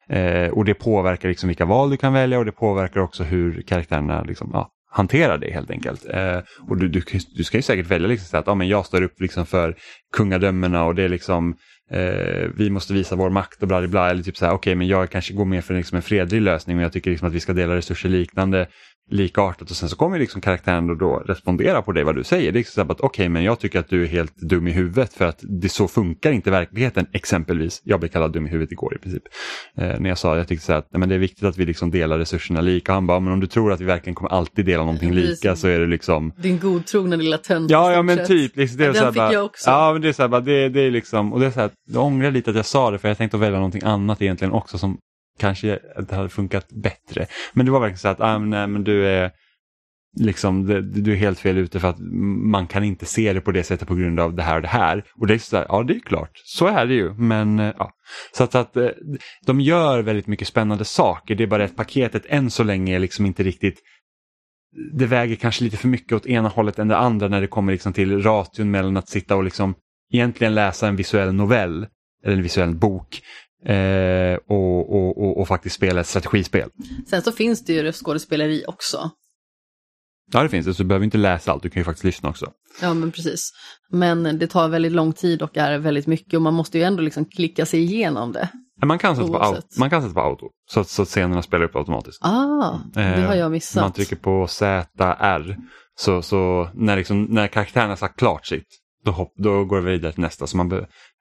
[0.09, 3.61] Eh, och det påverkar liksom vilka val du kan välja och det påverkar också hur
[3.61, 6.05] karaktärerna liksom, ja, hantera det helt enkelt.
[6.09, 6.39] Eh,
[6.69, 7.01] och du, du,
[7.35, 9.76] du ska ju säkert välja liksom att ah, men jag står upp liksom för
[10.13, 11.55] kungadömena och det är liksom
[11.91, 14.09] eh, vi måste visa vår makt och bla bla bla.
[14.09, 16.76] Eller typ så här, okej men jag kanske går med för liksom en fredlig lösning
[16.76, 18.68] men jag tycker liksom att vi ska dela resurser liknande
[19.11, 22.51] likartat och sen så kommer liksom karaktären då, då respondera på det vad du säger.
[22.51, 24.71] Det är liksom så att okej men jag tycker att du är helt dum i
[24.71, 27.81] huvudet för att det så funkar inte verkligheten exempelvis.
[27.83, 29.23] Jag blev kallad dum i huvudet igår i princip.
[29.77, 31.57] Eh, när jag sa jag tyckte så här att nej, men det är viktigt att
[31.57, 32.93] vi liksom delar resurserna lika.
[32.93, 35.67] Han bara, men om du tror att vi verkligen kommer alltid dela någonting lika så
[35.67, 37.71] är det liksom Din godtrogna lilla tönt.
[37.71, 38.57] Ja, ja men typ.
[38.57, 39.69] Liksom, det är Ja, så den fick bara, jag också.
[39.69, 41.59] Ja, men det är så här, bara, det, det är liksom, och det är så
[41.59, 44.21] här, jag ångrar lite att jag sa det för jag tänkte att välja någonting annat
[44.21, 44.97] egentligen också som
[45.41, 47.26] kanske det hade funkat bättre.
[47.53, 49.31] Men det var verkligen så att, ah, nej, men du är
[50.19, 51.99] liksom, det, du är helt fel ute för att
[52.51, 54.68] man kan inte se det på det sättet på grund av det här och det
[54.68, 55.03] här.
[55.15, 57.13] Och det är så ja det är klart, så är det ju.
[57.13, 57.91] Men eh, ja,
[58.38, 58.89] så att, att eh,
[59.45, 61.35] de gör väldigt mycket spännande saker.
[61.35, 63.81] Det är bara att paketet än så länge är liksom inte riktigt
[64.93, 67.72] det väger kanske lite för mycket åt ena hållet än det andra när det kommer
[67.72, 69.76] liksom till ration mellan att sitta och liksom
[70.13, 71.88] egentligen läsa en visuell novell
[72.23, 73.22] eller en visuell bok
[73.65, 76.69] eh, och, och, och, och faktiskt spela ett strategispel.
[77.09, 79.11] Sen så finns det ju röstskådespeleri också.
[80.33, 82.29] Ja det finns det, så du behöver inte läsa allt, du kan ju faktiskt lyssna
[82.29, 82.51] också.
[82.81, 83.51] Ja men precis.
[83.89, 87.01] Men det tar väldigt lång tid och är väldigt mycket och man måste ju ändå
[87.01, 88.49] liksom klicka sig igenom det.
[88.79, 91.07] Men Man kan sätta, på, auto, man kan sätta på auto så att, så att
[91.07, 92.19] scenerna spelar upp automatiskt.
[92.21, 93.81] Ah, det Eh, har jag missat.
[93.81, 95.57] Man trycker på ZR
[95.95, 98.67] så, så när, liksom, när karaktären har sagt klart sitt
[99.05, 100.69] då, hopp, då går det vidare till nästa så man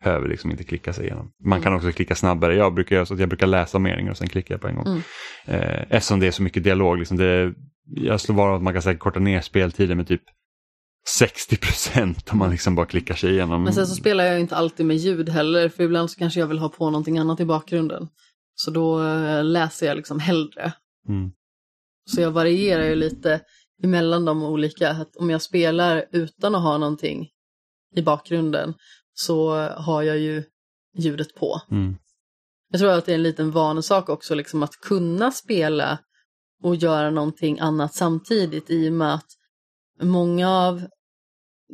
[0.04, 1.32] behöver liksom inte klicka sig igenom.
[1.44, 1.62] Man Mm.
[1.62, 2.54] kan också klicka snabbare.
[2.56, 4.74] Jag brukar göra så att jag brukar läsa meningar och sen klickar jag på en
[4.76, 4.86] gång.
[4.86, 5.00] Mm.
[5.44, 6.98] Eh, eftersom det är så mycket dialog.
[6.98, 7.54] Liksom det,
[7.86, 10.22] jag slår bara att man kan säkert korta ner speltiden med typ
[11.08, 13.62] 60 procent om man liksom bara klickar sig igenom.
[13.62, 16.46] Men sen så spelar jag inte alltid med ljud heller för ibland så kanske jag
[16.46, 18.08] vill ha på någonting annat i bakgrunden.
[18.54, 20.72] Så då eh, läser jag liksom hellre.
[21.08, 21.30] Mm.
[22.10, 23.40] Så jag varierar ju lite
[23.84, 24.90] emellan de olika.
[24.90, 27.28] Att om jag spelar utan att ha någonting
[27.96, 28.74] i bakgrunden
[29.20, 30.44] så har jag ju
[30.98, 31.62] ljudet på.
[31.70, 31.96] Mm.
[32.70, 35.98] Jag tror att det är en liten vanesak också, liksom att kunna spela
[36.62, 39.28] och göra någonting annat samtidigt i och med att
[40.02, 40.86] många av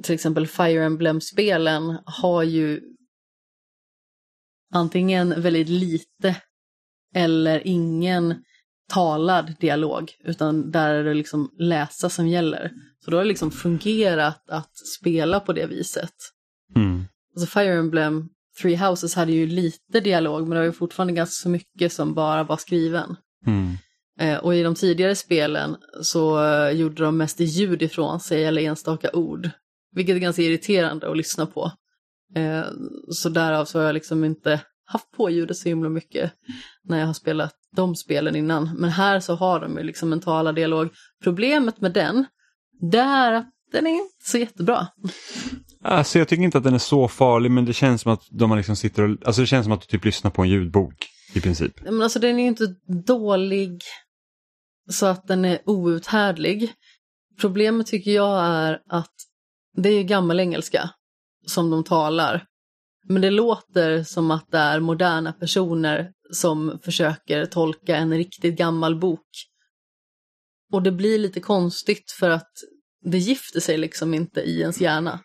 [0.02, 2.82] till exempel Fire Emblem-spelen har ju
[4.74, 6.36] antingen väldigt lite
[7.14, 8.44] eller ingen
[8.88, 12.72] talad dialog, utan där är det liksom läsa som gäller.
[13.04, 16.14] Så då har det liksom fungerat att spela på det viset.
[17.36, 18.28] Alltså Fire Emblem
[18.62, 22.14] Three Houses hade ju lite dialog, men det var ju fortfarande ganska så mycket som
[22.14, 23.16] bara var skriven.
[23.46, 23.74] Mm.
[24.20, 28.62] Eh, och i de tidigare spelen så eh, gjorde de mest ljud ifrån sig eller
[28.62, 29.50] enstaka ord.
[29.92, 31.72] Vilket är ganska irriterande att lyssna på.
[32.34, 32.64] Eh,
[33.10, 36.32] så därav så har jag liksom inte haft på ljudet så himla mycket
[36.84, 38.70] när jag har spelat de spelen innan.
[38.78, 40.88] Men här så har de ju liksom en talad dialog.
[41.22, 42.24] Problemet med den,
[42.80, 44.86] det är att den är inte så jättebra.
[45.86, 48.56] Alltså jag tycker inte att den är så farlig men det känns som att de
[48.56, 50.94] liksom sitter och, alltså det känns som att du typ lyssnar på en ljudbok.
[51.34, 51.72] i princip.
[51.84, 52.74] Men alltså den är ju inte
[53.06, 53.82] dålig
[54.90, 56.72] så att den är outhärdlig.
[57.40, 59.14] Problemet tycker jag är att
[59.76, 60.90] det är gammal engelska
[61.46, 62.44] som de talar.
[63.08, 69.00] Men det låter som att det är moderna personer som försöker tolka en riktigt gammal
[69.00, 69.26] bok.
[70.72, 72.50] Och det blir lite konstigt för att
[73.04, 75.20] det gifter sig liksom inte i ens hjärna.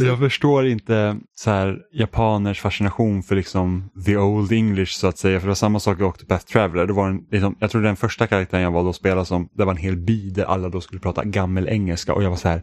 [0.00, 5.40] Jag förstår inte så här, japaners fascination för liksom the old English så att säga.
[5.40, 6.86] För det var samma sak i Octopath Traveler.
[6.86, 9.64] Det var en, liksom, jag tror den första karaktären jag valde att spela som, det
[9.64, 12.48] var en hel by där alla då skulle prata gammel engelska och jag var så
[12.48, 12.62] här,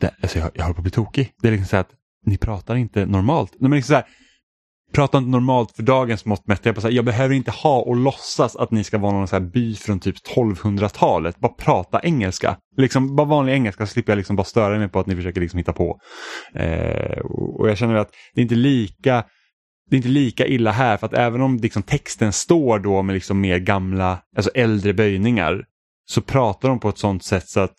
[0.00, 1.32] det, alltså jag, jag håller på att bli tokig.
[1.42, 1.92] Det är liksom så här att
[2.26, 3.52] ni pratar inte normalt.
[3.60, 4.04] Men liksom så här,
[4.92, 6.66] prata inte normalt för dagens mått mätt.
[6.66, 9.36] Jag, bara här, jag behöver inte ha och låtsas att ni ska vara någon så
[9.36, 11.38] här by från typ 1200-talet.
[11.38, 12.56] Bara prata engelska.
[12.76, 15.40] Liksom, bara vanlig engelska så slipper jag liksom bara störa mig på att ni försöker
[15.40, 16.00] liksom hitta på.
[16.54, 17.18] Eh,
[17.58, 19.24] och jag känner att det är inte lika
[19.90, 23.14] det är inte lika illa här för att även om liksom texten står då med
[23.14, 25.64] liksom mer gamla, alltså äldre böjningar
[26.04, 27.74] så pratar de på ett sånt sätt så att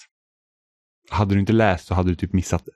[1.10, 2.72] hade du inte läst så hade du typ missat det.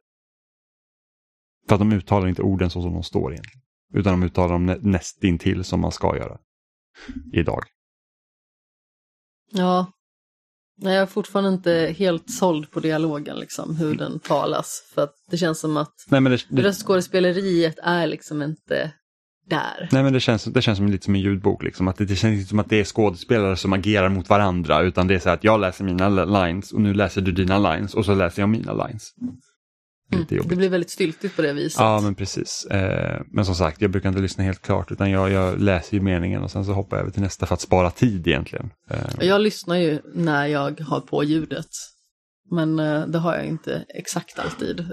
[1.67, 3.61] För att de uttalar inte orden så som de står egentligen.
[3.93, 6.37] Utan de uttalar dem nä nästintill som man ska göra
[7.33, 7.63] idag.
[9.51, 9.91] Ja,
[10.81, 14.91] Nej, jag är fortfarande inte helt såld på dialogen, liksom, hur den talas.
[14.93, 18.91] För att det känns som att Nej, men det, det, röstskådespeleriet är liksom inte
[19.49, 19.89] där.
[19.91, 21.63] Nej men det känns, det känns som lite som en ljudbok.
[21.63, 21.87] Liksom.
[21.87, 25.07] Att det, det känns inte som att det är skådespelare som agerar mot varandra utan
[25.07, 28.05] det är så att jag läser mina lines och nu läser du dina lines och
[28.05, 29.13] så läser jag mina lines.
[30.13, 31.79] Mm, det blir väldigt styltigt på det viset.
[31.79, 32.65] Ja men precis.
[32.65, 36.01] Eh, men som sagt jag brukar inte lyssna helt klart utan jag, jag läser ju
[36.01, 38.69] meningen och sen så hoppar jag över till nästa för att spara tid egentligen.
[38.89, 39.27] Eh.
[39.27, 41.69] Jag lyssnar ju när jag har på ljudet.
[42.51, 44.85] Men eh, det har jag inte exakt alltid.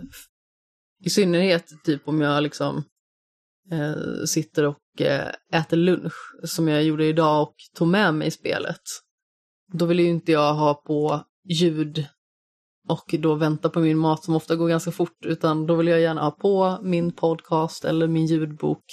[1.05, 2.85] I synnerhet typ om jag liksom
[3.73, 6.15] eh, sitter och eh, äter lunch,
[6.45, 8.83] som jag gjorde idag och tog med mig spelet.
[9.73, 12.07] Då vill ju inte jag ha på ljud
[12.89, 16.01] och då vänta på min mat som ofta går ganska fort, utan då vill jag
[16.01, 18.85] gärna ha på min podcast eller min ljudbok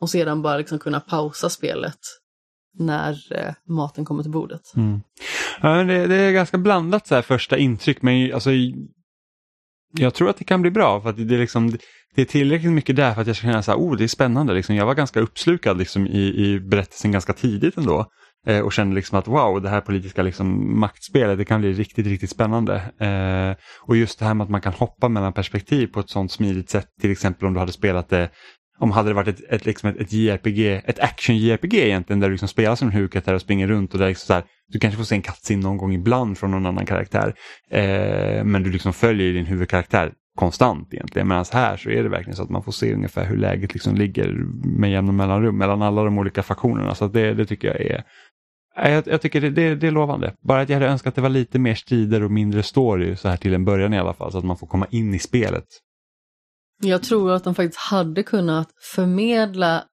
[0.00, 1.98] och sedan bara liksom kunna pausa spelet
[2.78, 4.62] när eh, maten kommer till bordet.
[4.76, 5.00] Mm.
[5.60, 8.50] Ja, det, det, är ganska blandat så här första intryck, men alltså,
[9.92, 11.00] jag tror att det kan bli bra.
[11.00, 11.76] för att det är liksom
[12.14, 14.08] det är tillräckligt mycket där för att jag ska känna så här, oh det är
[14.08, 14.54] spännande.
[14.54, 18.06] Liksom, jag var ganska uppslukad liksom, i, i berättelsen ganska tidigt ändå.
[18.46, 22.06] Eh, och känner liksom att wow, det här politiska liksom, maktspelet det kan bli riktigt,
[22.06, 22.74] riktigt spännande.
[22.98, 26.32] Eh, och just det här med att man kan hoppa mellan perspektiv på ett sånt
[26.32, 26.86] smidigt sätt.
[27.00, 28.30] Till exempel om du hade spelat det
[28.78, 32.32] om hade det varit ett, ett, liksom ett, ett JRPG, ett action-JRPG egentligen där du
[32.32, 34.98] liksom spelar som en huvudkaraktär och springer runt och där liksom så här, du kanske
[34.98, 37.34] får se en cutscene någon gång ibland från någon annan karaktär.
[37.70, 41.28] Eh, men du liksom följer din huvudkaraktär konstant egentligen.
[41.28, 43.94] Medan här så är det verkligen så att man får se ungefär hur läget liksom
[43.94, 44.32] ligger
[44.78, 46.94] med jämna mellanrum mellan alla de olika faktionerna.
[46.94, 48.04] Så det, det tycker jag är
[48.88, 50.34] jag, jag tycker det, det, det, är lovande.
[50.40, 53.28] Bara att jag hade önskat att det var lite mer strider och mindre story så
[53.28, 54.32] här till en början i alla fall.
[54.32, 55.66] Så att man får komma in i spelet.
[56.82, 59.84] Jag tror att de faktiskt hade kunnat förmedla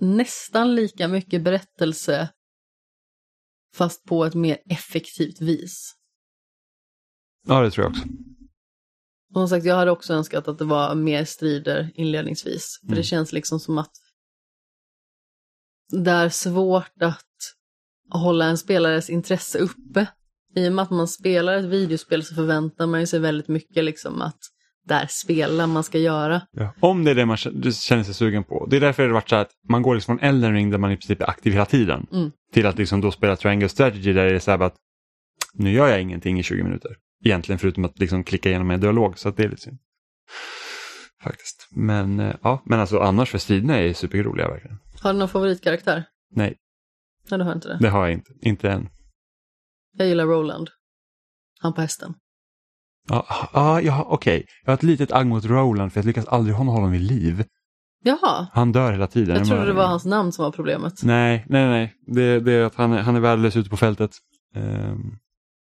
[0.00, 2.28] nästan lika mycket berättelse
[3.76, 5.94] fast på ett mer effektivt vis.
[7.46, 8.02] Ja, det tror jag också.
[9.34, 12.78] Och som sagt, jag hade också önskat att det var mer strider inledningsvis.
[12.80, 12.96] För mm.
[12.96, 13.92] det känns liksom som att
[15.92, 17.31] det är svårt att
[18.18, 20.06] hålla en spelares intresse uppe.
[20.56, 24.22] I och med att man spelar ett videospel så förväntar man sig väldigt mycket liksom
[24.22, 24.38] att
[24.84, 26.42] det är spela man ska göra.
[26.52, 26.74] Ja.
[26.80, 28.66] Om det är det man känner sig sugen på.
[28.70, 30.78] Det är därför det har varit så att man går liksom från Elden Ring där
[30.78, 32.30] man i princip är aktiv hela tiden mm.
[32.52, 34.74] till att liksom då spela Triangle Strategy där det är så här att
[35.54, 36.96] nu gör jag ingenting i 20 minuter.
[37.24, 39.78] Egentligen förutom att liksom klicka igenom en dialog så att det är lite synd.
[41.22, 41.68] Faktiskt.
[41.70, 44.78] Men, eh, ja, men alltså annars för striderna är superroliga verkligen.
[45.00, 46.04] Har du någon favoritkaraktär?
[46.34, 46.56] Nej.
[47.30, 47.78] Nej, du har inte det?
[47.80, 48.32] Det har jag inte.
[48.40, 48.88] Inte än.
[49.98, 50.70] Jag gillar Roland.
[51.60, 52.14] Han på hästen.
[53.08, 54.36] Ja, ah, ja okej.
[54.36, 54.46] Okay.
[54.64, 57.44] Jag har ett litet agg mot Roland för jag lyckas aldrig hålla honom vid liv.
[58.04, 58.46] Jaha.
[58.52, 59.36] Han dör hela tiden.
[59.36, 61.02] Jag trodde det var hans namn som var problemet.
[61.02, 61.94] Nej, nej, nej.
[62.06, 64.10] Det, det är att han, han är värdelös ute på fältet.
[64.56, 65.18] Um,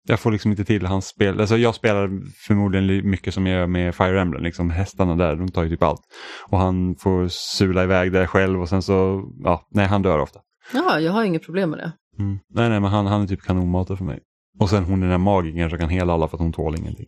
[0.08, 1.40] jag får liksom inte till hans spel.
[1.40, 2.10] Alltså jag spelar
[2.46, 5.82] förmodligen mycket som jag gör med Fire Emblem, liksom hästarna där, de tar ju typ
[5.82, 6.00] allt.
[6.48, 10.40] Och han får sula iväg där själv och sen så, ja, nej han dör ofta.
[10.72, 11.92] Ja, jag har inget problem med det.
[12.18, 12.38] Mm.
[12.54, 14.20] Nej, nej, men han, han är typ kanonmatare för mig.
[14.58, 16.76] Och sen hon är den där magikern som kan hela alla för att hon tål
[16.78, 17.06] ingenting.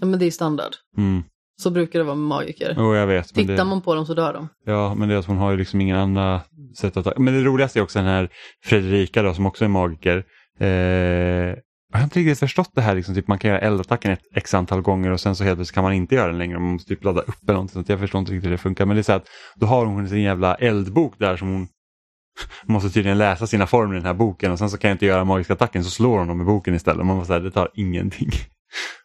[0.00, 0.72] Ja, men det är standard.
[0.96, 1.22] Mm.
[1.62, 2.74] Så brukar det vara med magiker.
[2.78, 3.28] Jo, jag vet.
[3.28, 3.64] Tittar det...
[3.64, 4.48] man på dem så dör de.
[4.64, 6.40] Ja, men det är att hon har ju liksom ingen andra
[6.76, 7.12] sätt att ta...
[7.16, 8.28] Men det roligaste är också den här
[8.64, 10.24] Fredrika då, som också är magiker.
[10.60, 10.68] Eh,
[11.92, 14.54] jag har inte riktigt förstått det här, liksom, typ man kan göra eldattacken ett x
[14.54, 16.58] antal gånger och sen så helt plötsligt kan man inte göra den längre.
[16.58, 17.84] Man måste typ ladda upp eller någonting.
[17.84, 18.86] Så jag förstår inte riktigt hur det funkar.
[18.86, 21.68] Men det är så att då har hon sin jävla eldbok där som hon
[22.66, 25.06] måste tydligen läsa sina formler i den här boken och sen så kan jag inte
[25.06, 27.06] göra magiska attacken så slår hon dem i boken istället.
[27.06, 28.30] Man måste säga det tar ingenting.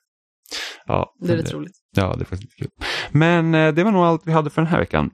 [0.85, 1.77] ja, det är rätt roligt.
[1.95, 2.69] Ja, det är faktiskt kul.
[3.11, 5.11] Men eh, det var nog allt vi hade för den här veckan.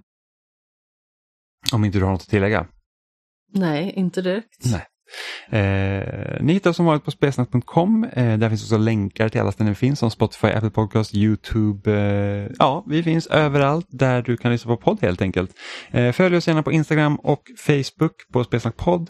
[1.73, 2.67] Om inte du har något att tillägga?
[3.53, 4.65] Nej, inte direkt.
[4.65, 4.87] Nej.
[5.49, 8.03] Eh, ni hittar oss som vanligt på spelsnack.com.
[8.13, 11.91] Eh, där finns också länkar till alla ställen vi finns som Spotify, Apple Podcast, YouTube.
[11.91, 15.51] Eh, ja, vi finns överallt där du kan lyssna på podd helt enkelt.
[15.91, 19.09] Eh, följ oss gärna på Instagram och Facebook på Spelsnackpodd.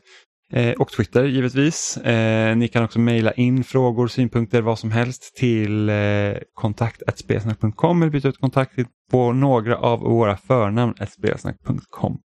[0.54, 1.98] Eh, och Twitter givetvis.
[1.98, 5.96] Eh, ni kan också mejla in frågor, synpunkter, vad som helst till eh,
[6.54, 8.74] kontakt.spelsnack.com eller byta ut kontakt
[9.12, 12.18] på några av våra förnamn spelsnack.com.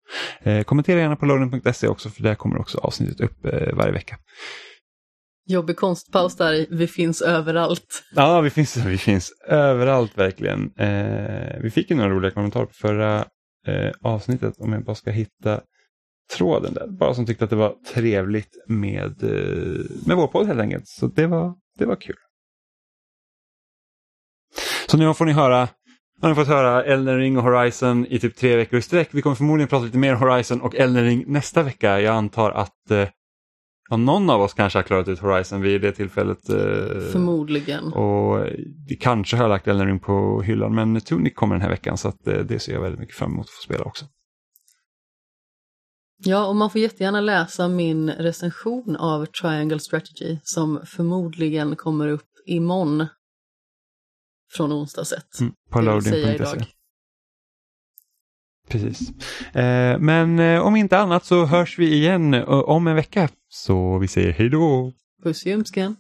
[0.41, 4.18] Eh, kommentera gärna på loading.se också för där kommer också avsnittet upp eh, varje vecka.
[5.48, 8.04] Jobbig konstpaus där Vi finns överallt.
[8.16, 10.72] Ja, vi finns, vi finns överallt verkligen.
[10.78, 13.26] Eh, vi fick ju några roliga kommentarer på förra
[13.68, 15.62] eh, avsnittet om jag bara ska hitta
[16.38, 16.88] tråden där.
[16.88, 20.88] Bara som tyckte att det var trevligt med, eh, med vår podd helt enkelt.
[20.88, 22.15] Så det var, det var kul.
[24.88, 25.68] Så nu får ni höra
[26.22, 29.10] har ni fått höra Elden Ring och Horizon i typ tre veckor i sträck.
[29.11, 32.01] Vi kommer förmodligen prata lite mer Horizon och Elden Ring nästa vecka.
[32.01, 33.07] Jag antar att eh,
[33.97, 36.49] någon av oss kanske har klarat ut Horizon vid det tillfället.
[36.49, 36.56] Eh,
[37.11, 37.93] förmodligen.
[37.93, 38.45] Och
[38.88, 42.07] vi kanske har lagt Elden Ring på hyllan men Tunic kommer den här veckan så
[42.07, 44.06] att, eh, det ser jag väldigt mycket fram emot att få spela också.
[46.24, 52.30] Ja, och man får jättegärna läsa min recension av Triangle Strategy som förmodligen kommer upp
[52.46, 53.08] imorgon
[54.52, 55.40] från onsdagset.
[55.40, 56.66] Mm, på loading.se.
[58.68, 59.10] Precis.
[59.56, 63.30] Eh, men eh, om inte annat så hörs vi igen om en vecka.
[63.50, 64.94] Så vi säger hej då!
[65.24, 65.96] Puss i ljumsken!